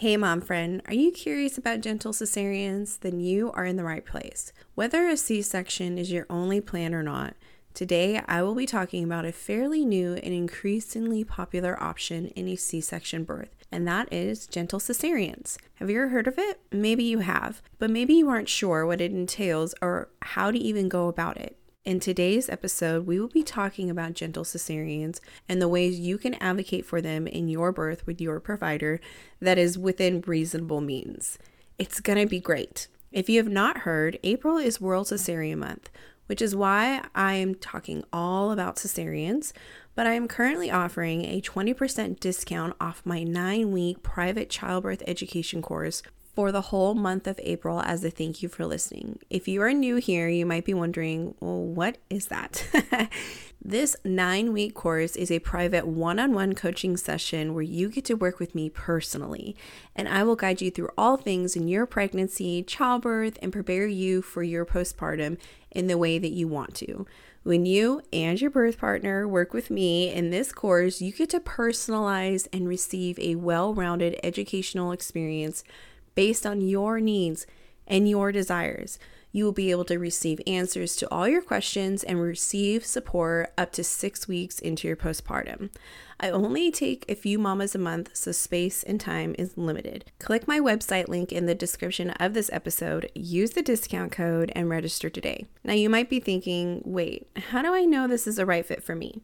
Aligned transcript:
Hey, 0.00 0.16
mom 0.16 0.40
friend, 0.40 0.80
are 0.86 0.94
you 0.94 1.12
curious 1.12 1.58
about 1.58 1.82
gentle 1.82 2.14
cesareans? 2.14 3.00
Then 3.00 3.20
you 3.20 3.52
are 3.52 3.66
in 3.66 3.76
the 3.76 3.84
right 3.84 4.02
place. 4.02 4.50
Whether 4.74 5.06
a 5.06 5.14
C 5.14 5.42
section 5.42 5.98
is 5.98 6.10
your 6.10 6.24
only 6.30 6.62
plan 6.62 6.94
or 6.94 7.02
not, 7.02 7.34
today 7.74 8.22
I 8.26 8.42
will 8.42 8.54
be 8.54 8.64
talking 8.64 9.04
about 9.04 9.26
a 9.26 9.30
fairly 9.30 9.84
new 9.84 10.14
and 10.14 10.32
increasingly 10.32 11.22
popular 11.22 11.78
option 11.82 12.28
in 12.28 12.48
a 12.48 12.56
C 12.56 12.80
section 12.80 13.24
birth, 13.24 13.54
and 13.70 13.86
that 13.88 14.10
is 14.10 14.46
gentle 14.46 14.80
cesareans. 14.80 15.58
Have 15.74 15.90
you 15.90 15.98
ever 16.00 16.08
heard 16.08 16.26
of 16.26 16.38
it? 16.38 16.62
Maybe 16.72 17.04
you 17.04 17.18
have, 17.18 17.60
but 17.78 17.90
maybe 17.90 18.14
you 18.14 18.30
aren't 18.30 18.48
sure 18.48 18.86
what 18.86 19.02
it 19.02 19.12
entails 19.12 19.74
or 19.82 20.08
how 20.22 20.50
to 20.50 20.58
even 20.58 20.88
go 20.88 21.08
about 21.08 21.36
it. 21.36 21.58
In 21.82 21.98
today's 21.98 22.50
episode, 22.50 23.06
we 23.06 23.18
will 23.18 23.28
be 23.28 23.42
talking 23.42 23.88
about 23.88 24.12
gentle 24.12 24.44
cesareans 24.44 25.18
and 25.48 25.62
the 25.62 25.68
ways 25.68 25.98
you 25.98 26.18
can 26.18 26.34
advocate 26.34 26.84
for 26.84 27.00
them 27.00 27.26
in 27.26 27.48
your 27.48 27.72
birth 27.72 28.06
with 28.06 28.20
your 28.20 28.38
provider 28.38 29.00
that 29.40 29.56
is 29.56 29.78
within 29.78 30.20
reasonable 30.26 30.82
means. 30.82 31.38
It's 31.78 32.00
going 32.00 32.18
to 32.18 32.26
be 32.26 32.38
great. 32.38 32.86
If 33.12 33.30
you 33.30 33.38
have 33.38 33.48
not 33.50 33.78
heard, 33.78 34.18
April 34.22 34.58
is 34.58 34.78
World 34.78 35.06
Cesarean 35.06 35.56
Month, 35.56 35.88
which 36.26 36.42
is 36.42 36.54
why 36.54 37.02
I 37.14 37.32
am 37.36 37.54
talking 37.54 38.04
all 38.12 38.52
about 38.52 38.76
cesareans, 38.76 39.54
but 39.94 40.06
I 40.06 40.12
am 40.12 40.28
currently 40.28 40.70
offering 40.70 41.24
a 41.24 41.40
20% 41.40 42.20
discount 42.20 42.76
off 42.78 43.00
my 43.06 43.22
nine 43.22 43.72
week 43.72 44.02
private 44.02 44.50
childbirth 44.50 45.02
education 45.06 45.62
course 45.62 46.02
for 46.40 46.50
the 46.50 46.62
whole 46.62 46.94
month 46.94 47.26
of 47.26 47.38
April 47.42 47.82
as 47.82 48.02
a 48.02 48.08
thank 48.08 48.42
you 48.42 48.48
for 48.48 48.64
listening. 48.64 49.18
If 49.28 49.46
you 49.46 49.60
are 49.60 49.74
new 49.74 49.96
here, 49.96 50.26
you 50.26 50.46
might 50.46 50.64
be 50.64 50.72
wondering, 50.72 51.34
well, 51.38 51.60
what 51.60 51.98
is 52.08 52.28
that? 52.28 52.66
this 53.62 53.94
nine 54.06 54.54
week 54.54 54.72
course 54.72 55.16
is 55.16 55.30
a 55.30 55.40
private 55.40 55.86
one 55.86 56.18
on 56.18 56.32
one 56.32 56.54
coaching 56.54 56.96
session 56.96 57.52
where 57.52 57.62
you 57.62 57.90
get 57.90 58.06
to 58.06 58.14
work 58.14 58.38
with 58.38 58.54
me 58.54 58.70
personally, 58.70 59.54
and 59.94 60.08
I 60.08 60.22
will 60.22 60.34
guide 60.34 60.62
you 60.62 60.70
through 60.70 60.88
all 60.96 61.18
things 61.18 61.56
in 61.56 61.68
your 61.68 61.84
pregnancy, 61.84 62.62
childbirth, 62.62 63.38
and 63.42 63.52
prepare 63.52 63.86
you 63.86 64.22
for 64.22 64.42
your 64.42 64.64
postpartum 64.64 65.36
in 65.70 65.88
the 65.88 65.98
way 65.98 66.18
that 66.18 66.32
you 66.32 66.48
want 66.48 66.74
to. 66.76 67.04
When 67.42 67.66
you 67.66 68.00
and 68.14 68.40
your 68.40 68.50
birth 68.50 68.78
partner 68.78 69.28
work 69.28 69.52
with 69.52 69.70
me 69.70 70.10
in 70.10 70.30
this 70.30 70.52
course, 70.52 71.02
you 71.02 71.12
get 71.12 71.28
to 71.30 71.40
personalize 71.40 72.48
and 72.50 72.66
receive 72.66 73.18
a 73.18 73.34
well 73.34 73.74
rounded 73.74 74.18
educational 74.22 74.92
experience 74.92 75.64
based 76.14 76.46
on 76.46 76.60
your 76.60 77.00
needs 77.00 77.46
and 77.86 78.08
your 78.08 78.32
desires. 78.32 78.98
You 79.32 79.44
will 79.44 79.52
be 79.52 79.70
able 79.70 79.84
to 79.84 79.98
receive 79.98 80.40
answers 80.46 80.96
to 80.96 81.08
all 81.10 81.28
your 81.28 81.42
questions 81.42 82.02
and 82.02 82.20
receive 82.20 82.84
support 82.84 83.52
up 83.56 83.70
to 83.72 83.84
six 83.84 84.26
weeks 84.26 84.58
into 84.58 84.88
your 84.88 84.96
postpartum. 84.96 85.70
I 86.18 86.30
only 86.30 86.70
take 86.70 87.04
a 87.08 87.14
few 87.14 87.38
mamas 87.38 87.74
a 87.74 87.78
month, 87.78 88.10
so 88.14 88.32
space 88.32 88.82
and 88.82 89.00
time 89.00 89.36
is 89.38 89.56
limited. 89.56 90.04
Click 90.18 90.48
my 90.48 90.58
website 90.58 91.08
link 91.08 91.32
in 91.32 91.46
the 91.46 91.54
description 91.54 92.10
of 92.10 92.34
this 92.34 92.50
episode, 92.52 93.10
use 93.14 93.50
the 93.50 93.62
discount 93.62 94.12
code, 94.12 94.52
and 94.54 94.68
register 94.68 95.08
today. 95.08 95.46
Now, 95.62 95.74
you 95.74 95.88
might 95.88 96.10
be 96.10 96.20
thinking, 96.20 96.82
wait, 96.84 97.28
how 97.50 97.62
do 97.62 97.72
I 97.72 97.84
know 97.84 98.08
this 98.08 98.26
is 98.26 98.38
a 98.38 98.44
right 98.44 98.66
fit 98.66 98.82
for 98.82 98.96
me? 98.96 99.22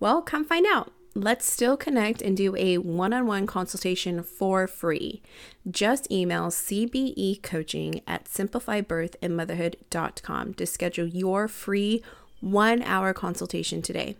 Well, 0.00 0.22
come 0.22 0.44
find 0.44 0.66
out 0.66 0.92
let's 1.14 1.50
still 1.50 1.76
connect 1.76 2.22
and 2.22 2.36
do 2.36 2.54
a 2.56 2.78
one 2.78 3.12
on 3.12 3.26
one 3.26 3.46
consultation 3.46 4.22
for 4.22 4.66
free. 4.66 5.20
Just 5.70 6.10
email 6.10 6.46
CBE 6.46 7.42
coaching 7.42 8.00
at 8.06 8.24
simplifybirthandmotherhood.com 8.26 10.54
to 10.54 10.66
schedule 10.66 11.06
your 11.06 11.48
free 11.48 12.02
one 12.40 12.82
hour 12.82 13.12
consultation 13.12 13.82
today. 13.82 14.16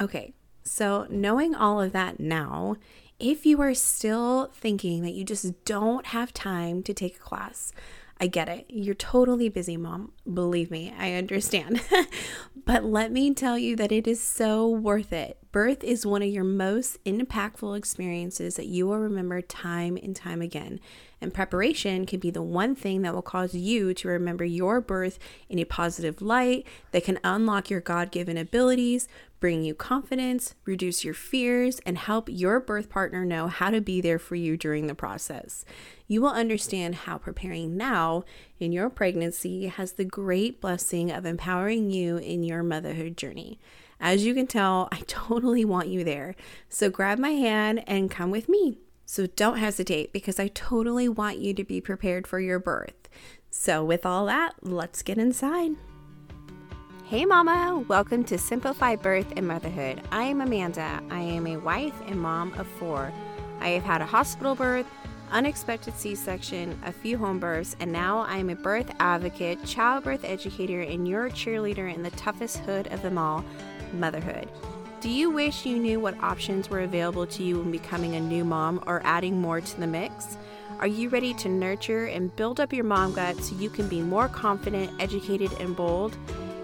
Okay, 0.00 0.32
so 0.62 1.06
knowing 1.10 1.54
all 1.54 1.78
of 1.80 1.92
that 1.92 2.18
now, 2.20 2.76
if 3.18 3.46
you 3.46 3.62
are 3.62 3.74
still 3.74 4.50
thinking 4.54 5.02
that 5.02 5.14
you 5.14 5.24
just 5.24 5.64
don't 5.64 6.06
have 6.06 6.34
time 6.34 6.82
to 6.82 6.92
take 6.92 7.16
a 7.16 7.20
class, 7.20 7.72
I 8.18 8.26
get 8.26 8.48
it. 8.48 8.66
You're 8.68 8.94
totally 8.94 9.48
busy, 9.48 9.76
mom. 9.76 10.12
Believe 10.32 10.70
me, 10.70 10.92
I 10.98 11.14
understand. 11.14 11.82
but 12.64 12.84
let 12.84 13.12
me 13.12 13.34
tell 13.34 13.58
you 13.58 13.76
that 13.76 13.92
it 13.92 14.06
is 14.06 14.22
so 14.22 14.68
worth 14.68 15.12
it. 15.12 15.38
Birth 15.56 15.82
is 15.82 16.04
one 16.04 16.20
of 16.20 16.28
your 16.28 16.44
most 16.44 17.02
impactful 17.04 17.78
experiences 17.78 18.56
that 18.56 18.66
you 18.66 18.86
will 18.86 18.98
remember 18.98 19.40
time 19.40 19.96
and 19.96 20.14
time 20.14 20.42
again. 20.42 20.80
And 21.18 21.32
preparation 21.32 22.04
can 22.04 22.20
be 22.20 22.30
the 22.30 22.42
one 22.42 22.74
thing 22.74 23.00
that 23.00 23.14
will 23.14 23.22
cause 23.22 23.54
you 23.54 23.94
to 23.94 24.08
remember 24.08 24.44
your 24.44 24.82
birth 24.82 25.18
in 25.48 25.58
a 25.58 25.64
positive 25.64 26.20
light 26.20 26.66
that 26.90 27.04
can 27.04 27.18
unlock 27.24 27.70
your 27.70 27.80
God 27.80 28.10
given 28.10 28.36
abilities, 28.36 29.08
bring 29.40 29.64
you 29.64 29.74
confidence, 29.74 30.54
reduce 30.66 31.06
your 31.06 31.14
fears, 31.14 31.80
and 31.86 31.96
help 31.96 32.28
your 32.30 32.60
birth 32.60 32.90
partner 32.90 33.24
know 33.24 33.46
how 33.48 33.70
to 33.70 33.80
be 33.80 34.02
there 34.02 34.18
for 34.18 34.34
you 34.34 34.58
during 34.58 34.88
the 34.88 34.94
process. 34.94 35.64
You 36.06 36.20
will 36.20 36.32
understand 36.32 36.94
how 36.96 37.16
preparing 37.16 37.78
now 37.78 38.24
in 38.60 38.72
your 38.72 38.90
pregnancy 38.90 39.68
has 39.68 39.92
the 39.92 40.04
great 40.04 40.60
blessing 40.60 41.10
of 41.10 41.24
empowering 41.24 41.90
you 41.90 42.18
in 42.18 42.42
your 42.42 42.62
motherhood 42.62 43.16
journey. 43.16 43.58
As 44.00 44.26
you 44.26 44.34
can 44.34 44.46
tell, 44.46 44.88
I 44.92 45.00
totally 45.06 45.64
want 45.64 45.88
you 45.88 46.04
there. 46.04 46.34
So 46.68 46.90
grab 46.90 47.18
my 47.18 47.30
hand 47.30 47.82
and 47.86 48.10
come 48.10 48.30
with 48.30 48.48
me. 48.48 48.78
So 49.04 49.26
don't 49.26 49.58
hesitate 49.58 50.12
because 50.12 50.38
I 50.38 50.48
totally 50.48 51.08
want 51.08 51.38
you 51.38 51.54
to 51.54 51.64
be 51.64 51.80
prepared 51.80 52.26
for 52.26 52.40
your 52.40 52.58
birth. 52.58 53.08
So, 53.50 53.82
with 53.84 54.04
all 54.04 54.26
that, 54.26 54.54
let's 54.60 55.02
get 55.02 55.16
inside. 55.16 55.76
Hey, 57.04 57.24
Mama! 57.24 57.84
Welcome 57.88 58.24
to 58.24 58.36
Simplify 58.36 58.96
Birth 58.96 59.32
and 59.36 59.48
Motherhood. 59.48 60.02
I 60.10 60.24
am 60.24 60.40
Amanda. 60.40 61.00
I 61.08 61.20
am 61.20 61.46
a 61.46 61.56
wife 61.56 61.94
and 62.06 62.20
mom 62.20 62.52
of 62.54 62.66
four. 62.66 63.10
I 63.60 63.68
have 63.70 63.84
had 63.84 64.02
a 64.02 64.06
hospital 64.06 64.54
birth, 64.54 64.86
unexpected 65.30 65.94
C 65.94 66.14
section, 66.14 66.78
a 66.84 66.92
few 66.92 67.16
home 67.16 67.38
births, 67.38 67.76
and 67.80 67.90
now 67.90 68.20
I 68.20 68.36
am 68.36 68.50
a 68.50 68.56
birth 68.56 68.90
advocate, 68.98 69.64
childbirth 69.64 70.24
educator, 70.24 70.82
and 70.82 71.08
your 71.08 71.30
cheerleader 71.30 71.92
in 71.94 72.02
the 72.02 72.10
toughest 72.10 72.58
hood 72.58 72.88
of 72.88 73.02
them 73.02 73.16
all 73.16 73.44
motherhood. 73.92 74.48
Do 75.00 75.10
you 75.10 75.30
wish 75.30 75.66
you 75.66 75.78
knew 75.78 76.00
what 76.00 76.18
options 76.22 76.70
were 76.70 76.80
available 76.80 77.26
to 77.26 77.42
you 77.42 77.58
when 77.58 77.70
becoming 77.70 78.16
a 78.16 78.20
new 78.20 78.44
mom 78.44 78.82
or 78.86 79.02
adding 79.04 79.40
more 79.40 79.60
to 79.60 79.80
the 79.80 79.86
mix? 79.86 80.36
Are 80.78 80.86
you 80.86 81.08
ready 81.08 81.32
to 81.34 81.48
nurture 81.48 82.06
and 82.06 82.34
build 82.36 82.60
up 82.60 82.72
your 82.72 82.84
mom 82.84 83.14
gut 83.14 83.36
so 83.36 83.54
you 83.56 83.70
can 83.70 83.88
be 83.88 84.00
more 84.00 84.28
confident, 84.28 84.90
educated, 85.00 85.52
and 85.60 85.76
bold? 85.76 86.16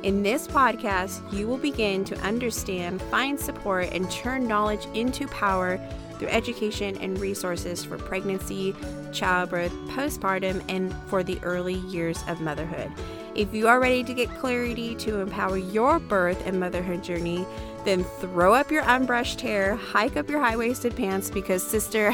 In 0.03 0.22
this 0.22 0.49
podcast, 0.49 1.33
you 1.33 1.47
will 1.47 1.59
begin 1.59 2.05
to 2.06 2.19
understand, 2.19 3.00
find 3.03 3.39
support, 3.39 3.91
and 3.93 4.10
turn 4.10 4.49
knowledge 4.49 4.87
into 4.94 5.28
power 5.28 5.78
through 6.19 6.28
education 6.28 6.97
and 6.99 7.19
resources 7.21 7.84
for 7.84 7.99
pregnancy, 7.99 8.75
childbirth, 9.12 9.72
postpartum, 9.89 10.62
and 10.69 10.93
for 11.09 11.22
the 11.22 11.39
early 11.43 11.75
years 11.75 12.22
of 12.28 12.41
motherhood. 12.41 12.91
If 13.34 13.54
you 13.54 13.66
are 13.66 13.81
ready 13.81 14.04
to 14.04 14.12
get 14.12 14.28
clarity 14.38 14.94
to 14.97 15.20
empower 15.20 15.56
your 15.56 15.98
birth 15.98 16.47
and 16.47 16.60
motherhood 16.60 17.03
journey, 17.03 17.47
then 17.84 18.04
throw 18.20 18.54
up 18.54 18.70
your 18.70 18.82
unbrushed 18.82 19.41
hair, 19.41 19.75
hike 19.75 20.16
up 20.16 20.28
your 20.28 20.41
high 20.41 20.56
waisted 20.56 20.94
pants 20.94 21.31
because, 21.31 21.66
sister, 21.66 22.12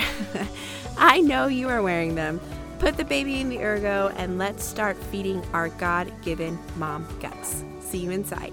I 0.98 1.20
know 1.20 1.46
you 1.46 1.68
are 1.68 1.82
wearing 1.82 2.14
them. 2.14 2.40
Put 2.78 2.96
the 2.96 3.04
baby 3.04 3.40
in 3.40 3.48
the 3.48 3.58
ergo 3.58 4.12
and 4.16 4.38
let's 4.38 4.64
start 4.64 4.96
feeding 4.96 5.44
our 5.52 5.68
God 5.70 6.12
given 6.22 6.56
mom 6.76 7.06
guts. 7.20 7.64
See 7.80 7.98
you 7.98 8.10
inside. 8.10 8.52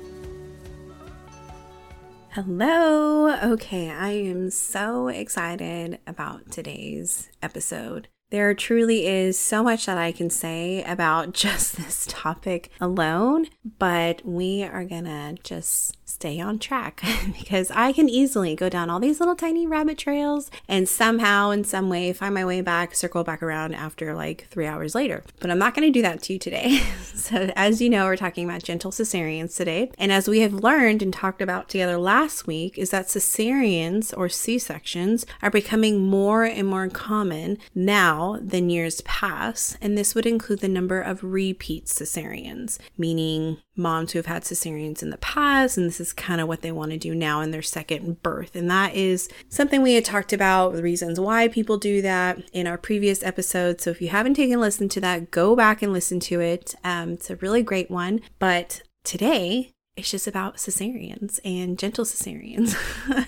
Hello. 2.31 3.33
Okay, 3.53 3.91
I 3.91 4.09
am 4.09 4.49
so 4.49 5.07
excited 5.07 5.99
about 6.07 6.51
today's 6.51 7.29
episode. 7.41 8.07
There 8.31 8.53
truly 8.53 9.05
is 9.05 9.37
so 9.37 9.63
much 9.63 9.85
that 9.85 9.97
I 9.97 10.11
can 10.11 10.29
say 10.29 10.83
about 10.83 11.33
just 11.45 11.77
this 11.77 12.05
topic 12.07 12.69
alone, 12.81 13.47
but 13.77 14.25
we 14.25 14.63
are 14.63 14.83
gonna 14.83 15.35
just 15.43 15.97
stay 16.05 16.39
on 16.39 16.59
track 16.59 17.01
because 17.39 17.71
I 17.71 17.91
can 17.91 18.07
easily 18.07 18.55
go 18.55 18.69
down 18.69 18.89
all 18.89 18.99
these 18.99 19.19
little 19.19 19.35
tiny 19.35 19.65
rabbit 19.65 19.97
trails 19.97 20.51
and 20.67 20.87
somehow, 20.87 21.49
in 21.49 21.63
some 21.63 21.89
way, 21.89 22.13
find 22.13 22.33
my 22.33 22.45
way 22.45 22.61
back, 22.61 22.95
circle 22.95 23.23
back 23.23 23.41
around 23.41 23.73
after 23.73 24.13
like 24.13 24.47
three 24.49 24.67
hours 24.67 24.95
later. 24.95 25.23
But 25.39 25.49
I'm 25.49 25.57
not 25.57 25.73
going 25.73 25.87
to 25.87 25.91
do 25.91 26.03
that 26.03 26.21
to 26.23 26.33
you 26.33 26.39
today. 26.39 26.77
so, 27.13 27.51
as 27.55 27.81
you 27.81 27.89
know, 27.89 28.05
we're 28.05 28.15
talking 28.15 28.45
about 28.45 28.63
gentle 28.63 28.91
cesareans 28.91 29.57
today. 29.57 29.91
And 29.97 30.11
as 30.11 30.27
we 30.27 30.41
have 30.41 30.53
learned 30.53 31.01
and 31.01 31.11
talked 31.11 31.41
about 31.41 31.69
together 31.69 31.97
last 31.97 32.45
week, 32.45 32.77
is 32.77 32.91
that 32.91 33.07
cesareans 33.07 34.15
or 34.15 34.29
C 34.29 34.59
sections 34.59 35.25
are 35.41 35.49
becoming 35.49 36.05
more 36.05 36.43
and 36.43 36.67
more 36.67 36.87
common 36.89 37.57
now 37.73 38.37
than 38.41 38.69
years 38.69 39.01
past. 39.01 39.77
And 39.81 39.97
this 39.97 40.13
would 40.13 40.27
include 40.27 40.59
the 40.59 40.69
number 40.69 41.01
of 41.01 41.23
repeat 41.23 41.85
cesareans, 41.85 42.77
meaning 42.97 43.57
moms 43.75 44.11
who 44.11 44.19
have 44.19 44.25
had 44.25 44.43
cesareans 44.43 45.01
in 45.01 45.09
the 45.09 45.17
past, 45.17 45.77
and 45.77 45.91
this 45.97 46.07
is 46.07 46.13
kind 46.13 46.41
of 46.41 46.47
what 46.47 46.61
they 46.61 46.71
want 46.71 46.91
to 46.91 46.97
do 46.97 47.15
now 47.15 47.41
in 47.41 47.51
their 47.51 47.61
second 47.61 48.21
birth. 48.21 48.55
And 48.55 48.69
that 48.69 48.95
is 48.95 49.29
something 49.49 49.81
we 49.81 49.93
had 49.93 50.05
talked 50.05 50.33
about, 50.33 50.73
the 50.73 50.83
reasons 50.83 51.19
why 51.19 51.47
people 51.47 51.77
do 51.77 52.01
that 52.01 52.41
in 52.51 52.67
our 52.67 52.77
previous 52.77 53.23
episode. 53.23 53.79
So 53.79 53.91
if 53.91 54.01
you 54.01 54.09
haven't 54.09 54.33
taken 54.33 54.57
a 54.57 54.61
listen 54.61 54.89
to 54.89 55.01
that, 55.01 55.31
go 55.31 55.55
back 55.55 55.81
and 55.81 55.93
listen 55.93 56.19
to 56.21 56.41
it. 56.41 56.75
Um, 56.83 57.13
it's 57.13 57.29
a 57.29 57.37
really 57.37 57.63
great 57.63 57.89
one. 57.89 58.21
But 58.39 58.81
today, 59.03 59.71
it's 59.95 60.11
just 60.11 60.27
about 60.27 60.57
cesareans 60.57 61.39
and 61.45 61.79
gentle 61.79 62.03
cesareans 62.03 62.75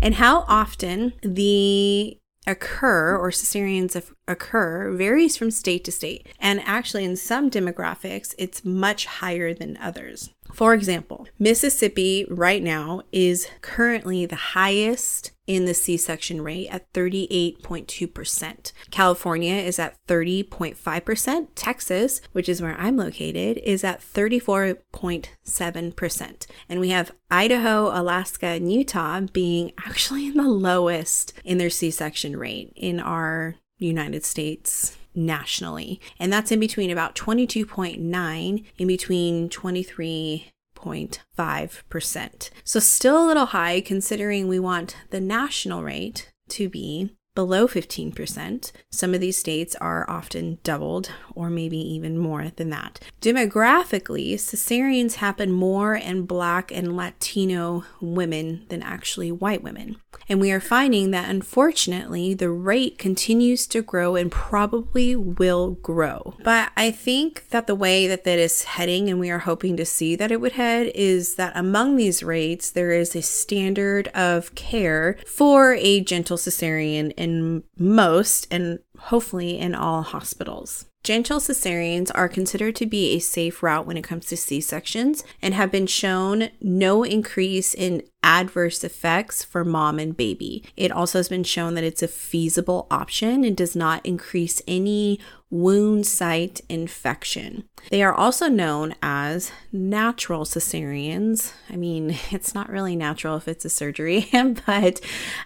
and 0.00 0.14
how 0.14 0.44
often 0.46 1.14
the 1.22 2.18
occur 2.46 3.16
or 3.16 3.30
cesareans 3.30 4.00
occur 4.28 4.92
varies 4.92 5.36
from 5.36 5.50
state 5.50 5.84
to 5.84 5.90
state. 5.90 6.28
And 6.38 6.60
actually, 6.64 7.04
in 7.04 7.16
some 7.16 7.50
demographics, 7.50 8.34
it's 8.38 8.64
much 8.64 9.06
higher 9.06 9.52
than 9.52 9.76
others. 9.78 10.30
For 10.56 10.72
example, 10.72 11.28
Mississippi 11.38 12.24
right 12.30 12.62
now 12.62 13.02
is 13.12 13.46
currently 13.60 14.24
the 14.24 14.36
highest 14.36 15.32
in 15.46 15.66
the 15.66 15.74
C 15.74 15.98
section 15.98 16.40
rate 16.40 16.68
at 16.68 16.90
38.2%. 16.94 18.72
California 18.90 19.56
is 19.56 19.78
at 19.78 19.98
30.5%. 20.06 21.48
Texas, 21.54 22.22
which 22.32 22.48
is 22.48 22.62
where 22.62 22.74
I'm 22.80 22.96
located, 22.96 23.58
is 23.58 23.84
at 23.84 24.00
34.7%. 24.00 26.46
And 26.70 26.80
we 26.80 26.88
have 26.88 27.12
Idaho, 27.30 27.88
Alaska, 27.88 28.46
and 28.46 28.72
Utah 28.72 29.20
being 29.34 29.72
actually 29.84 30.28
in 30.28 30.38
the 30.38 30.48
lowest 30.48 31.34
in 31.44 31.58
their 31.58 31.68
C 31.68 31.90
section 31.90 32.34
rate 32.34 32.72
in 32.74 32.98
our 32.98 33.56
United 33.78 34.24
States 34.24 34.96
nationally. 35.16 36.00
And 36.18 36.32
that's 36.32 36.52
in 36.52 36.60
between 36.60 36.90
about 36.90 37.16
22.9 37.16 38.64
in 38.78 38.86
between 38.86 39.48
23 39.48 40.52
0.5%. 40.76 42.50
So, 42.64 42.80
still 42.80 43.24
a 43.24 43.26
little 43.26 43.46
high 43.46 43.80
considering 43.80 44.46
we 44.46 44.58
want 44.58 44.96
the 45.10 45.20
national 45.20 45.82
rate 45.82 46.30
to 46.50 46.68
be 46.68 47.16
below 47.36 47.68
15%. 47.68 48.72
Some 48.90 49.14
of 49.14 49.20
these 49.20 49.36
states 49.36 49.76
are 49.76 50.08
often 50.10 50.58
doubled 50.64 51.12
or 51.36 51.48
maybe 51.48 51.78
even 51.78 52.18
more 52.18 52.50
than 52.56 52.70
that. 52.70 52.98
Demographically, 53.20 54.34
cesareans 54.34 55.16
happen 55.16 55.52
more 55.52 55.94
in 55.94 56.26
Black 56.26 56.72
and 56.72 56.96
Latino 56.96 57.84
women 58.00 58.66
than 58.70 58.82
actually 58.82 59.30
white 59.30 59.62
women. 59.62 59.98
And 60.28 60.40
we 60.40 60.50
are 60.50 60.60
finding 60.60 61.12
that 61.12 61.28
unfortunately 61.28 62.34
the 62.34 62.50
rate 62.50 62.98
continues 62.98 63.66
to 63.68 63.82
grow 63.82 64.16
and 64.16 64.32
probably 64.32 65.14
will 65.14 65.72
grow. 65.72 66.34
But 66.42 66.72
I 66.76 66.90
think 66.90 67.48
that 67.50 67.66
the 67.66 67.74
way 67.74 68.06
that 68.08 68.24
that 68.24 68.38
is 68.38 68.64
heading, 68.64 69.08
and 69.08 69.20
we 69.20 69.30
are 69.30 69.40
hoping 69.40 69.76
to 69.76 69.84
see 69.84 70.16
that 70.16 70.32
it 70.32 70.40
would 70.40 70.52
head, 70.52 70.90
is 70.94 71.36
that 71.36 71.52
among 71.54 71.96
these 71.96 72.22
rates, 72.22 72.70
there 72.70 72.90
is 72.90 73.14
a 73.14 73.22
standard 73.22 74.08
of 74.08 74.54
care 74.54 75.18
for 75.26 75.74
a 75.74 76.00
gentle 76.00 76.38
cesarean 76.38 77.12
in 77.26 77.64
most 77.76 78.46
and 78.52 78.78
hopefully 78.98 79.58
in 79.58 79.74
all 79.74 80.02
hospitals. 80.02 80.86
Gentle 81.02 81.38
cesareans 81.38 82.10
are 82.14 82.28
considered 82.28 82.74
to 82.76 82.86
be 82.86 83.12
a 83.12 83.20
safe 83.20 83.62
route 83.62 83.86
when 83.86 83.96
it 83.96 84.02
comes 84.02 84.26
to 84.26 84.36
C 84.36 84.60
sections 84.60 85.24
and 85.42 85.54
have 85.54 85.70
been 85.70 85.86
shown 85.86 86.50
no 86.60 87.04
increase 87.04 87.74
in 87.74 88.02
adverse 88.22 88.82
effects 88.82 89.44
for 89.44 89.64
mom 89.64 89.98
and 89.98 90.16
baby. 90.16 90.64
It 90.76 90.90
also 90.90 91.18
has 91.18 91.28
been 91.28 91.44
shown 91.44 91.74
that 91.74 91.84
it's 91.84 92.02
a 92.02 92.08
feasible 92.08 92.86
option 92.90 93.44
and 93.44 93.56
does 93.56 93.76
not 93.76 94.04
increase 94.04 94.62
any 94.66 95.20
wound 95.50 96.06
site 96.06 96.60
infection. 96.68 97.64
They 97.90 98.02
are 98.02 98.12
also 98.12 98.48
known 98.48 98.94
as 99.00 99.52
natural 99.70 100.44
cesareans. 100.44 101.52
I 101.70 101.76
mean, 101.76 102.16
it's 102.30 102.54
not 102.54 102.68
really 102.68 102.96
natural 102.96 103.36
if 103.36 103.46
it's 103.46 103.64
a 103.64 103.70
surgery, 103.70 104.28
but 104.66 105.00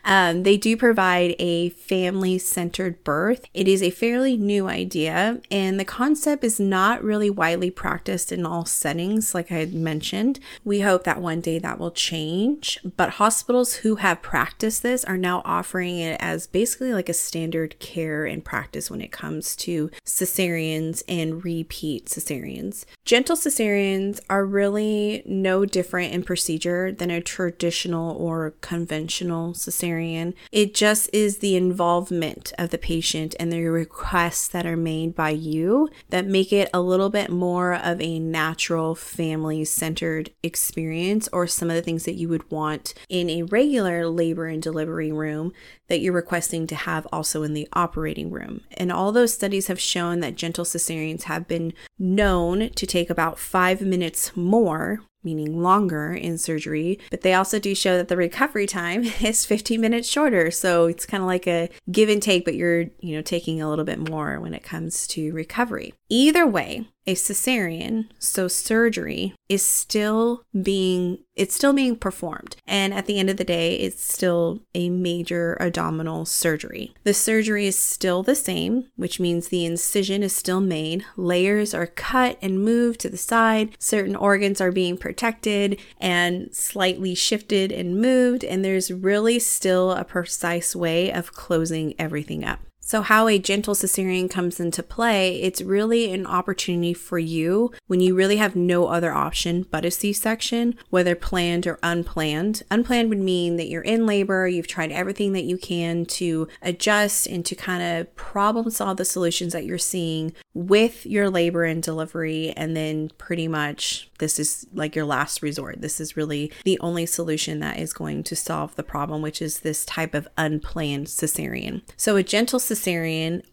um, 0.04 0.42
they 0.42 0.56
do 0.56 0.76
provide 0.76 1.36
a 1.38 1.70
family 1.70 2.38
centered 2.38 3.04
birth. 3.04 3.44
It 3.52 3.68
is 3.68 3.82
a 3.82 3.90
fairly 3.90 4.36
new 4.36 4.68
idea, 4.68 5.40
and 5.50 5.78
the 5.78 5.84
concept 5.84 6.44
is 6.44 6.58
not 6.58 7.04
really 7.04 7.30
widely 7.30 7.70
practiced 7.70 8.32
in 8.32 8.46
all 8.46 8.64
settings, 8.64 9.34
like 9.34 9.52
I 9.52 9.56
had 9.56 9.74
mentioned. 9.74 10.40
We 10.64 10.80
hope 10.80 11.04
that 11.04 11.20
one 11.20 11.40
day 11.40 11.58
that 11.58 11.78
will 11.78 11.90
change 11.90 12.78
but 12.96 13.10
hospitals 13.10 13.76
who 13.76 13.96
have 13.96 14.22
practiced 14.22 14.82
this 14.82 15.04
are 15.04 15.16
now 15.16 15.42
offering 15.44 15.98
it 15.98 16.16
as 16.20 16.46
basically 16.46 16.92
like 16.92 17.08
a 17.08 17.14
standard 17.14 17.78
care 17.78 18.24
and 18.24 18.44
practice 18.44 18.90
when 18.90 19.00
it 19.00 19.12
comes 19.12 19.56
to 19.56 19.90
cesareans 20.04 21.02
and 21.08 21.44
repeat 21.44 22.06
cesareans. 22.06 22.84
Gentle 23.04 23.36
cesareans 23.36 24.20
are 24.28 24.44
really 24.44 25.22
no 25.26 25.64
different 25.64 26.12
in 26.12 26.22
procedure 26.22 26.92
than 26.92 27.10
a 27.10 27.20
traditional 27.20 28.16
or 28.16 28.54
conventional 28.60 29.52
cesarean. 29.52 30.34
It 30.52 30.74
just 30.74 31.10
is 31.12 31.38
the 31.38 31.56
involvement 31.56 32.52
of 32.58 32.70
the 32.70 32.78
patient 32.78 33.34
and 33.38 33.52
the 33.52 33.64
requests 33.66 34.48
that 34.48 34.66
are 34.66 34.76
made 34.76 35.14
by 35.14 35.30
you 35.30 35.88
that 36.10 36.26
make 36.26 36.52
it 36.52 36.70
a 36.72 36.80
little 36.80 37.10
bit 37.10 37.30
more 37.30 37.74
of 37.74 38.00
a 38.00 38.18
natural 38.18 38.94
family 38.94 39.64
centered 39.64 40.30
experience 40.42 41.28
or 41.32 41.46
some 41.46 41.70
of 41.70 41.76
the 41.76 41.82
things 41.82 42.04
that 42.04 42.14
you 42.14 42.28
would 42.28 42.50
want 42.50 42.94
in 43.08 43.30
a 43.30 43.42
regular 43.44 44.06
labor 44.06 44.46
and 44.46 44.62
delivery 44.62 45.12
room 45.12 45.52
that 45.88 46.00
you're 46.00 46.12
requesting 46.12 46.68
to 46.68 46.74
have 46.76 47.06
also 47.12 47.42
in 47.42 47.52
the 47.52 47.68
operating 47.72 48.30
room. 48.30 48.60
And 48.76 48.92
all 48.92 49.10
those 49.10 49.34
studies 49.34 49.66
have 49.66 49.79
shown 49.80 50.20
that 50.20 50.36
gentle 50.36 50.64
cesareans 50.64 51.24
have 51.24 51.48
been 51.48 51.72
known 51.98 52.70
to 52.70 52.86
take 52.86 53.10
about 53.10 53.38
five 53.38 53.80
minutes 53.80 54.36
more 54.36 55.00
meaning 55.22 55.60
longer 55.60 56.12
in 56.12 56.38
surgery, 56.38 56.98
but 57.10 57.20
they 57.20 57.34
also 57.34 57.58
do 57.58 57.74
show 57.74 57.96
that 57.96 58.08
the 58.08 58.16
recovery 58.16 58.66
time 58.66 59.04
is 59.20 59.44
15 59.44 59.80
minutes 59.80 60.08
shorter. 60.08 60.50
So 60.50 60.86
it's 60.86 61.06
kind 61.06 61.22
of 61.22 61.26
like 61.26 61.46
a 61.46 61.68
give 61.90 62.08
and 62.08 62.22
take, 62.22 62.44
but 62.44 62.54
you're, 62.54 62.86
you 63.00 63.16
know, 63.16 63.22
taking 63.22 63.60
a 63.60 63.68
little 63.68 63.84
bit 63.84 64.08
more 64.10 64.40
when 64.40 64.54
it 64.54 64.62
comes 64.62 65.06
to 65.08 65.32
recovery. 65.32 65.94
Either 66.08 66.46
way, 66.46 66.86
a 67.06 67.14
cesarean, 67.14 68.08
so 68.18 68.48
surgery, 68.48 69.34
is 69.48 69.64
still 69.64 70.44
being 70.62 71.18
it's 71.34 71.54
still 71.54 71.72
being 71.72 71.96
performed. 71.96 72.56
And 72.66 72.92
at 72.92 73.06
the 73.06 73.18
end 73.18 73.30
of 73.30 73.38
the 73.38 73.44
day, 73.44 73.76
it's 73.76 74.04
still 74.04 74.60
a 74.74 74.90
major 74.90 75.56
abdominal 75.58 76.26
surgery. 76.26 76.92
The 77.04 77.14
surgery 77.14 77.66
is 77.66 77.78
still 77.78 78.22
the 78.22 78.34
same, 78.34 78.88
which 78.96 79.18
means 79.18 79.48
the 79.48 79.64
incision 79.64 80.22
is 80.22 80.36
still 80.36 80.60
made, 80.60 81.04
layers 81.16 81.72
are 81.72 81.86
cut 81.86 82.36
and 82.42 82.62
moved 82.62 83.00
to 83.00 83.08
the 83.08 83.16
side, 83.16 83.74
certain 83.78 84.14
organs 84.14 84.60
are 84.60 84.70
being 84.70 84.98
protected 84.98 85.80
and 85.98 86.54
slightly 86.54 87.14
shifted 87.14 87.72
and 87.72 87.98
moved, 87.98 88.44
and 88.44 88.62
there's 88.62 88.92
really 88.92 89.38
still 89.38 89.92
a 89.92 90.04
precise 90.04 90.76
way 90.76 91.10
of 91.10 91.32
closing 91.32 91.94
everything 91.98 92.44
up. 92.44 92.60
So, 92.90 93.02
how 93.02 93.28
a 93.28 93.38
gentle 93.38 93.76
cesarean 93.76 94.28
comes 94.28 94.58
into 94.58 94.82
play, 94.82 95.40
it's 95.40 95.62
really 95.62 96.12
an 96.12 96.26
opportunity 96.26 96.92
for 96.92 97.20
you 97.20 97.70
when 97.86 98.00
you 98.00 98.16
really 98.16 98.38
have 98.38 98.56
no 98.56 98.88
other 98.88 99.12
option 99.12 99.64
but 99.70 99.84
a 99.84 99.92
C 99.92 100.12
section, 100.12 100.74
whether 100.88 101.14
planned 101.14 101.68
or 101.68 101.78
unplanned. 101.84 102.64
Unplanned 102.68 103.08
would 103.10 103.20
mean 103.20 103.58
that 103.58 103.68
you're 103.68 103.80
in 103.80 104.06
labor, 104.06 104.48
you've 104.48 104.66
tried 104.66 104.90
everything 104.90 105.34
that 105.34 105.44
you 105.44 105.56
can 105.56 106.04
to 106.06 106.48
adjust 106.62 107.28
and 107.28 107.46
to 107.46 107.54
kind 107.54 107.80
of 107.80 108.12
problem 108.16 108.70
solve 108.70 108.96
the 108.96 109.04
solutions 109.04 109.52
that 109.52 109.64
you're 109.64 109.78
seeing 109.78 110.32
with 110.52 111.06
your 111.06 111.30
labor 111.30 111.62
and 111.62 111.84
delivery, 111.84 112.52
and 112.56 112.76
then 112.76 113.12
pretty 113.18 113.46
much 113.46 114.10
this 114.18 114.40
is 114.40 114.66
like 114.74 114.96
your 114.96 115.04
last 115.04 115.42
resort. 115.42 115.80
This 115.80 116.00
is 116.00 116.16
really 116.16 116.52
the 116.64 116.78
only 116.80 117.06
solution 117.06 117.60
that 117.60 117.78
is 117.78 117.92
going 117.92 118.24
to 118.24 118.34
solve 118.34 118.74
the 118.74 118.82
problem, 118.82 119.22
which 119.22 119.40
is 119.40 119.60
this 119.60 119.84
type 119.84 120.12
of 120.12 120.26
unplanned 120.36 121.06
cesarean. 121.06 121.82
So, 121.96 122.16
a 122.16 122.24
gentle 122.24 122.58
cesarean 122.58 122.79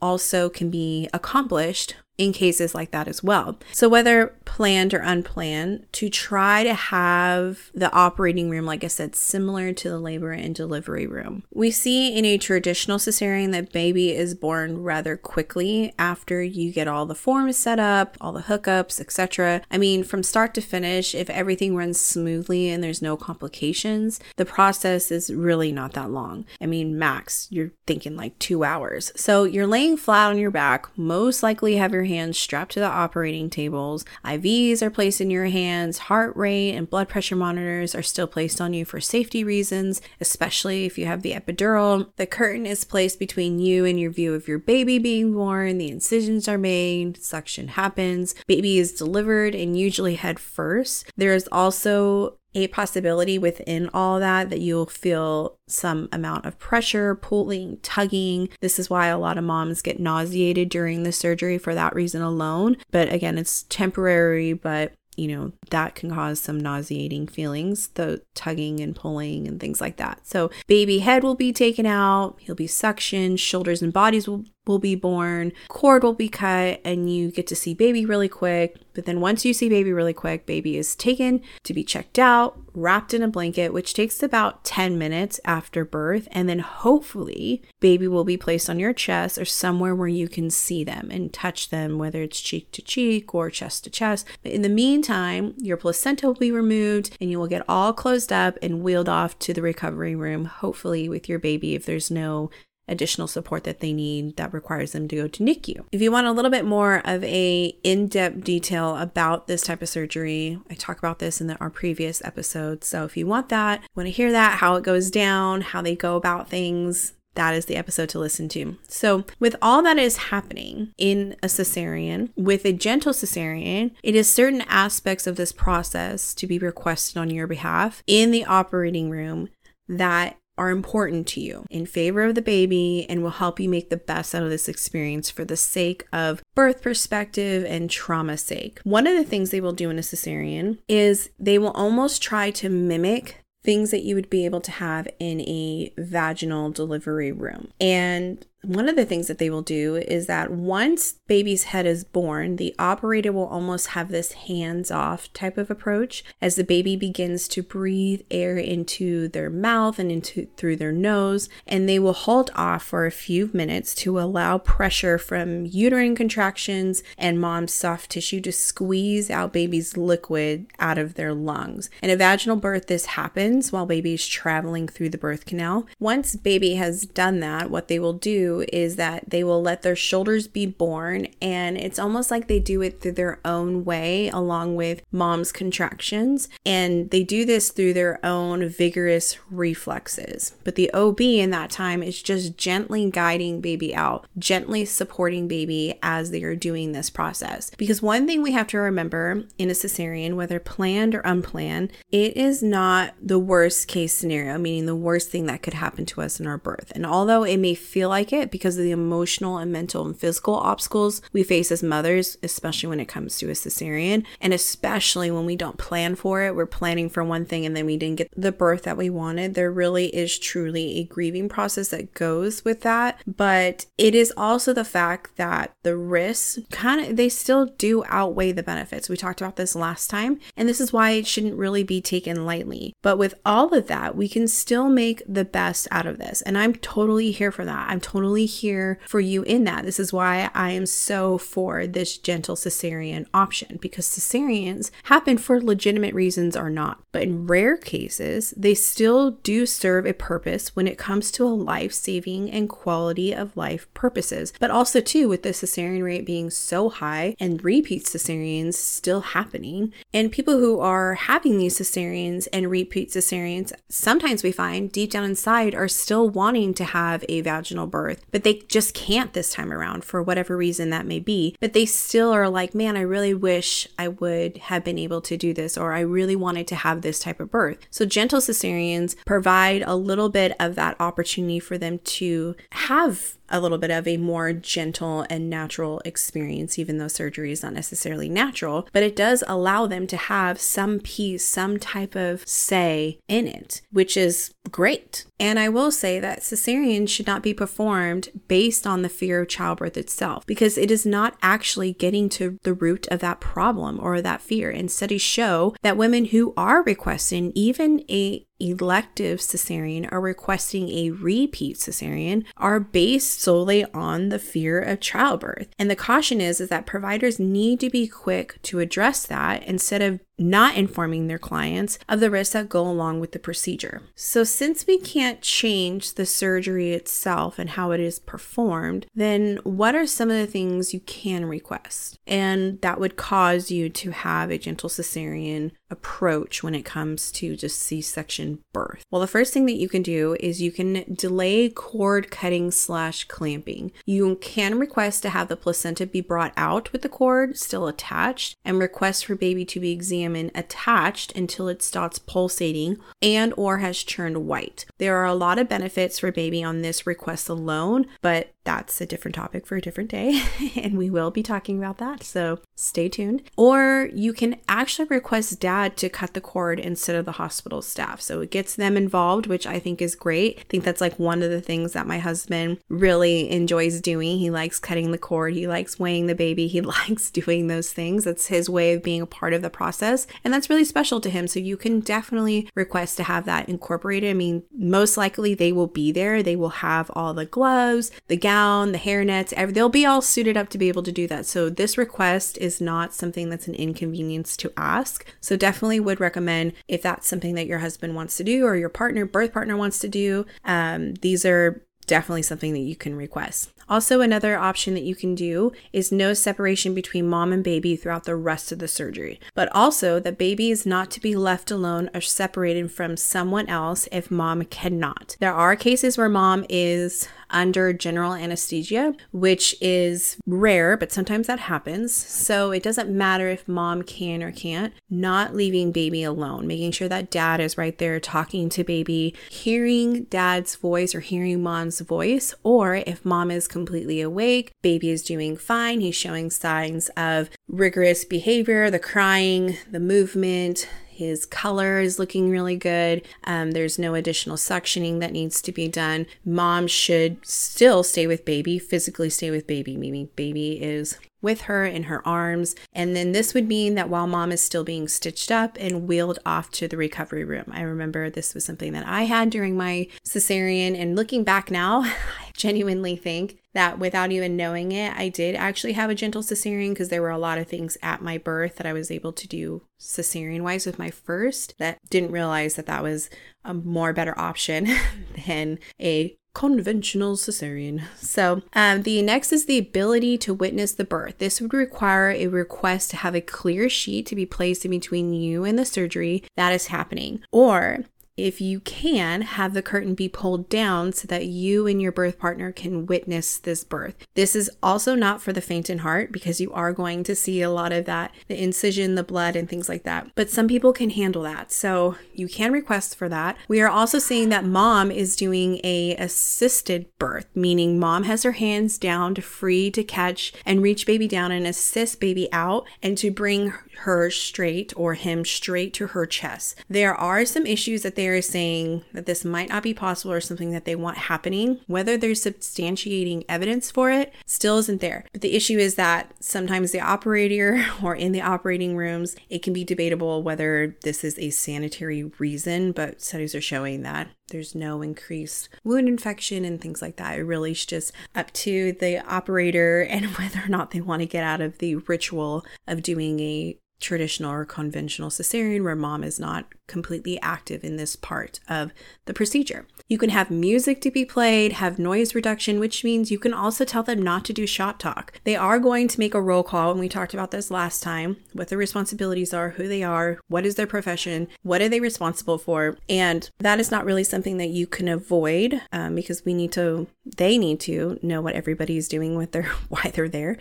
also 0.01 0.49
can 0.49 0.69
be 0.69 1.09
accomplished 1.13 1.95
in 2.17 2.33
cases 2.33 2.73
like 2.73 2.91
that 2.91 3.07
as 3.07 3.23
well. 3.23 3.59
So, 3.71 3.87
whether 3.87 4.35
planned 4.45 4.93
or 4.93 4.99
unplanned, 4.99 5.85
to 5.93 6.09
try 6.09 6.63
to 6.63 6.73
have 6.73 7.71
the 7.75 7.91
operating 7.91 8.49
room, 8.49 8.65
like 8.65 8.83
I 8.83 8.87
said, 8.87 9.15
similar 9.15 9.71
to 9.73 9.89
the 9.89 9.99
labor 9.99 10.31
and 10.31 10.55
delivery 10.55 11.05
room. 11.05 11.43
We 11.53 11.69
see 11.69 12.17
in 12.17 12.25
a 12.25 12.37
traditional 12.37 12.97
cesarean 12.97 13.51
that 13.51 13.71
baby 13.71 14.15
is 14.15 14.33
born 14.33 14.83
rather 14.83 15.15
quickly 15.15 15.93
after 15.99 16.41
you 16.41 16.71
get 16.71 16.87
all 16.87 17.05
the 17.05 17.15
forms 17.15 17.57
set 17.57 17.79
up, 17.79 18.17
all 18.19 18.31
the 18.31 18.43
hookups, 18.43 18.99
etc. 18.99 19.61
I 19.69 19.77
mean, 19.77 20.03
from 20.03 20.23
start 20.23 20.53
to 20.55 20.61
finish, 20.61 21.13
if 21.13 21.29
everything 21.29 21.75
runs 21.75 21.99
smoothly 21.99 22.69
and 22.69 22.83
there's 22.83 23.01
no 23.01 23.15
complications, 23.15 24.19
the 24.37 24.45
process 24.45 25.11
is 25.11 25.31
really 25.33 25.71
not 25.71 25.93
that 25.93 26.09
long. 26.09 26.45
I 26.59 26.65
mean, 26.65 26.97
max, 26.97 27.47
you're 27.51 27.71
thinking 27.85 28.15
like 28.15 28.37
two 28.39 28.63
hours. 28.63 29.11
So, 29.15 29.43
you're 29.43 29.67
laying 29.67 29.97
flat 29.97 30.31
on 30.31 30.39
your 30.39 30.51
back, 30.51 30.87
most 30.97 31.43
likely 31.43 31.75
have 31.75 31.93
your 31.93 32.06
hands 32.07 32.37
strapped 32.37 32.73
to 32.73 32.79
the 32.79 32.87
operating 32.87 33.49
tables. 33.49 34.03
IVs 34.25 34.81
are 34.81 34.89
placed 34.89 35.21
in 35.21 35.29
your 35.29 35.45
hands. 35.45 35.97
Heart 35.97 36.35
rate 36.35 36.73
and 36.73 36.89
blood 36.89 37.07
pressure 37.07 37.35
monitors 37.35 37.93
are 37.93 38.03
still 38.03 38.27
placed 38.27 38.59
on 38.59 38.73
you 38.73 38.83
for 38.83 38.99
safety 38.99 39.43
reasons, 39.43 40.01
especially 40.19 40.85
if 40.85 40.97
you 40.97 41.05
have 41.05 41.21
the 41.21 41.33
epidural. 41.33 42.09
The 42.15 42.25
curtain 42.25 42.65
is 42.65 42.83
placed 42.83 43.19
between 43.19 43.59
you 43.59 43.85
and 43.85 43.99
your 43.99 44.11
view 44.11 44.33
of 44.33 44.47
your 44.47 44.59
baby 44.59 44.99
being 44.99 45.33
born. 45.33 45.77
The 45.77 45.91
incisions 45.91 46.47
are 46.47 46.57
made, 46.57 47.23
suction 47.23 47.69
happens, 47.69 48.35
baby 48.47 48.79
is 48.79 48.93
delivered 48.93 49.53
and 49.53 49.77
usually 49.77 50.15
head 50.15 50.39
first. 50.39 51.11
There 51.15 51.33
is 51.33 51.47
also 51.51 52.37
a 52.57 52.67
possibility 52.67 53.37
within 53.37 53.87
all 53.93 54.19
that 54.19 54.49
that 54.49 54.59
you'll 54.59 54.87
feel 54.87 55.57
some 55.67 56.09
amount 56.11 56.45
of 56.45 56.57
pressure, 56.57 57.13
pulling, 57.13 57.77
tugging. 57.83 58.49
This 58.61 58.79
is 58.79 58.89
why 58.89 59.07
a 59.07 59.19
lot 59.19 59.37
of 59.37 59.43
moms 59.43 59.83
get 59.83 59.99
nauseated 59.99 60.69
during 60.69 61.03
the 61.03 61.11
surgery 61.11 61.59
for 61.59 61.75
that 61.75 61.93
reason 61.93 62.23
alone. 62.23 62.77
But 62.89 63.13
again, 63.13 63.37
it's 63.37 63.63
temporary, 63.63 64.53
but 64.53 64.93
you 65.15 65.27
know, 65.27 65.51
that 65.71 65.95
can 65.95 66.13
cause 66.13 66.39
some 66.39 66.59
nauseating 66.59 67.27
feelings, 67.27 67.89
the 67.89 68.21
tugging 68.35 68.79
and 68.79 68.95
pulling 68.95 69.47
and 69.47 69.59
things 69.59 69.81
like 69.81 69.97
that. 69.97 70.27
So, 70.27 70.51
baby 70.67 70.99
head 70.99 71.23
will 71.23 71.35
be 71.35 71.51
taken 71.51 71.87
out, 71.87 72.37
he'll 72.39 72.55
be 72.55 72.67
suctioned, 72.67 73.39
shoulders 73.39 73.81
and 73.81 73.91
bodies 73.91 74.27
will 74.27 74.45
will 74.67 74.79
be 74.79 74.95
born, 74.95 75.53
cord 75.69 76.03
will 76.03 76.13
be 76.13 76.29
cut, 76.29 76.81
and 76.83 77.13
you 77.13 77.31
get 77.31 77.47
to 77.47 77.55
see 77.55 77.73
baby 77.73 78.05
really 78.05 78.29
quick. 78.29 78.77
But 78.93 79.05
then 79.05 79.21
once 79.21 79.45
you 79.45 79.53
see 79.53 79.69
baby 79.69 79.93
really 79.93 80.13
quick, 80.13 80.47
baby 80.47 80.75
is 80.75 80.95
taken 80.95 81.41
to 81.63 81.73
be 81.73 81.83
checked 81.83 82.17
out, 82.17 82.59
wrapped 82.73 83.13
in 83.13 83.21
a 83.21 83.27
blanket, 83.27 83.71
which 83.71 83.93
takes 83.93 84.23
about 84.23 84.63
10 84.63 84.97
minutes 84.97 85.39
after 85.45 85.85
birth. 85.85 86.27
And 86.31 86.49
then 86.49 86.59
hopefully, 86.59 87.61
baby 87.79 88.07
will 88.07 88.23
be 88.23 88.37
placed 88.37 88.69
on 88.71 88.79
your 88.79 88.93
chest 88.93 89.37
or 89.37 89.45
somewhere 89.45 89.93
where 89.93 90.07
you 90.07 90.27
can 90.27 90.49
see 90.49 90.83
them 90.83 91.09
and 91.11 91.31
touch 91.31 91.69
them, 91.69 91.99
whether 91.99 92.23
it's 92.23 92.41
cheek 92.41 92.71
to 92.71 92.81
cheek 92.81 93.35
or 93.35 93.51
chest 93.51 93.83
to 93.83 93.91
chest. 93.91 94.25
But 94.41 94.51
in 94.51 94.63
the 94.63 94.69
meantime, 94.69 95.53
your 95.57 95.77
placenta 95.77 96.25
will 96.25 96.33
be 96.33 96.51
removed 96.51 97.15
and 97.21 97.29
you 97.29 97.37
will 97.37 97.47
get 97.47 97.65
all 97.69 97.93
closed 97.93 98.33
up 98.33 98.57
and 98.63 98.81
wheeled 98.81 99.09
off 99.09 99.37
to 99.39 99.53
the 99.53 99.61
recovery 99.61 100.15
room, 100.15 100.45
hopefully 100.45 101.07
with 101.07 101.29
your 101.29 101.37
baby 101.37 101.75
if 101.75 101.85
there's 101.85 102.09
no 102.09 102.49
additional 102.87 103.27
support 103.27 103.63
that 103.63 103.79
they 103.79 103.93
need 103.93 104.37
that 104.37 104.53
requires 104.53 104.91
them 104.91 105.07
to 105.07 105.15
go 105.15 105.27
to 105.27 105.43
NICU. 105.43 105.85
If 105.91 106.01
you 106.01 106.11
want 106.11 106.27
a 106.27 106.31
little 106.31 106.51
bit 106.51 106.65
more 106.65 107.01
of 107.05 107.23
a 107.23 107.77
in-depth 107.83 108.43
detail 108.43 108.95
about 108.97 109.47
this 109.47 109.61
type 109.61 109.81
of 109.81 109.89
surgery, 109.89 110.59
I 110.69 110.75
talk 110.75 110.97
about 110.97 111.19
this 111.19 111.41
in 111.41 111.47
the, 111.47 111.57
our 111.57 111.69
previous 111.69 112.23
episode. 112.23 112.83
So 112.83 113.03
if 113.03 113.17
you 113.17 113.27
want 113.27 113.49
that, 113.49 113.81
want 113.95 114.07
to 114.07 114.11
hear 114.11 114.31
that, 114.31 114.59
how 114.59 114.75
it 114.75 114.83
goes 114.83 115.11
down, 115.11 115.61
how 115.61 115.81
they 115.81 115.95
go 115.95 116.15
about 116.15 116.49
things, 116.49 117.13
that 117.37 117.53
is 117.53 117.65
the 117.65 117.75
episode 117.75 118.09
to 118.09 118.19
listen 118.19 118.49
to. 118.49 118.77
So, 118.87 119.23
with 119.39 119.55
all 119.61 119.83
that 119.83 119.99
is 119.99 120.17
happening 120.17 120.93
in 120.97 121.35
a 121.43 121.47
cesarean, 121.47 122.31
with 122.35 122.65
a 122.65 122.73
gentle 122.73 123.13
cesarean, 123.13 123.91
it 124.01 124.15
is 124.15 124.27
certain 124.27 124.61
aspects 124.61 125.27
of 125.27 125.35
this 125.35 125.51
process 125.51 126.33
to 126.33 126.47
be 126.47 126.57
requested 126.57 127.15
on 127.15 127.29
your 127.29 127.45
behalf 127.45 128.01
in 128.07 128.31
the 128.31 128.43
operating 128.43 129.11
room 129.11 129.49
that 129.87 130.37
are 130.57 130.69
important 130.69 131.27
to 131.27 131.41
you 131.41 131.65
in 131.69 131.85
favor 131.85 132.23
of 132.23 132.35
the 132.35 132.41
baby 132.41 133.05
and 133.09 133.21
will 133.21 133.29
help 133.29 133.59
you 133.59 133.69
make 133.69 133.89
the 133.89 133.97
best 133.97 134.33
out 134.33 134.43
of 134.43 134.49
this 134.49 134.67
experience 134.67 135.29
for 135.29 135.45
the 135.45 135.57
sake 135.57 136.05
of 136.11 136.41
birth 136.55 136.81
perspective 136.81 137.65
and 137.65 137.89
trauma 137.89 138.37
sake. 138.37 138.79
One 138.83 139.07
of 139.07 139.15
the 139.15 139.23
things 139.23 139.49
they 139.49 139.61
will 139.61 139.73
do 139.73 139.89
in 139.89 139.99
a 139.99 140.01
cesarean 140.01 140.79
is 140.87 141.29
they 141.39 141.57
will 141.57 141.71
almost 141.71 142.21
try 142.21 142.51
to 142.51 142.69
mimic 142.69 143.43
things 143.63 143.91
that 143.91 144.03
you 144.03 144.15
would 144.15 144.29
be 144.29 144.45
able 144.45 144.61
to 144.61 144.71
have 144.71 145.07
in 145.19 145.41
a 145.41 145.91
vaginal 145.97 146.71
delivery 146.71 147.33
room. 147.33 147.69
And 147.81 148.45
one 148.67 148.89
of 148.89 148.97
the 148.97 149.05
things 149.05 149.27
that 149.27 149.37
they 149.37 149.49
will 149.49 149.61
do 149.61 149.95
is 149.95 150.27
that 150.27 150.51
once 150.51 151.13
baby's 151.27 151.63
head 151.63 151.85
is 151.85 152.03
born, 152.03 152.57
the 152.57 152.75
operator 152.77 153.31
will 153.31 153.47
almost 153.47 153.87
have 153.87 154.09
this 154.09 154.33
hands 154.33 154.91
off 154.91 155.31
type 155.31 155.57
of 155.57 155.71
approach 155.71 156.21
as 156.41 156.55
the 156.55 156.65
baby 156.65 156.97
begins 156.97 157.47
to 157.47 157.63
breathe 157.63 158.21
air 158.29 158.57
into 158.57 159.29
their 159.29 159.49
mouth 159.49 159.99
and 159.99 160.11
into 160.11 160.47
through 160.57 160.75
their 160.75 160.91
nose, 160.91 161.47
and 161.65 161.87
they 161.87 161.97
will 161.97 162.11
hold 162.11 162.51
off 162.55 162.83
for 162.83 163.05
a 163.05 163.11
few 163.11 163.49
minutes 163.53 163.95
to 163.95 164.19
allow 164.19 164.57
pressure 164.57 165.17
from 165.17 165.65
uterine 165.65 166.13
contractions 166.13 167.03
and 167.17 167.39
mom's 167.39 167.73
soft 167.73 168.11
tissue 168.11 168.41
to 168.41 168.51
squeeze 168.51 169.29
out 169.29 169.53
baby's 169.53 169.95
liquid 169.95 170.67
out 170.77 170.97
of 170.97 171.13
their 171.13 171.33
lungs. 171.33 171.89
In 172.03 172.09
a 172.09 172.17
vaginal 172.17 172.57
birth, 172.57 172.87
this 172.87 173.05
happens 173.05 173.71
while 173.71 173.85
baby 173.85 174.15
is 174.15 174.27
traveling 174.27 174.89
through 174.89 175.09
the 175.09 175.17
birth 175.17 175.45
canal. 175.45 175.87
Once 175.99 176.35
baby 176.35 176.75
has 176.75 177.05
done 177.05 177.39
that, 177.39 177.71
what 177.71 177.87
they 177.87 177.97
will 177.97 178.11
do 178.11 178.56
is 178.71 178.95
that 178.95 179.29
they 179.29 179.43
will 179.43 179.61
let 179.61 179.81
their 179.81 179.95
shoulders 179.95 180.47
be 180.47 180.65
born, 180.65 181.27
and 181.41 181.77
it's 181.77 181.99
almost 181.99 182.31
like 182.31 182.47
they 182.47 182.59
do 182.59 182.81
it 182.81 183.01
through 183.01 183.13
their 183.13 183.39
own 183.45 183.85
way, 183.85 184.29
along 184.29 184.75
with 184.75 185.01
mom's 185.11 185.51
contractions. 185.51 186.49
And 186.65 187.09
they 187.09 187.23
do 187.23 187.45
this 187.45 187.71
through 187.71 187.93
their 187.93 188.23
own 188.25 188.67
vigorous 188.69 189.37
reflexes. 189.49 190.55
But 190.63 190.75
the 190.75 190.91
OB 190.93 191.21
in 191.21 191.49
that 191.51 191.69
time 191.69 192.03
is 192.03 192.21
just 192.21 192.57
gently 192.57 193.09
guiding 193.09 193.61
baby 193.61 193.95
out, 193.95 194.27
gently 194.37 194.85
supporting 194.85 195.47
baby 195.47 195.97
as 196.01 196.31
they 196.31 196.43
are 196.43 196.55
doing 196.55 196.91
this 196.91 197.09
process. 197.09 197.71
Because 197.77 198.01
one 198.01 198.27
thing 198.27 198.41
we 198.41 198.51
have 198.51 198.67
to 198.67 198.77
remember 198.77 199.43
in 199.57 199.69
a 199.69 199.73
cesarean, 199.73 200.35
whether 200.35 200.59
planned 200.59 201.15
or 201.15 201.21
unplanned, 201.21 201.91
it 202.11 202.35
is 202.37 202.61
not 202.61 203.13
the 203.21 203.39
worst 203.39 203.87
case 203.87 204.13
scenario, 204.13 204.57
meaning 204.57 204.85
the 204.85 204.95
worst 204.95 205.29
thing 205.29 205.45
that 205.45 205.61
could 205.61 205.73
happen 205.73 206.05
to 206.05 206.21
us 206.21 206.39
in 206.39 206.47
our 206.47 206.57
birth. 206.57 206.91
And 206.95 207.05
although 207.05 207.43
it 207.43 207.57
may 207.57 207.75
feel 207.75 208.09
like 208.09 208.33
it, 208.33 208.46
it 208.47 208.51
because 208.51 208.77
of 208.77 208.83
the 208.83 208.91
emotional 208.91 209.57
and 209.57 209.71
mental 209.71 210.05
and 210.05 210.17
physical 210.17 210.55
obstacles 210.55 211.21
we 211.31 211.43
face 211.43 211.71
as 211.71 211.83
mothers, 211.83 212.37
especially 212.41 212.89
when 212.89 212.99
it 212.99 213.07
comes 213.07 213.37
to 213.37 213.49
a 213.49 213.53
cesarean, 213.53 214.25
and 214.41 214.53
especially 214.53 215.29
when 215.29 215.45
we 215.45 215.55
don't 215.55 215.77
plan 215.77 216.15
for 216.15 216.41
it. 216.41 216.55
We're 216.55 216.65
planning 216.65 217.09
for 217.09 217.23
one 217.23 217.45
thing 217.45 217.65
and 217.65 217.75
then 217.75 217.85
we 217.85 217.97
didn't 217.97 218.17
get 218.17 218.31
the 218.35 218.51
birth 218.51 218.83
that 218.83 218.97
we 218.97 219.09
wanted. 219.09 219.53
There 219.53 219.71
really 219.71 220.07
is 220.15 220.39
truly 220.39 220.97
a 220.97 221.03
grieving 221.03 221.49
process 221.49 221.89
that 221.89 222.13
goes 222.13 222.63
with 222.65 222.81
that. 222.81 223.21
But 223.27 223.85
it 223.97 224.15
is 224.15 224.33
also 224.35 224.73
the 224.73 224.85
fact 224.85 225.37
that 225.37 225.73
the 225.83 225.97
risks 225.97 226.59
kind 226.71 227.01
of, 227.01 227.15
they 227.15 227.29
still 227.29 227.65
do 227.65 228.03
outweigh 228.07 228.51
the 228.51 228.63
benefits. 228.63 229.09
We 229.09 229.17
talked 229.17 229.41
about 229.41 229.55
this 229.55 229.75
last 229.75 230.09
time, 230.09 230.39
and 230.55 230.67
this 230.67 230.81
is 230.81 230.93
why 230.93 231.11
it 231.11 231.27
shouldn't 231.27 231.57
really 231.57 231.83
be 231.83 232.01
taken 232.01 232.45
lightly. 232.45 232.93
But 233.01 233.17
with 233.17 233.35
all 233.45 233.73
of 233.73 233.87
that, 233.87 234.15
we 234.15 234.27
can 234.29 234.47
still 234.47 234.89
make 234.89 235.21
the 235.27 235.45
best 235.45 235.87
out 235.91 236.05
of 236.05 236.17
this. 236.17 236.41
And 236.43 236.57
I'm 236.57 236.73
totally 236.75 237.31
here 237.31 237.51
for 237.51 237.65
that. 237.65 237.89
I'm 237.89 237.99
totally 237.99 238.26
totally 238.27 238.45
here 238.45 238.99
for 239.07 239.21
you 239.21 239.43
in 239.43 239.63
that. 239.63 239.85
This 239.85 240.01
is 240.01 240.11
why 240.11 240.49
I 240.53 240.71
am 240.71 240.85
so 240.85 241.37
for 241.37 241.87
this 241.87 242.17
gentle 242.17 242.57
cesarean 242.57 243.25
option 243.33 243.77
because 243.81 244.05
cesareans 244.05 244.91
happen 245.03 245.37
for 245.37 245.61
legitimate 245.61 246.13
reasons 246.13 246.57
or 246.57 246.69
not. 246.69 246.99
But 247.13 247.21
in 247.21 247.47
rare 247.47 247.77
cases, 247.77 248.53
they 248.57 248.75
still 248.75 249.31
do 249.31 249.65
serve 249.65 250.05
a 250.05 250.13
purpose 250.13 250.75
when 250.75 250.87
it 250.87 250.97
comes 250.97 251.31
to 251.31 251.45
a 251.45 251.55
life 251.71 251.93
saving 251.93 252.51
and 252.51 252.67
quality 252.67 253.33
of 253.33 253.55
life 253.55 253.87
purposes. 253.93 254.51
But 254.59 254.71
also, 254.71 254.99
too, 254.99 255.29
with 255.29 255.43
the 255.43 255.53
cesarean 255.53 256.03
rate 256.03 256.25
being 256.25 256.49
so 256.49 256.89
high 256.89 257.33
and 257.39 257.63
repeat 257.63 258.03
cesareans 258.03 258.73
still 258.73 259.21
happening, 259.21 259.93
and 260.13 260.33
people 260.33 260.59
who 260.59 260.81
are 260.81 261.15
having 261.15 261.57
these 261.57 261.79
cesareans 261.79 262.47
and 262.51 262.69
repeat 262.69 263.11
cesareans, 263.11 263.71
sometimes 263.87 264.43
we 264.43 264.51
find 264.51 264.91
deep 264.91 265.11
down 265.11 265.23
inside 265.23 265.73
are 265.73 265.87
still 265.87 266.29
wanting 266.29 266.73
to 266.73 266.83
have 266.83 267.23
a 267.29 267.39
vaginal 267.39 267.87
birth 267.87 268.16
but 268.31 268.43
they 268.43 268.55
just 268.67 268.93
can't 268.93 269.33
this 269.33 269.51
time 269.51 269.71
around 269.71 270.03
for 270.03 270.21
whatever 270.21 270.57
reason 270.57 270.89
that 270.89 271.05
may 271.05 271.19
be. 271.19 271.55
But 271.59 271.73
they 271.73 271.85
still 271.85 272.31
are 272.31 272.49
like, 272.49 272.75
man, 272.75 272.97
I 272.97 273.01
really 273.01 273.33
wish 273.33 273.87
I 273.97 274.07
would 274.07 274.57
have 274.57 274.83
been 274.83 274.97
able 274.97 275.21
to 275.21 275.37
do 275.37 275.53
this, 275.53 275.77
or 275.77 275.93
I 275.93 276.01
really 276.01 276.35
wanted 276.35 276.67
to 276.67 276.75
have 276.75 277.01
this 277.01 277.19
type 277.19 277.39
of 277.39 277.51
birth. 277.51 277.79
So, 277.89 278.05
gentle 278.05 278.39
cesareans 278.39 279.15
provide 279.25 279.81
a 279.83 279.95
little 279.95 280.29
bit 280.29 280.55
of 280.59 280.75
that 280.75 280.99
opportunity 280.99 281.59
for 281.59 281.77
them 281.77 281.99
to 281.99 282.55
have 282.71 283.36
a 283.49 283.59
little 283.59 283.77
bit 283.77 283.91
of 283.91 284.07
a 284.07 284.17
more 284.17 284.53
gentle 284.53 285.25
and 285.29 285.49
natural 285.49 286.01
experience, 286.05 286.77
even 286.79 286.97
though 286.97 287.07
surgery 287.07 287.51
is 287.51 287.63
not 287.63 287.73
necessarily 287.73 288.29
natural, 288.29 288.87
but 288.93 289.03
it 289.03 289.15
does 289.15 289.43
allow 289.47 289.87
them 289.87 290.07
to 290.07 290.17
have 290.17 290.59
some 290.59 290.99
piece, 290.99 291.45
some 291.45 291.77
type 291.77 292.15
of 292.15 292.47
say 292.47 293.19
in 293.27 293.47
it, 293.47 293.81
which 293.91 294.17
is 294.17 294.51
great. 294.71 295.25
And 295.39 295.59
I 295.59 295.69
will 295.69 295.91
say 295.91 296.19
that 296.19 296.39
cesarean 296.39 297.07
should 297.07 297.27
not 297.27 297.43
be 297.43 297.53
performed 297.53 298.29
based 298.47 298.87
on 298.87 299.01
the 299.01 299.09
fear 299.09 299.41
of 299.41 299.47
childbirth 299.47 299.97
itself, 299.97 300.45
because 300.45 300.77
it 300.77 300.91
is 300.91 301.05
not 301.05 301.37
actually 301.41 301.93
getting 301.93 302.29
to 302.29 302.57
the 302.63 302.73
root 302.73 303.07
of 303.09 303.19
that 303.19 303.39
problem 303.39 303.99
or 304.01 304.21
that 304.21 304.41
fear. 304.41 304.69
And 304.69 304.91
studies 304.91 305.21
show 305.21 305.75
that 305.83 305.97
women 305.97 306.25
who 306.25 306.53
are 306.57 306.83
requesting 306.83 307.51
even 307.55 308.03
a 308.09 308.45
elective 308.59 309.39
cesarean 309.39 310.07
or 310.11 310.19
requesting 310.19 310.89
a 310.89 311.11
repeat 311.11 311.77
cesarean 311.77 312.45
are 312.57 312.79
based 312.79 313.41
solely 313.41 313.85
on 313.93 314.29
the 314.29 314.39
fear 314.39 314.79
of 314.79 314.99
childbirth. 314.99 315.67
And 315.77 315.89
the 315.89 315.95
caution 315.95 316.41
is 316.41 316.59
is 316.59 316.69
that 316.69 316.85
providers 316.85 317.39
need 317.39 317.79
to 317.81 317.89
be 317.89 318.07
quick 318.07 318.61
to 318.63 318.79
address 318.79 319.25
that 319.27 319.63
instead 319.63 320.01
of 320.01 320.19
not 320.37 320.75
informing 320.75 321.27
their 321.27 321.39
clients 321.39 321.97
of 322.07 322.19
the 322.19 322.29
risks 322.29 322.53
that 322.53 322.69
go 322.69 322.87
along 322.87 323.19
with 323.19 323.31
the 323.31 323.39
procedure. 323.39 324.01
So, 324.15 324.43
since 324.43 324.85
we 324.85 324.99
can't 324.99 325.41
change 325.41 326.13
the 326.13 326.25
surgery 326.25 326.91
itself 326.93 327.59
and 327.59 327.71
how 327.71 327.91
it 327.91 327.99
is 327.99 328.19
performed, 328.19 329.07
then 329.15 329.57
what 329.63 329.95
are 329.95 330.05
some 330.05 330.29
of 330.29 330.37
the 330.37 330.47
things 330.47 330.93
you 330.93 330.99
can 331.01 331.45
request? 331.45 332.19
And 332.27 332.81
that 332.81 332.99
would 332.99 333.15
cause 333.15 333.71
you 333.71 333.89
to 333.89 334.11
have 334.11 334.51
a 334.51 334.57
gentle 334.57 334.89
cesarean 334.89 335.71
approach 335.89 336.61
when 336.63 336.75
it 336.75 336.83
comes 336.83 337.31
to 337.31 337.55
just 337.55 337.79
C 337.79 338.01
section 338.01 338.59
birth? 338.73 339.05
Well, 339.09 339.21
the 339.21 339.27
first 339.27 339.53
thing 339.53 339.65
that 339.67 339.77
you 339.77 339.87
can 339.87 340.01
do 340.01 340.35
is 340.39 340.61
you 340.61 340.71
can 340.71 341.15
delay 341.15 341.69
cord 341.69 342.29
cutting 342.29 342.71
slash 342.71 343.23
clamping. 343.25 343.91
You 344.05 344.35
can 344.41 344.77
request 344.77 345.23
to 345.23 345.29
have 345.29 345.47
the 345.47 345.55
placenta 345.55 346.05
be 346.05 346.21
brought 346.21 346.53
out 346.57 346.91
with 346.91 347.01
the 347.01 347.09
cord 347.09 347.57
still 347.57 347.87
attached 347.87 348.55
and 348.65 348.79
request 348.79 349.25
for 349.25 349.35
baby 349.35 349.63
to 349.65 349.79
be 349.79 349.91
examined 349.91 350.26
attached 350.35 351.35
until 351.35 351.67
it 351.67 351.81
starts 351.81 352.19
pulsating 352.19 352.97
and 353.21 353.53
or 353.57 353.77
has 353.79 354.03
turned 354.03 354.45
white. 354.45 354.85
There 354.97 355.15
are 355.17 355.25
a 355.25 355.33
lot 355.33 355.59
of 355.59 355.69
benefits 355.69 356.19
for 356.19 356.31
baby 356.31 356.63
on 356.63 356.81
this 356.81 357.07
request 357.07 357.49
alone, 357.49 358.05
but 358.21 358.53
that's 358.67 358.99
a 358.99 359.05
different 359.05 359.33
topic 359.33 359.65
for 359.65 359.77
a 359.77 359.81
different 359.81 360.09
day, 360.09 360.43
and 360.75 360.97
we 360.97 361.09
will 361.09 361.31
be 361.31 361.41
talking 361.41 361.77
about 361.77 361.99
that. 361.99 362.21
So 362.21 362.59
stay 362.75 363.07
tuned. 363.07 363.41
Or 363.55 364.09
you 364.13 364.33
can 364.33 364.57
actually 364.67 365.07
request 365.07 365.61
dad 365.61 365.95
to 365.97 366.09
cut 366.09 366.33
the 366.33 366.41
cord 366.41 366.77
instead 366.77 367.15
of 367.15 367.23
the 367.23 367.31
hospital 367.33 367.81
staff. 367.81 368.19
So 368.19 368.41
it 368.41 368.51
gets 368.51 368.75
them 368.75 368.97
involved, 368.97 369.47
which 369.47 369.65
I 369.65 369.79
think 369.79 370.01
is 370.01 370.15
great. 370.15 370.59
I 370.59 370.63
think 370.67 370.83
that's 370.83 370.99
like 370.99 371.17
one 371.17 371.41
of 371.41 371.49
the 371.49 371.61
things 371.61 371.93
that 371.93 372.07
my 372.07 372.19
husband 372.19 372.79
really 372.89 373.49
enjoys 373.49 374.01
doing. 374.01 374.37
He 374.37 374.49
likes 374.49 374.79
cutting 374.79 375.11
the 375.11 375.17
cord, 375.17 375.53
he 375.53 375.65
likes 375.65 375.97
weighing 375.97 376.27
the 376.27 376.35
baby, 376.35 376.67
he 376.67 376.81
likes 376.97 377.31
doing 377.31 377.67
those 377.67 377.93
things. 377.93 378.25
That's 378.25 378.47
his 378.47 378.69
way 378.69 378.91
of 378.93 379.01
being 379.01 379.21
a 379.21 379.25
part 379.25 379.53
of 379.53 379.61
the 379.61 379.69
process. 379.69 380.27
And 380.43 380.53
that's 380.53 380.69
really 380.69 380.83
special 380.83 381.21
to 381.21 381.29
him. 381.29 381.47
So 381.47 381.61
you 381.61 381.77
can 381.77 382.01
definitely 382.01 382.69
request 382.75 383.15
to 383.15 383.23
have 383.23 383.45
that 383.45 383.69
incorporated. 383.69 384.29
I 384.29 384.33
mean, 384.33 384.63
most 384.77 385.15
likely 385.15 385.53
they 385.53 385.71
will 385.71 385.87
be 385.87 386.11
there. 386.11 386.43
They 386.43 386.57
will 386.57 386.83
have 386.83 387.09
all 387.15 387.33
the 387.33 387.45
gloves, 387.45 388.11
the 388.27 388.35
gown 388.35 388.56
gown, 388.57 388.91
the 388.91 388.97
hair 388.97 389.23
nets, 389.23 389.53
every, 389.55 389.73
they'll 389.73 389.89
be 389.89 390.05
all 390.05 390.21
suited 390.21 390.57
up 390.57 390.69
to 390.69 390.77
be 390.77 390.87
able 390.87 391.03
to 391.03 391.11
do 391.11 391.27
that. 391.27 391.45
So 391.45 391.69
this 391.69 391.97
request 391.97 392.57
is 392.57 392.81
not 392.81 393.13
something 393.13 393.49
that's 393.49 393.67
an 393.67 393.75
inconvenience 393.75 394.57
to 394.57 394.73
ask. 394.75 395.25
So 395.39 395.55
definitely 395.55 395.99
would 395.99 396.19
recommend 396.19 396.73
if 396.87 397.01
that's 397.01 397.27
something 397.27 397.53
that 397.55 397.67
your 397.67 397.79
husband 397.79 398.15
wants 398.15 398.35
to 398.37 398.43
do 398.43 398.65
or 398.65 398.75
your 398.75 398.89
partner, 398.89 399.25
birth 399.25 399.53
partner 399.53 399.77
wants 399.77 399.99
to 399.99 400.09
do. 400.09 400.45
Um, 400.65 401.13
these 401.15 401.45
are 401.45 401.83
definitely 402.07 402.41
something 402.41 402.73
that 402.73 402.79
you 402.79 402.95
can 402.95 403.15
request. 403.15 403.71
Also, 403.89 404.21
another 404.21 404.57
option 404.57 404.93
that 404.93 405.03
you 405.03 405.15
can 405.15 405.35
do 405.35 405.71
is 405.93 406.11
no 406.11 406.33
separation 406.33 406.93
between 406.93 407.27
mom 407.27 407.53
and 407.53 407.63
baby 407.63 407.95
throughout 407.95 408.25
the 408.25 408.35
rest 408.35 408.71
of 408.71 408.79
the 408.79 408.87
surgery, 408.87 409.39
but 409.55 409.73
also 409.73 410.19
that 410.19 410.37
baby 410.37 410.71
is 410.71 410.85
not 410.85 411.09
to 411.11 411.21
be 411.21 411.35
left 411.35 411.71
alone 411.71 412.09
or 412.13 412.21
separated 412.21 412.91
from 412.91 413.17
someone 413.17 413.67
else 413.67 414.07
if 414.11 414.29
mom 414.29 414.63
cannot. 414.65 415.35
There 415.39 415.53
are 415.53 415.75
cases 415.75 416.17
where 416.17 416.29
mom 416.29 416.65
is 416.69 417.27
under 417.49 417.93
general 417.93 418.33
anesthesia, 418.33 419.15
which 419.31 419.75
is 419.81 420.37
rare, 420.45 420.97
but 420.97 421.11
sometimes 421.11 421.47
that 421.47 421.59
happens. 421.59 422.13
So 422.13 422.71
it 422.71 422.83
doesn't 422.83 423.09
matter 423.09 423.47
if 423.47 423.67
mom 423.67 424.03
can 424.03 424.43
or 424.43 424.51
can't, 424.51 424.93
not 425.09 425.55
leaving 425.55 425.91
baby 425.91 426.23
alone, 426.23 426.67
making 426.67 426.91
sure 426.91 427.07
that 427.07 427.31
dad 427.31 427.59
is 427.59 427.77
right 427.77 427.97
there 427.97 428.19
talking 428.19 428.69
to 428.69 428.83
baby, 428.83 429.33
hearing 429.49 430.23
dad's 430.25 430.75
voice 430.75 431.15
or 431.15 431.21
hearing 431.21 431.63
mom's 431.63 432.01
voice, 432.01 432.53
or 432.63 432.95
if 432.95 433.23
mom 433.23 433.51
is 433.51 433.67
completely 433.77 434.21
awake, 434.21 434.71
baby 434.81 435.11
is 435.11 435.21
doing 435.21 435.55
fine, 435.55 435.99
he's 435.99 436.15
showing 436.15 436.49
signs 436.49 437.09
of 437.09 437.49
rigorous 437.67 438.25
behavior, 438.25 438.89
the 438.89 438.97
crying, 438.97 439.77
the 439.91 439.99
movement, 439.99 440.87
his 441.17 441.47
color 441.47 441.99
is 441.99 442.19
looking 442.19 442.51
really 442.51 442.75
good. 442.75 443.23
Um, 443.43 443.71
there's 443.71 443.97
no 443.97 444.13
additional 444.13 444.55
suctioning 444.55 445.19
that 445.19 445.31
needs 445.31 445.63
to 445.63 445.71
be 445.71 445.87
done. 445.87 446.27
Mom 446.45 446.85
should 446.85 447.43
still 447.43 448.03
stay 448.03 448.27
with 448.27 448.45
baby, 448.45 448.77
physically 448.77 449.31
stay 449.31 449.49
with 449.49 449.65
baby, 449.65 449.97
meaning 449.97 450.29
baby 450.35 450.79
is 450.79 451.17
with 451.41 451.61
her 451.61 451.85
in 451.85 452.03
her 452.03 452.27
arms. 452.27 452.75
And 452.93 453.15
then 453.15 453.31
this 453.31 453.55
would 453.55 453.67
mean 453.67 453.95
that 453.95 454.09
while 454.09 454.27
mom 454.27 454.51
is 454.51 454.61
still 454.61 454.83
being 454.83 455.07
stitched 455.07 455.51
up 455.51 455.75
and 455.79 456.07
wheeled 456.07 456.37
off 456.45 456.69
to 456.71 456.87
the 456.87 456.97
recovery 456.97 457.43
room. 457.43 457.65
I 457.71 457.81
remember 457.81 458.29
this 458.29 458.53
was 458.53 458.65
something 458.65 458.93
that 458.93 459.07
I 459.07 459.23
had 459.23 459.49
during 459.49 459.75
my 459.75 460.07
cesarean. 460.23 460.95
And 460.99 461.15
looking 461.15 461.43
back 461.43 461.71
now, 461.71 462.01
I 462.03 462.51
genuinely 462.55 463.15
think 463.15 463.57
that 463.77 463.99
without 463.99 464.31
even 464.31 464.57
knowing 464.57 464.91
it, 464.91 465.15
I 465.15 465.29
did 465.29 465.55
actually 465.55 465.93
have 465.93 466.09
a 466.09 466.15
gentle 466.15 466.41
cesarean 466.41 466.89
because 466.89 467.09
there 467.09 467.21
were 467.21 467.29
a 467.29 467.37
lot 467.37 467.59
of 467.59 467.67
things 467.67 467.95
at 468.01 468.23
my 468.23 468.39
birth 468.39 468.77
that 468.77 468.87
I 468.87 468.93
was 468.93 469.11
able 469.11 469.31
to 469.33 469.47
do 469.47 469.83
cesarean 469.99 470.61
wise 470.61 470.87
with 470.87 470.97
my 470.97 471.11
first 471.11 471.75
that 471.77 471.99
didn't 472.09 472.31
realize 472.31 472.75
that 472.75 472.87
that 472.87 473.03
was 473.03 473.29
a 473.63 473.75
more 473.75 474.13
better 474.13 474.37
option 474.39 474.87
than 475.47 475.77
a 476.01 476.35
conventional 476.55 477.35
cesarean. 477.35 478.01
So, 478.15 478.63
um, 478.73 479.03
the 479.03 479.21
next 479.21 479.51
is 479.51 479.67
the 479.67 479.77
ability 479.77 480.39
to 480.39 480.55
witness 480.55 480.93
the 480.93 481.05
birth. 481.05 481.37
This 481.37 481.61
would 481.61 481.71
require 481.71 482.31
a 482.31 482.47
request 482.47 483.11
to 483.11 483.17
have 483.17 483.35
a 483.35 483.41
clear 483.41 483.89
sheet 483.89 484.25
to 484.25 484.35
be 484.35 484.47
placed 484.47 484.85
in 484.85 484.89
between 484.89 485.33
you 485.33 485.65
and 485.65 485.77
the 485.77 485.85
surgery 485.85 486.43
that 486.55 486.73
is 486.73 486.87
happening, 486.87 487.43
or 487.51 488.05
if 488.37 488.61
you 488.61 488.79
can, 488.81 489.41
have 489.41 489.73
the 489.73 489.81
curtain 489.81 490.13
be 490.13 490.29
pulled 490.29 490.69
down 490.69 491.11
so 491.11 491.27
that 491.27 491.47
you 491.47 491.87
and 491.87 492.01
your 492.01 492.11
birth 492.11 492.37
partner 492.37 492.71
can 492.71 493.07
witness 493.07 493.57
this 493.57 493.83
birth. 493.83 494.15
This 494.35 494.55
is 494.55 494.69
also 494.81 495.15
not 495.15 495.41
for 495.41 495.51
the 495.51 495.61
faint 495.61 495.89
in 495.89 495.99
heart 495.99 496.31
because 496.31 496.61
you 496.61 496.71
are 496.71 496.93
going 496.93 497.23
to 497.23 497.35
see 497.35 497.61
a 497.61 497.69
lot 497.69 497.91
of 497.91 498.05
that 498.05 498.31
the 498.47 498.61
incision, 498.61 499.15
the 499.15 499.23
blood, 499.23 499.55
and 499.55 499.67
things 499.67 499.89
like 499.89 500.03
that. 500.03 500.29
But 500.35 500.49
some 500.49 500.67
people 500.67 500.93
can 500.93 501.09
handle 501.09 501.41
that. 501.43 501.71
So 501.71 502.15
you 502.33 502.47
can 502.47 502.71
request 502.71 503.15
for 503.15 503.27
that. 503.29 503.57
We 503.67 503.81
are 503.81 503.89
also 503.89 504.19
seeing 504.19 504.49
that 504.49 504.65
mom 504.65 505.09
is 505.11 505.35
doing 505.35 505.81
a 505.83 506.15
assisted 506.17 507.07
birth, 507.17 507.47
meaning 507.55 507.99
mom 507.99 508.23
has 508.23 508.43
her 508.43 508.53
hands 508.53 508.97
down 508.97 509.33
to 509.35 509.41
free 509.41 509.89
to 509.91 510.03
catch 510.03 510.53
and 510.65 510.81
reach 510.81 511.07
baby 511.07 511.27
down 511.27 511.51
and 511.51 511.65
assist 511.65 512.19
baby 512.19 512.47
out 512.53 512.85
and 513.01 513.17
to 513.17 513.31
bring 513.31 513.73
her 514.01 514.29
straight 514.29 514.93
or 514.95 515.15
him 515.15 515.43
straight 515.43 515.93
to 515.95 516.07
her 516.07 516.25
chest. 516.25 516.75
There 516.87 517.15
are 517.15 517.45
some 517.45 517.65
issues 517.65 518.03
that 518.03 518.15
they 518.15 518.26
are 518.27 518.41
saying 518.41 519.03
that 519.13 519.25
this 519.25 519.45
might 519.45 519.69
not 519.69 519.83
be 519.83 519.93
possible 519.93 520.33
or 520.33 520.41
something 520.41 520.71
that 520.71 520.85
they 520.85 520.95
want 520.95 521.17
happening. 521.17 521.79
Whether 521.87 522.17
there's 522.17 522.43
substantiating 522.43 523.45
evidence 523.47 523.91
for 523.91 524.11
it 524.11 524.33
still 524.45 524.77
isn't 524.79 525.01
there. 525.01 525.25
But 525.31 525.41
the 525.41 525.55
issue 525.55 525.77
is 525.77 525.95
that 525.95 526.33
sometimes 526.39 526.91
the 526.91 527.01
operator 527.01 527.85
or 528.03 528.15
in 528.15 528.31
the 528.31 528.41
operating 528.41 528.95
rooms, 528.95 529.35
it 529.49 529.63
can 529.63 529.73
be 529.73 529.83
debatable 529.83 530.43
whether 530.43 530.95
this 531.03 531.23
is 531.23 531.37
a 531.39 531.49
sanitary 531.49 532.23
reason, 532.37 532.91
but 532.91 533.21
studies 533.21 533.55
are 533.55 533.61
showing 533.61 534.01
that 534.03 534.29
there's 534.49 534.75
no 534.75 535.01
increased 535.01 535.69
wound 535.83 536.07
infection 536.07 536.63
and 536.63 536.79
things 536.79 537.01
like 537.01 537.17
that. 537.17 537.37
It 537.37 537.43
really 537.43 537.71
is 537.71 537.85
just 537.85 538.13
up 538.35 538.51
to 538.53 538.93
the 538.93 539.25
operator 539.27 540.01
and 540.09 540.25
whether 540.37 540.61
or 540.63 540.69
not 540.69 540.91
they 540.91 541.01
want 541.01 541.21
to 541.21 541.25
get 541.25 541.43
out 541.43 541.61
of 541.61 541.77
the 541.79 541.95
ritual 541.95 542.65
of 542.87 543.03
doing 543.03 543.39
a 543.39 543.77
traditional 543.99 544.51
or 544.51 544.65
conventional 544.65 545.29
cesarean 545.29 545.83
where 545.83 545.95
mom 545.95 546.23
is 546.23 546.39
not 546.39 546.67
completely 546.87 547.39
active 547.41 547.83
in 547.83 547.97
this 547.97 548.15
part 548.15 548.59
of 548.69 548.91
the 549.25 549.33
procedure. 549.33 549.85
You 550.07 550.17
can 550.17 550.29
have 550.29 550.49
music 550.49 551.01
to 551.01 551.11
be 551.11 551.25
played, 551.25 551.73
have 551.73 551.99
noise 551.99 552.33
reduction, 552.33 552.79
which 552.79 553.03
means 553.03 553.29
you 553.29 553.39
can 553.39 553.53
also 553.53 553.83
tell 553.83 554.03
them 554.03 554.21
not 554.21 554.45
to 554.45 554.53
do 554.53 554.65
shop 554.65 554.99
talk. 554.99 555.33
They 555.43 555.55
are 555.55 555.79
going 555.79 556.07
to 556.07 556.19
make 556.19 556.33
a 556.33 556.41
roll 556.41 556.63
call, 556.63 556.91
and 556.91 556.99
we 556.99 557.09
talked 557.09 557.33
about 557.33 557.51
this 557.51 557.69
last 557.69 558.01
time 558.01 558.37
what 558.53 558.69
their 558.69 558.77
responsibilities 558.77 559.53
are, 559.53 559.71
who 559.71 559.87
they 559.87 560.03
are, 560.03 560.39
what 560.47 560.65
is 560.65 560.75
their 560.75 560.87
profession, 560.87 561.47
what 561.61 561.81
are 561.81 561.89
they 561.89 561.99
responsible 561.99 562.57
for. 562.57 562.97
And 563.09 563.49
that 563.59 563.79
is 563.79 563.91
not 563.91 564.05
really 564.05 564.23
something 564.23 564.57
that 564.57 564.69
you 564.69 564.87
can 564.87 565.09
avoid 565.09 565.81
um, 565.91 566.15
because 566.15 566.45
we 566.45 566.53
need 566.53 566.71
to, 566.73 567.07
they 567.35 567.57
need 567.57 567.81
to 567.81 568.17
know 568.21 568.41
what 568.41 568.55
everybody 568.55 568.95
is 568.95 569.09
doing 569.09 569.35
with 569.35 569.51
their, 569.51 569.63
why 569.89 570.11
they're 570.13 570.29
there. 570.29 570.57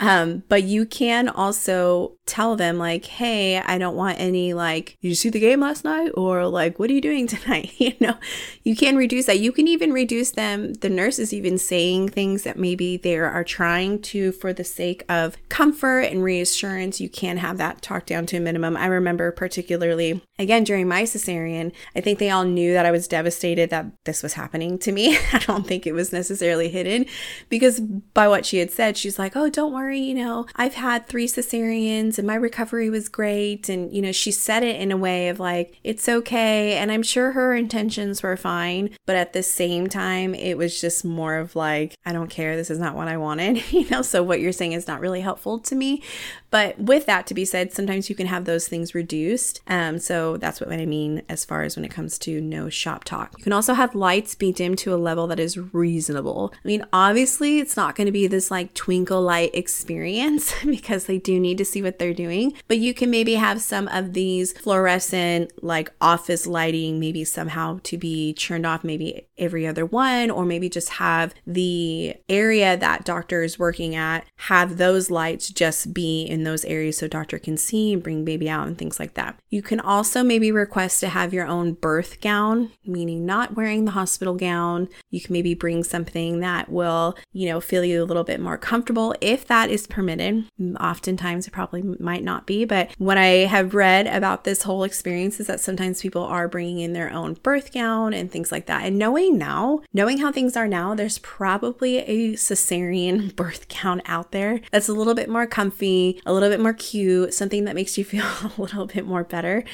Um, 0.00 0.42
but 0.48 0.64
you 0.64 0.84
can 0.86 1.28
also 1.28 2.16
tell 2.26 2.56
them, 2.56 2.78
like, 2.78 3.04
hey, 3.04 3.58
I 3.58 3.78
don't 3.78 3.96
want 3.96 4.18
any, 4.18 4.54
like, 4.54 4.96
you 5.00 5.14
see 5.14 5.28
the 5.28 5.38
game 5.38 5.59
last 5.60 5.84
night? 5.84 6.10
Or, 6.14 6.46
like, 6.46 6.78
what 6.78 6.90
are 6.90 6.92
you 6.92 7.00
doing 7.00 7.26
tonight? 7.28 7.72
you 7.78 7.94
know, 8.00 8.16
you 8.64 8.76
can 8.76 8.96
reduce 8.96 9.26
that. 9.26 9.38
You 9.38 9.52
can 9.52 9.68
even 9.68 9.92
reduce 9.92 10.32
them. 10.32 10.74
The 10.74 10.90
nurse 10.90 11.18
is 11.18 11.32
even 11.32 11.58
saying 11.58 12.10
things 12.10 12.42
that 12.42 12.58
maybe 12.58 12.96
they 12.96 13.16
are 13.16 13.44
trying 13.44 14.02
to, 14.02 14.32
for 14.32 14.52
the 14.52 14.64
sake 14.64 15.04
of 15.08 15.36
comfort 15.48 16.00
and 16.00 16.22
reassurance, 16.22 17.00
you 17.00 17.08
can 17.08 17.38
have 17.38 17.58
that 17.58 17.82
talked 17.82 18.08
down 18.08 18.26
to 18.26 18.36
a 18.36 18.40
minimum. 18.40 18.76
I 18.76 18.86
remember 18.86 19.32
particularly, 19.32 20.22
again, 20.38 20.64
during 20.64 20.88
my 20.88 21.04
cesarean, 21.04 21.72
I 21.94 22.00
think 22.00 22.18
they 22.18 22.30
all 22.30 22.44
knew 22.44 22.72
that 22.72 22.86
I 22.86 22.90
was 22.90 23.08
devastated 23.08 23.70
that 23.70 23.86
this 24.04 24.22
was 24.22 24.34
happening 24.34 24.78
to 24.80 24.92
me. 24.92 25.16
I 25.32 25.38
don't 25.38 25.66
think 25.66 25.86
it 25.86 25.92
was 25.92 26.12
necessarily 26.12 26.68
hidden 26.68 27.06
because 27.48 27.80
by 27.80 28.28
what 28.28 28.44
she 28.44 28.58
had 28.58 28.70
said, 28.70 28.96
she's 28.96 29.18
like, 29.18 29.36
oh, 29.36 29.48
don't 29.48 29.72
worry 29.72 30.00
you 30.00 30.14
know, 30.14 30.46
I've 30.56 30.74
had 30.74 31.06
three 31.06 31.26
cesareans 31.26 32.18
and 32.18 32.26
my 32.26 32.34
recovery 32.34 32.90
was 32.90 33.08
great. 33.08 33.68
And, 33.68 33.92
you 33.92 34.02
know, 34.02 34.12
she 34.12 34.32
said 34.32 34.62
it 34.62 34.80
in 34.80 34.90
a 34.90 34.96
way 34.96 35.28
of 35.28 35.38
like, 35.38 35.49
it's 35.84 36.08
okay. 36.08 36.76
And 36.76 36.90
I'm 36.90 37.02
sure 37.02 37.32
her 37.32 37.54
intentions 37.54 38.22
were 38.22 38.36
fine. 38.36 38.90
But 39.06 39.16
at 39.16 39.32
the 39.32 39.42
same 39.42 39.88
time, 39.88 40.34
it 40.34 40.56
was 40.56 40.80
just 40.80 41.04
more 41.04 41.36
of 41.36 41.56
like, 41.56 41.94
I 42.04 42.12
don't 42.12 42.30
care. 42.30 42.56
This 42.56 42.70
is 42.70 42.78
not 42.78 42.94
what 42.94 43.08
I 43.08 43.16
wanted, 43.16 43.72
you 43.72 43.88
know? 43.88 44.02
So 44.02 44.22
what 44.22 44.40
you're 44.40 44.52
saying 44.52 44.72
is 44.72 44.86
not 44.86 45.00
really 45.00 45.20
helpful 45.20 45.58
to 45.60 45.74
me. 45.74 46.02
But 46.50 46.78
with 46.78 47.06
that 47.06 47.26
to 47.28 47.34
be 47.34 47.44
said, 47.44 47.72
sometimes 47.72 48.08
you 48.08 48.14
can 48.14 48.26
have 48.26 48.44
those 48.44 48.68
things 48.68 48.94
reduced. 48.94 49.60
Um, 49.66 49.98
so 49.98 50.36
that's 50.36 50.60
what 50.60 50.72
I 50.72 50.86
mean 50.86 51.22
as 51.28 51.44
far 51.44 51.62
as 51.62 51.76
when 51.76 51.84
it 51.84 51.90
comes 51.90 52.18
to 52.20 52.40
no 52.40 52.68
shop 52.68 53.04
talk. 53.04 53.34
You 53.38 53.44
can 53.44 53.52
also 53.52 53.74
have 53.74 53.94
lights 53.94 54.34
be 54.34 54.52
dimmed 54.52 54.78
to 54.78 54.94
a 54.94 54.96
level 54.96 55.26
that 55.28 55.40
is 55.40 55.58
reasonable. 55.58 56.52
I 56.54 56.68
mean, 56.68 56.84
obviously, 56.92 57.58
it's 57.58 57.76
not 57.76 57.94
going 57.94 58.06
to 58.06 58.12
be 58.12 58.26
this 58.26 58.50
like 58.50 58.74
twinkle 58.74 59.22
light 59.22 59.54
experience 59.54 60.54
because 60.64 61.06
they 61.06 61.18
do 61.18 61.38
need 61.38 61.58
to 61.58 61.64
see 61.64 61.82
what 61.82 61.98
they're 61.98 62.14
doing, 62.14 62.52
but 62.68 62.78
you 62.78 62.94
can 62.94 63.10
maybe 63.10 63.34
have 63.34 63.60
some 63.60 63.88
of 63.88 64.12
these 64.12 64.52
fluorescent 64.52 65.52
like 65.62 65.90
office 66.00 66.46
lighting, 66.46 66.98
maybe 66.98 67.24
somehow 67.24 67.78
to 67.84 67.96
be 67.96 68.34
turned 68.34 68.66
off, 68.66 68.84
maybe 68.84 69.26
every 69.38 69.66
other 69.66 69.86
one, 69.86 70.30
or 70.30 70.44
maybe 70.44 70.68
just 70.68 70.90
have 70.90 71.34
the 71.46 72.14
area 72.28 72.76
that 72.76 73.04
doctor 73.04 73.42
is 73.42 73.58
working 73.58 73.94
at 73.94 74.24
have 74.36 74.76
those 74.76 75.10
lights 75.10 75.48
just 75.50 75.94
be 75.94 76.22
in 76.22 76.39
in 76.40 76.44
those 76.44 76.64
areas 76.64 76.96
so 76.96 77.06
doctor 77.06 77.38
can 77.38 77.56
see 77.56 77.92
and 77.92 78.02
bring 78.02 78.24
baby 78.24 78.48
out 78.48 78.66
and 78.66 78.78
things 78.78 78.98
like 78.98 79.14
that. 79.14 79.38
You 79.50 79.62
can 79.62 79.78
also 79.78 80.22
maybe 80.22 80.50
request 80.50 81.00
to 81.00 81.08
have 81.08 81.34
your 81.34 81.46
own 81.46 81.74
birth 81.74 82.20
gown, 82.20 82.72
meaning 82.86 83.26
not 83.26 83.56
wearing 83.56 83.84
the 83.84 83.90
hospital 83.90 84.34
gown. 84.34 84.88
You 85.10 85.20
can 85.20 85.32
maybe 85.32 85.54
bring 85.54 85.84
something 85.84 86.40
that 86.40 86.70
will, 86.70 87.16
you 87.32 87.48
know, 87.48 87.60
feel 87.60 87.84
you 87.84 88.02
a 88.02 88.06
little 88.06 88.24
bit 88.24 88.40
more 88.40 88.56
comfortable 88.56 89.14
if 89.20 89.46
that 89.48 89.70
is 89.70 89.86
permitted. 89.86 90.46
Oftentimes 90.80 91.46
it 91.46 91.52
probably 91.52 91.82
might 91.82 92.24
not 92.24 92.46
be, 92.46 92.64
but 92.64 92.90
what 92.96 93.18
I 93.18 93.46
have 93.46 93.74
read 93.74 94.06
about 94.06 94.44
this 94.44 94.62
whole 94.62 94.84
experience 94.84 95.40
is 95.40 95.46
that 95.46 95.60
sometimes 95.60 96.00
people 96.00 96.24
are 96.24 96.48
bringing 96.48 96.80
in 96.80 96.94
their 96.94 97.12
own 97.12 97.34
birth 97.34 97.72
gown 97.72 98.14
and 98.14 98.30
things 98.30 98.50
like 98.50 98.66
that. 98.66 98.84
And 98.84 98.98
knowing 98.98 99.36
now, 99.36 99.82
knowing 99.92 100.18
how 100.18 100.32
things 100.32 100.56
are 100.56 100.68
now, 100.68 100.94
there's 100.94 101.18
probably 101.18 101.98
a 101.98 102.32
cesarean 102.32 103.34
birth 103.36 103.68
gown 103.68 104.00
out 104.06 104.32
there 104.32 104.60
that's 104.70 104.88
a 104.88 104.94
little 104.94 105.14
bit 105.14 105.28
more 105.28 105.46
comfy, 105.46 106.20
a 106.30 106.32
little 106.32 106.48
bit 106.48 106.60
more 106.60 106.72
cute, 106.72 107.34
something 107.34 107.64
that 107.64 107.74
makes 107.74 107.98
you 107.98 108.04
feel 108.12 108.24
a 108.24 108.52
little 108.56 108.86
bit 108.86 109.06
more 109.06 109.24
better. 109.24 109.64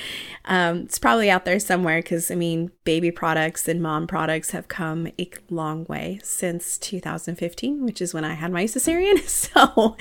Um, 0.44 0.78
it's 0.80 0.98
probably 0.98 1.30
out 1.30 1.44
there 1.44 1.60
somewhere 1.60 2.00
because 2.00 2.30
I 2.30 2.34
mean, 2.34 2.70
baby 2.86 3.10
products 3.10 3.68
and 3.68 3.82
mom 3.82 4.06
products 4.06 4.52
have 4.52 4.68
come 4.68 5.08
a 5.18 5.30
long 5.50 5.84
way 5.84 6.20
since 6.22 6.78
2015, 6.78 7.84
which 7.84 8.00
is 8.00 8.14
when 8.14 8.24
I 8.24 8.32
had 8.34 8.50
my 8.50 8.64
cesarean. 8.64 9.16
So, 9.36 9.96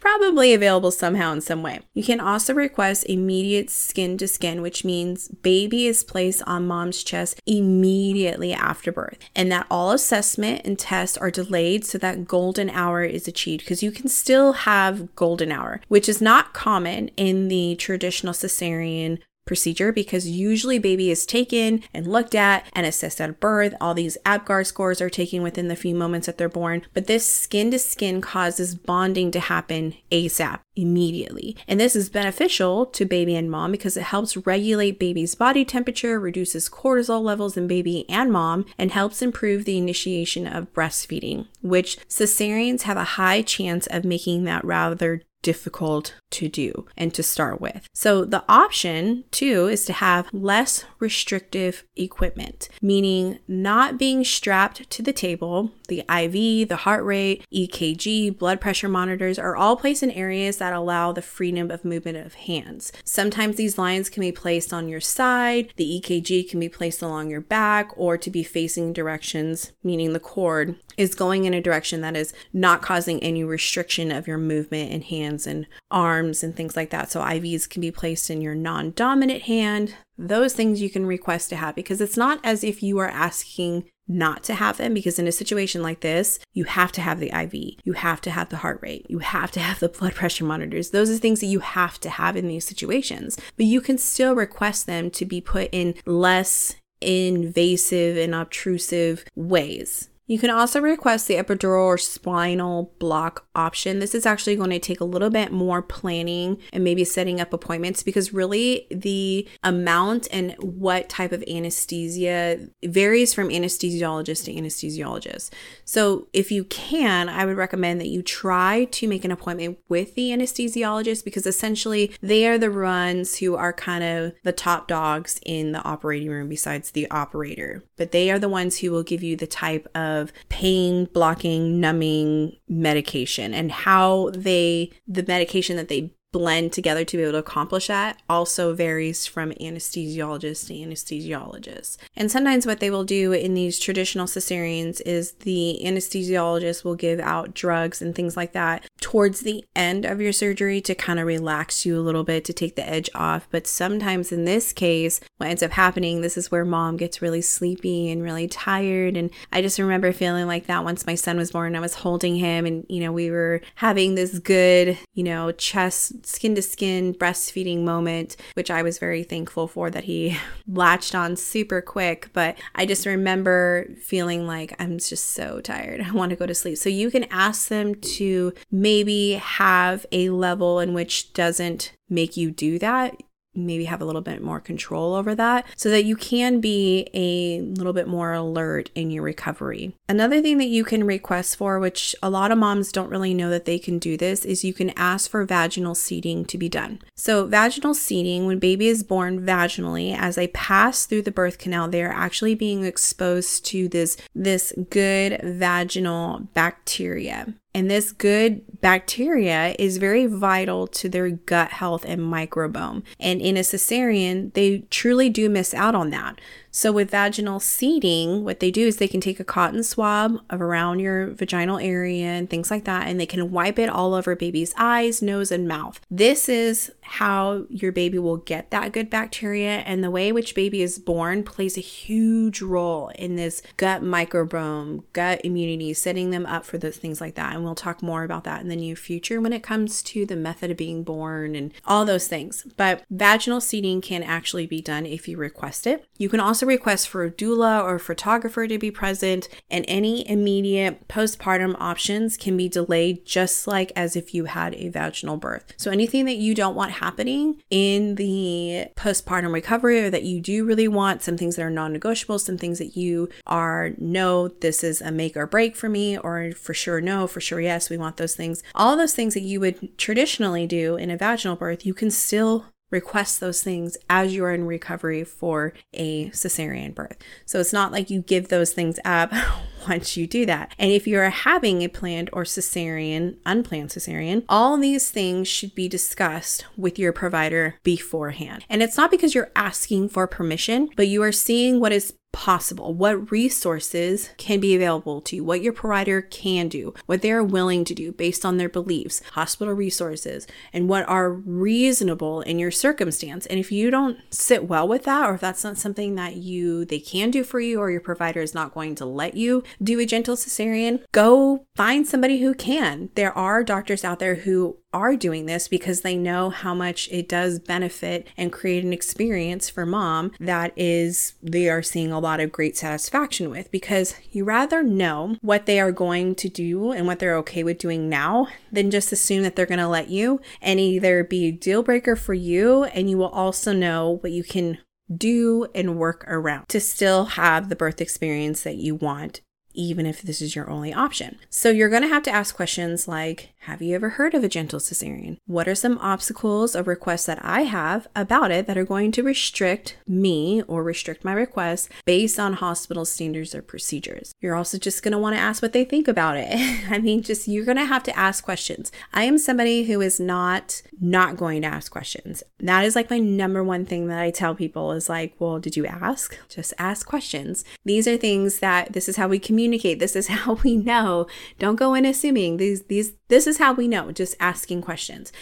probably 0.00 0.54
available 0.54 0.90
somehow 0.90 1.32
in 1.32 1.40
some 1.40 1.62
way. 1.62 1.80
You 1.94 2.02
can 2.02 2.18
also 2.18 2.54
request 2.54 3.04
immediate 3.08 3.70
skin 3.70 4.16
to 4.18 4.26
skin, 4.26 4.62
which 4.62 4.84
means 4.84 5.28
baby 5.28 5.86
is 5.86 6.02
placed 6.02 6.42
on 6.46 6.66
mom's 6.66 7.04
chest 7.04 7.40
immediately 7.46 8.52
after 8.52 8.90
birth, 8.90 9.18
and 9.36 9.52
that 9.52 9.66
all 9.70 9.92
assessment 9.92 10.62
and 10.64 10.78
tests 10.78 11.16
are 11.18 11.30
delayed 11.30 11.84
so 11.84 11.98
that 11.98 12.26
golden 12.26 12.70
hour 12.70 13.04
is 13.04 13.28
achieved 13.28 13.64
because 13.64 13.82
you 13.82 13.92
can 13.92 14.08
still 14.08 14.52
have 14.52 15.14
golden 15.14 15.52
hour, 15.52 15.80
which 15.88 16.08
is 16.08 16.20
not 16.22 16.54
common 16.54 17.08
in 17.16 17.48
the 17.48 17.76
traditional 17.76 18.32
cesarean 18.32 19.18
procedure 19.50 19.90
because 19.90 20.28
usually 20.28 20.78
baby 20.78 21.10
is 21.10 21.26
taken 21.26 21.82
and 21.92 22.06
looked 22.06 22.36
at 22.36 22.64
and 22.72 22.86
assessed 22.86 23.20
at 23.20 23.40
birth. 23.40 23.74
All 23.80 23.94
these 23.94 24.16
APGAR 24.24 24.64
scores 24.64 25.00
are 25.00 25.10
taken 25.10 25.42
within 25.42 25.66
the 25.66 25.74
few 25.74 25.92
moments 25.92 26.28
that 26.28 26.38
they're 26.38 26.48
born, 26.48 26.82
but 26.94 27.08
this 27.08 27.26
skin 27.26 27.72
to 27.72 27.78
skin 27.80 28.20
causes 28.20 28.76
bonding 28.76 29.32
to 29.32 29.40
happen 29.40 29.94
ASAP 30.12 30.60
immediately. 30.76 31.56
And 31.66 31.80
this 31.80 31.96
is 31.96 32.08
beneficial 32.08 32.86
to 32.86 33.04
baby 33.04 33.34
and 33.34 33.50
mom 33.50 33.72
because 33.72 33.96
it 33.96 34.04
helps 34.04 34.36
regulate 34.36 35.00
baby's 35.00 35.34
body 35.34 35.64
temperature, 35.64 36.20
reduces 36.20 36.68
cortisol 36.68 37.20
levels 37.20 37.56
in 37.56 37.66
baby 37.66 38.08
and 38.08 38.30
mom, 38.30 38.66
and 38.78 38.92
helps 38.92 39.20
improve 39.20 39.64
the 39.64 39.78
initiation 39.78 40.46
of 40.46 40.72
breastfeeding, 40.72 41.48
which 41.60 41.98
cesareans 42.08 42.82
have 42.82 42.96
a 42.96 43.18
high 43.18 43.42
chance 43.42 43.88
of 43.88 44.04
making 44.04 44.44
that 44.44 44.64
rather 44.64 45.22
difficult 45.42 46.14
to 46.30 46.48
do 46.48 46.86
and 46.96 47.12
to 47.14 47.22
start 47.22 47.60
with. 47.60 47.88
So 47.94 48.24
the 48.24 48.44
option 48.48 49.24
too 49.30 49.66
is 49.68 49.84
to 49.86 49.92
have 49.94 50.28
less 50.32 50.84
restrictive 50.98 51.84
equipment, 51.96 52.68
meaning 52.80 53.38
not 53.48 53.98
being 53.98 54.24
strapped 54.24 54.88
to 54.90 55.02
the 55.02 55.12
table. 55.12 55.72
The 55.90 56.04
IV, 56.08 56.68
the 56.68 56.76
heart 56.76 57.04
rate, 57.04 57.44
EKG, 57.52 58.38
blood 58.38 58.60
pressure 58.60 58.88
monitors 58.88 59.40
are 59.40 59.56
all 59.56 59.76
placed 59.76 60.04
in 60.04 60.12
areas 60.12 60.58
that 60.58 60.72
allow 60.72 61.10
the 61.10 61.20
freedom 61.20 61.68
of 61.68 61.84
movement 61.84 62.16
of 62.16 62.34
hands. 62.34 62.92
Sometimes 63.04 63.56
these 63.56 63.76
lines 63.76 64.08
can 64.08 64.20
be 64.20 64.30
placed 64.30 64.72
on 64.72 64.88
your 64.88 65.00
side, 65.00 65.74
the 65.74 66.00
EKG 66.00 66.48
can 66.48 66.60
be 66.60 66.68
placed 66.68 67.02
along 67.02 67.28
your 67.28 67.40
back 67.40 67.90
or 67.96 68.16
to 68.16 68.30
be 68.30 68.44
facing 68.44 68.92
directions, 68.92 69.72
meaning 69.82 70.12
the 70.12 70.20
cord 70.20 70.76
is 70.96 71.16
going 71.16 71.44
in 71.44 71.54
a 71.54 71.60
direction 71.60 72.02
that 72.02 72.14
is 72.14 72.32
not 72.52 72.82
causing 72.82 73.20
any 73.20 73.42
restriction 73.42 74.12
of 74.12 74.28
your 74.28 74.38
movement 74.38 74.92
in 74.92 75.02
hands 75.02 75.44
and 75.44 75.66
arms 75.90 76.44
and 76.44 76.54
things 76.54 76.76
like 76.76 76.90
that. 76.90 77.10
So 77.10 77.20
IVs 77.20 77.68
can 77.68 77.80
be 77.80 77.90
placed 77.90 78.30
in 78.30 78.40
your 78.40 78.54
non 78.54 78.92
dominant 78.92 79.42
hand. 79.42 79.94
Those 80.16 80.52
things 80.52 80.82
you 80.82 80.90
can 80.90 81.06
request 81.06 81.48
to 81.48 81.56
have 81.56 81.74
because 81.74 82.00
it's 82.00 82.16
not 82.16 82.38
as 82.44 82.62
if 82.62 82.80
you 82.80 82.98
are 82.98 83.08
asking 83.08 83.86
not 84.10 84.42
to 84.42 84.54
have 84.54 84.76
them 84.76 84.92
because 84.92 85.18
in 85.18 85.28
a 85.28 85.32
situation 85.32 85.82
like 85.82 86.00
this, 86.00 86.38
you 86.52 86.64
have 86.64 86.92
to 86.92 87.00
have 87.00 87.20
the 87.20 87.30
IV, 87.30 87.78
you 87.84 87.92
have 87.94 88.20
to 88.22 88.30
have 88.30 88.48
the 88.48 88.58
heart 88.58 88.80
rate, 88.82 89.06
you 89.08 89.20
have 89.20 89.50
to 89.52 89.60
have 89.60 89.78
the 89.78 89.88
blood 89.88 90.14
pressure 90.14 90.44
monitors. 90.44 90.90
Those 90.90 91.10
are 91.10 91.16
things 91.16 91.40
that 91.40 91.46
you 91.46 91.60
have 91.60 91.98
to 92.00 92.10
have 92.10 92.36
in 92.36 92.48
these 92.48 92.66
situations, 92.66 93.38
but 93.56 93.66
you 93.66 93.80
can 93.80 93.96
still 93.96 94.34
request 94.34 94.86
them 94.86 95.10
to 95.12 95.24
be 95.24 95.40
put 95.40 95.68
in 95.72 95.94
less 96.04 96.74
invasive 97.00 98.16
and 98.16 98.34
obtrusive 98.34 99.24
ways. 99.34 100.09
You 100.30 100.38
can 100.38 100.50
also 100.50 100.80
request 100.80 101.26
the 101.26 101.34
epidural 101.34 101.86
or 101.86 101.98
spinal 101.98 102.94
block 103.00 103.48
option. 103.56 103.98
This 103.98 104.14
is 104.14 104.24
actually 104.24 104.54
going 104.54 104.70
to 104.70 104.78
take 104.78 105.00
a 105.00 105.04
little 105.04 105.28
bit 105.28 105.50
more 105.50 105.82
planning 105.82 106.58
and 106.72 106.84
maybe 106.84 107.02
setting 107.02 107.40
up 107.40 107.52
appointments 107.52 108.04
because 108.04 108.32
really 108.32 108.86
the 108.92 109.48
amount 109.64 110.28
and 110.30 110.54
what 110.60 111.08
type 111.08 111.32
of 111.32 111.42
anesthesia 111.48 112.68
varies 112.84 113.34
from 113.34 113.48
anesthesiologist 113.48 114.44
to 114.44 114.54
anesthesiologist. 114.54 115.50
So, 115.84 116.28
if 116.32 116.52
you 116.52 116.62
can, 116.62 117.28
I 117.28 117.44
would 117.44 117.56
recommend 117.56 118.00
that 118.00 118.06
you 118.06 118.22
try 118.22 118.84
to 118.84 119.08
make 119.08 119.24
an 119.24 119.32
appointment 119.32 119.80
with 119.88 120.14
the 120.14 120.30
anesthesiologist 120.30 121.24
because 121.24 121.44
essentially 121.44 122.12
they 122.20 122.46
are 122.46 122.56
the 122.56 122.70
ones 122.70 123.38
who 123.38 123.56
are 123.56 123.72
kind 123.72 124.04
of 124.04 124.34
the 124.44 124.52
top 124.52 124.86
dogs 124.86 125.40
in 125.44 125.72
the 125.72 125.82
operating 125.82 126.28
room 126.28 126.48
besides 126.48 126.92
the 126.92 127.10
operator. 127.10 127.82
But 127.96 128.12
they 128.12 128.30
are 128.30 128.38
the 128.38 128.48
ones 128.48 128.78
who 128.78 128.92
will 128.92 129.02
give 129.02 129.24
you 129.24 129.34
the 129.34 129.48
type 129.48 129.88
of 129.96 130.19
of 130.20 130.32
pain 130.48 131.06
blocking, 131.06 131.80
numbing 131.80 132.56
medication 132.68 133.52
and 133.54 133.72
how 133.72 134.30
they, 134.34 134.90
the 135.08 135.24
medication 135.26 135.76
that 135.76 135.88
they 135.88 136.12
blend 136.32 136.72
together 136.72 137.04
to 137.04 137.16
be 137.16 137.22
able 137.22 137.32
to 137.32 137.38
accomplish 137.38 137.88
that 137.88 138.20
also 138.28 138.74
varies 138.74 139.26
from 139.26 139.50
anesthesiologist 139.52 140.66
to 140.66 140.74
anesthesiologist. 140.74 141.96
And 142.16 142.30
sometimes 142.30 142.66
what 142.66 142.80
they 142.80 142.90
will 142.90 143.04
do 143.04 143.32
in 143.32 143.54
these 143.54 143.78
traditional 143.78 144.26
cesareans 144.26 145.00
is 145.04 145.32
the 145.32 145.80
anesthesiologist 145.82 146.84
will 146.84 146.94
give 146.94 147.20
out 147.20 147.54
drugs 147.54 148.00
and 148.00 148.14
things 148.14 148.36
like 148.36 148.52
that 148.52 148.84
towards 149.00 149.40
the 149.40 149.64
end 149.74 150.04
of 150.04 150.20
your 150.20 150.32
surgery 150.32 150.80
to 150.82 150.94
kind 150.94 151.18
of 151.18 151.26
relax 151.26 151.84
you 151.84 151.98
a 151.98 152.02
little 152.02 152.24
bit 152.24 152.44
to 152.44 152.52
take 152.52 152.76
the 152.76 152.88
edge 152.88 153.10
off. 153.14 153.48
But 153.50 153.66
sometimes 153.66 154.30
in 154.30 154.44
this 154.44 154.72
case, 154.72 155.20
what 155.38 155.50
ends 155.50 155.62
up 155.62 155.72
happening, 155.72 156.20
this 156.20 156.36
is 156.36 156.50
where 156.50 156.64
mom 156.64 156.96
gets 156.96 157.22
really 157.22 157.42
sleepy 157.42 158.10
and 158.10 158.22
really 158.22 158.46
tired. 158.46 159.16
And 159.16 159.30
I 159.52 159.62
just 159.62 159.78
remember 159.78 160.12
feeling 160.12 160.46
like 160.46 160.66
that 160.66 160.84
once 160.84 161.06
my 161.06 161.14
son 161.14 161.38
was 161.38 161.50
born. 161.50 161.74
I 161.74 161.80
was 161.80 161.94
holding 161.94 162.36
him 162.36 162.66
and, 162.66 162.86
you 162.88 163.00
know, 163.00 163.12
we 163.12 163.30
were 163.30 163.60
having 163.76 164.14
this 164.14 164.38
good, 164.38 164.98
you 165.14 165.24
know, 165.24 165.50
chest 165.52 166.19
skin 166.24 166.54
to 166.54 166.62
skin 166.62 167.14
breastfeeding 167.14 167.82
moment, 167.82 168.36
which 168.54 168.70
I 168.70 168.82
was 168.82 168.98
very 168.98 169.22
thankful 169.22 169.68
for 169.68 169.90
that 169.90 170.04
he 170.04 170.36
latched 170.68 171.14
on 171.14 171.36
super 171.36 171.80
quick. 171.80 172.30
But 172.32 172.56
I 172.74 172.86
just 172.86 173.06
remember 173.06 173.88
feeling 174.02 174.46
like 174.46 174.74
I'm 174.78 174.98
just 174.98 175.30
so 175.30 175.60
tired. 175.60 176.00
I 176.06 176.12
want 176.12 176.30
to 176.30 176.36
go 176.36 176.46
to 176.46 176.54
sleep. 176.54 176.78
So 176.78 176.88
you 176.88 177.10
can 177.10 177.24
ask 177.30 177.68
them 177.68 177.94
to 177.94 178.52
maybe 178.70 179.32
have 179.34 180.06
a 180.12 180.30
level 180.30 180.80
in 180.80 180.94
which 180.94 181.32
doesn't 181.32 181.92
make 182.08 182.36
you 182.36 182.50
do 182.50 182.78
that 182.78 183.16
maybe 183.54 183.84
have 183.84 184.00
a 184.00 184.04
little 184.04 184.20
bit 184.20 184.42
more 184.42 184.60
control 184.60 185.14
over 185.14 185.34
that 185.34 185.66
so 185.76 185.90
that 185.90 186.04
you 186.04 186.16
can 186.16 186.60
be 186.60 187.08
a 187.14 187.60
little 187.60 187.92
bit 187.92 188.06
more 188.06 188.32
alert 188.32 188.90
in 188.94 189.10
your 189.10 189.22
recovery. 189.22 189.94
Another 190.08 190.40
thing 190.40 190.58
that 190.58 190.66
you 190.66 190.84
can 190.84 191.04
request 191.04 191.56
for, 191.56 191.78
which 191.78 192.14
a 192.22 192.30
lot 192.30 192.52
of 192.52 192.58
moms 192.58 192.92
don't 192.92 193.10
really 193.10 193.34
know 193.34 193.50
that 193.50 193.64
they 193.64 193.78
can 193.78 193.98
do 193.98 194.16
this, 194.16 194.44
is 194.44 194.64
you 194.64 194.74
can 194.74 194.90
ask 194.90 195.30
for 195.30 195.44
vaginal 195.44 195.94
seeding 195.94 196.44
to 196.44 196.58
be 196.58 196.68
done. 196.68 197.00
So, 197.14 197.46
vaginal 197.46 197.94
seeding, 197.94 198.46
when 198.46 198.58
baby 198.58 198.88
is 198.88 199.02
born 199.02 199.44
vaginally, 199.44 200.16
as 200.16 200.36
they 200.36 200.48
pass 200.48 201.06
through 201.06 201.22
the 201.22 201.30
birth 201.30 201.58
canal, 201.58 201.88
they're 201.88 202.12
actually 202.12 202.54
being 202.54 202.84
exposed 202.84 203.64
to 203.66 203.88
this, 203.88 204.16
this 204.34 204.72
good 204.90 205.40
vaginal 205.42 206.48
bacteria. 206.54 207.54
And 207.72 207.88
this 207.88 208.10
good 208.10 208.62
bacteria 208.80 209.76
is 209.78 209.98
very 209.98 210.26
vital 210.26 210.88
to 210.88 211.08
their 211.08 211.30
gut 211.30 211.70
health 211.70 212.04
and 212.04 212.20
microbiome. 212.20 213.04
And 213.20 213.40
in 213.40 213.56
a 213.56 213.60
cesarean, 213.60 214.52
they 214.54 214.80
truly 214.90 215.28
do 215.30 215.48
miss 215.48 215.72
out 215.72 215.94
on 215.94 216.10
that. 216.10 216.40
So, 216.72 216.92
with 216.92 217.10
vaginal 217.10 217.58
seeding, 217.60 218.44
what 218.44 218.60
they 218.60 218.70
do 218.70 218.86
is 218.86 218.96
they 218.96 219.08
can 219.08 219.20
take 219.20 219.40
a 219.40 219.44
cotton 219.44 219.82
swab 219.82 220.40
of 220.48 220.60
around 220.60 221.00
your 221.00 221.28
vaginal 221.28 221.78
area 221.78 222.26
and 222.26 222.48
things 222.48 222.70
like 222.70 222.84
that, 222.84 223.08
and 223.08 223.18
they 223.18 223.26
can 223.26 223.50
wipe 223.50 223.78
it 223.78 223.88
all 223.88 224.14
over 224.14 224.36
baby's 224.36 224.72
eyes, 224.76 225.20
nose, 225.20 225.50
and 225.50 225.66
mouth. 225.66 226.00
This 226.10 226.48
is 226.48 226.92
how 227.02 227.64
your 227.68 227.90
baby 227.90 228.18
will 228.18 228.36
get 228.36 228.70
that 228.70 228.92
good 228.92 229.10
bacteria, 229.10 229.78
and 229.78 230.04
the 230.04 230.10
way 230.10 230.30
which 230.30 230.54
baby 230.54 230.80
is 230.80 231.00
born 231.00 231.42
plays 231.42 231.76
a 231.76 231.80
huge 231.80 232.62
role 232.62 233.08
in 233.16 233.34
this 233.34 233.62
gut 233.76 234.02
microbiome, 234.02 235.02
gut 235.12 235.40
immunity, 235.42 235.92
setting 235.92 236.30
them 236.30 236.46
up 236.46 236.64
for 236.64 236.78
those 236.78 236.96
things 236.96 237.20
like 237.20 237.34
that. 237.34 237.54
And 237.54 237.64
we'll 237.64 237.74
talk 237.74 238.00
more 238.00 238.22
about 238.22 238.44
that 238.44 238.60
in 238.60 238.68
the 238.68 238.76
near 238.76 238.94
future 238.94 239.40
when 239.40 239.52
it 239.52 239.64
comes 239.64 240.02
to 240.04 240.24
the 240.24 240.36
method 240.36 240.70
of 240.70 240.76
being 240.76 241.02
born 241.02 241.56
and 241.56 241.72
all 241.84 242.04
those 242.04 242.28
things. 242.28 242.64
But 242.76 243.02
vaginal 243.10 243.60
seeding 243.60 244.00
can 244.00 244.22
actually 244.22 244.66
be 244.66 244.80
done 244.80 245.04
if 245.04 245.26
you 245.26 245.36
request 245.36 245.86
it. 245.88 246.06
You 246.16 246.28
can 246.28 246.38
also 246.38 246.59
also 246.60 246.66
request 246.66 247.08
for 247.08 247.24
a 247.24 247.30
doula 247.30 247.82
or 247.82 247.94
a 247.94 248.00
photographer 248.00 248.66
to 248.66 248.78
be 248.78 248.90
present, 248.90 249.48
and 249.70 249.82
any 249.88 250.28
immediate 250.28 251.08
postpartum 251.08 251.74
options 251.80 252.36
can 252.36 252.54
be 252.54 252.68
delayed 252.68 253.24
just 253.24 253.66
like 253.66 253.90
as 253.96 254.14
if 254.14 254.34
you 254.34 254.44
had 254.44 254.74
a 254.74 254.90
vaginal 254.90 255.38
birth. 255.38 255.72
So 255.78 255.90
anything 255.90 256.26
that 256.26 256.36
you 256.36 256.54
don't 256.54 256.74
want 256.74 256.92
happening 256.92 257.62
in 257.70 258.16
the 258.16 258.88
postpartum 258.94 259.54
recovery 259.54 260.04
or 260.04 260.10
that 260.10 260.24
you 260.24 260.38
do 260.42 260.66
really 260.66 260.88
want, 260.88 261.22
some 261.22 261.38
things 261.38 261.56
that 261.56 261.62
are 261.62 261.70
non-negotiable, 261.70 262.38
some 262.38 262.58
things 262.58 262.78
that 262.78 262.94
you 262.94 263.30
are 263.46 263.92
no, 263.96 264.48
this 264.48 264.84
is 264.84 265.00
a 265.00 265.10
make 265.10 265.38
or 265.38 265.46
break 265.46 265.76
for 265.76 265.88
me, 265.88 266.18
or 266.18 266.52
for 266.52 266.74
sure 266.74 267.00
no, 267.00 267.26
for 267.26 267.40
sure 267.40 267.60
yes, 267.60 267.88
we 267.88 267.96
want 267.96 268.18
those 268.18 268.34
things. 268.34 268.62
All 268.74 268.98
those 268.98 269.14
things 269.14 269.32
that 269.32 269.40
you 269.40 269.60
would 269.60 269.96
traditionally 269.96 270.66
do 270.66 270.96
in 270.96 271.10
a 271.10 271.16
vaginal 271.16 271.56
birth, 271.56 271.86
you 271.86 271.94
can 271.94 272.10
still 272.10 272.66
request 272.90 273.40
those 273.40 273.62
things 273.62 273.96
as 274.08 274.34
you 274.34 274.44
are 274.44 274.52
in 274.52 274.66
recovery 274.66 275.24
for 275.24 275.72
a 275.92 276.30
cesarean 276.30 276.94
birth. 276.94 277.16
So 277.46 277.60
it's 277.60 277.72
not 277.72 277.92
like 277.92 278.10
you 278.10 278.20
give 278.22 278.48
those 278.48 278.72
things 278.72 278.98
up 279.04 279.32
once 279.88 280.16
you 280.16 280.26
do 280.26 280.44
that. 280.46 280.74
And 280.78 280.90
if 280.90 281.06
you're 281.06 281.30
having 281.30 281.82
a 281.82 281.88
planned 281.88 282.30
or 282.32 282.44
cesarean, 282.44 283.36
unplanned 283.46 283.90
cesarean, 283.90 284.44
all 284.48 284.76
these 284.76 285.10
things 285.10 285.48
should 285.48 285.74
be 285.74 285.88
discussed 285.88 286.66
with 286.76 286.98
your 286.98 287.12
provider 287.12 287.76
beforehand. 287.82 288.64
And 288.68 288.82
it's 288.82 288.96
not 288.96 289.10
because 289.10 289.34
you're 289.34 289.52
asking 289.56 290.10
for 290.10 290.26
permission, 290.26 290.90
but 290.96 291.08
you 291.08 291.22
are 291.22 291.32
seeing 291.32 291.80
what 291.80 291.92
is 291.92 292.14
possible, 292.32 292.94
what 292.94 293.30
resources 293.30 294.30
can 294.36 294.60
be 294.60 294.74
available 294.74 295.20
to 295.20 295.36
you, 295.36 295.44
what 295.44 295.62
your 295.62 295.72
provider 295.72 296.22
can 296.22 296.68
do, 296.68 296.94
what 297.06 297.22
they 297.22 297.32
are 297.32 297.42
willing 297.42 297.84
to 297.84 297.94
do 297.94 298.12
based 298.12 298.44
on 298.44 298.56
their 298.56 298.68
beliefs, 298.68 299.22
hospital 299.32 299.74
resources, 299.74 300.46
and 300.72 300.88
what 300.88 301.08
are 301.08 301.32
reasonable 301.32 302.40
in 302.42 302.58
your 302.58 302.70
circumstance. 302.70 303.46
And 303.46 303.58
if 303.58 303.72
you 303.72 303.90
don't 303.90 304.18
sit 304.30 304.68
well 304.68 304.86
with 304.86 305.04
that, 305.04 305.28
or 305.28 305.34
if 305.34 305.40
that's 305.40 305.64
not 305.64 305.78
something 305.78 306.14
that 306.14 306.36
you 306.36 306.84
they 306.84 307.00
can 307.00 307.30
do 307.30 307.44
for 307.44 307.60
you, 307.60 307.80
or 307.80 307.90
your 307.90 308.00
provider 308.00 308.40
is 308.40 308.54
not 308.54 308.74
going 308.74 308.94
to 308.96 309.04
let 309.04 309.34
you 309.34 309.62
do 309.82 309.98
a 310.00 310.06
gentle 310.06 310.36
cesarean, 310.36 311.02
go 311.12 311.66
find 311.76 312.06
somebody 312.06 312.40
who 312.40 312.54
can. 312.54 313.10
There 313.14 313.36
are 313.36 313.64
doctors 313.64 314.04
out 314.04 314.18
there 314.18 314.36
who 314.36 314.78
are 314.92 315.16
doing 315.16 315.46
this 315.46 315.68
because 315.68 316.00
they 316.00 316.16
know 316.16 316.50
how 316.50 316.74
much 316.74 317.08
it 317.10 317.28
does 317.28 317.58
benefit 317.58 318.26
and 318.36 318.52
create 318.52 318.84
an 318.84 318.92
experience 318.92 319.70
for 319.70 319.86
mom 319.86 320.32
that 320.40 320.72
is 320.76 321.34
they 321.42 321.68
are 321.68 321.82
seeing 321.82 322.10
a 322.10 322.18
lot 322.18 322.40
of 322.40 322.50
great 322.50 322.76
satisfaction 322.76 323.50
with 323.50 323.70
because 323.70 324.14
you 324.32 324.44
rather 324.44 324.82
know 324.82 325.36
what 325.40 325.66
they 325.66 325.78
are 325.78 325.92
going 325.92 326.34
to 326.34 326.48
do 326.48 326.92
and 326.92 327.06
what 327.06 327.18
they're 327.18 327.36
okay 327.36 327.62
with 327.62 327.78
doing 327.78 328.08
now 328.08 328.48
than 328.72 328.90
just 328.90 329.12
assume 329.12 329.42
that 329.42 329.54
they're 329.54 329.66
going 329.66 329.78
to 329.78 329.88
let 329.88 330.08
you 330.08 330.40
and 330.60 330.80
either 330.80 331.22
be 331.22 331.46
a 331.46 331.52
deal 331.52 331.82
breaker 331.82 332.16
for 332.16 332.34
you 332.34 332.84
and 332.84 333.08
you 333.08 333.16
will 333.16 333.28
also 333.28 333.72
know 333.72 334.18
what 334.20 334.32
you 334.32 334.42
can 334.42 334.78
do 335.14 335.66
and 335.74 335.96
work 335.98 336.24
around 336.28 336.68
to 336.68 336.80
still 336.80 337.24
have 337.26 337.68
the 337.68 337.76
birth 337.76 338.00
experience 338.00 338.62
that 338.62 338.76
you 338.76 338.94
want 338.94 339.40
even 339.72 340.06
if 340.06 340.22
this 340.22 340.42
is 340.42 340.56
your 340.56 340.68
only 340.68 340.92
option. 340.92 341.38
So 341.48 341.70
you're 341.70 341.88
going 341.88 342.02
to 342.02 342.08
have 342.08 342.22
to 342.24 342.30
ask 342.30 342.54
questions 342.54 343.06
like 343.06 343.54
Have 343.64 343.82
you 343.82 343.94
ever 343.94 344.08
heard 344.08 344.32
of 344.32 344.42
a 344.42 344.48
gentle 344.48 344.80
cesarean? 344.80 345.36
What 345.46 345.68
are 345.68 345.74
some 345.74 345.98
obstacles 345.98 346.74
or 346.74 346.82
requests 346.82 347.26
that 347.26 347.44
I 347.44 347.62
have 347.62 348.08
about 348.16 348.50
it 348.50 348.66
that 348.66 348.78
are 348.78 348.86
going 348.86 349.12
to 349.12 349.22
restrict 349.22 349.98
me 350.08 350.62
or 350.62 350.82
restrict 350.82 351.26
my 351.26 351.34
request 351.34 351.90
based 352.06 352.40
on 352.40 352.54
hospital 352.54 353.04
standards 353.04 353.54
or 353.54 353.60
procedures? 353.60 354.32
You're 354.40 354.54
also 354.54 354.78
just 354.78 355.02
going 355.02 355.12
to 355.12 355.18
want 355.18 355.36
to 355.36 355.42
ask 355.42 355.60
what 355.60 355.74
they 355.74 355.84
think 355.84 356.08
about 356.08 356.38
it. 356.38 356.48
I 356.90 357.00
mean, 357.00 357.20
just 357.20 357.48
you're 357.48 357.66
going 357.66 357.76
to 357.76 357.84
have 357.84 358.02
to 358.04 358.18
ask 358.18 358.42
questions. 358.42 358.90
I 359.12 359.24
am 359.24 359.36
somebody 359.36 359.84
who 359.84 360.00
is 360.00 360.18
not 360.18 360.80
not 360.98 361.36
going 361.36 361.60
to 361.60 361.68
ask 361.68 361.92
questions. 361.92 362.42
That 362.60 362.86
is 362.86 362.96
like 362.96 363.10
my 363.10 363.18
number 363.18 363.62
one 363.62 363.84
thing 363.84 364.06
that 364.06 364.20
I 364.20 364.30
tell 364.30 364.54
people 364.54 364.92
is 364.92 365.10
like, 365.10 365.34
well, 365.38 365.58
did 365.58 365.76
you 365.76 365.84
ask? 365.84 366.34
Just 366.48 366.72
ask 366.78 367.06
questions. 367.06 367.62
These 367.84 368.08
are 368.08 368.16
things 368.16 368.60
that 368.60 368.94
this 368.94 369.06
is 369.06 369.16
how 369.16 369.28
we 369.28 369.38
communicate. 369.38 369.98
This 369.98 370.16
is 370.16 370.28
how 370.38 370.54
we 370.64 370.78
know. 370.78 371.26
Don't 371.58 371.76
go 371.76 371.92
in 371.92 372.06
assuming. 372.06 372.56
These 372.56 372.84
these 372.84 373.12
this 373.30 373.46
is 373.46 373.58
how 373.58 373.72
we 373.72 373.88
know, 373.88 374.12
just 374.12 374.36
asking 374.38 374.82
questions. 374.82 375.32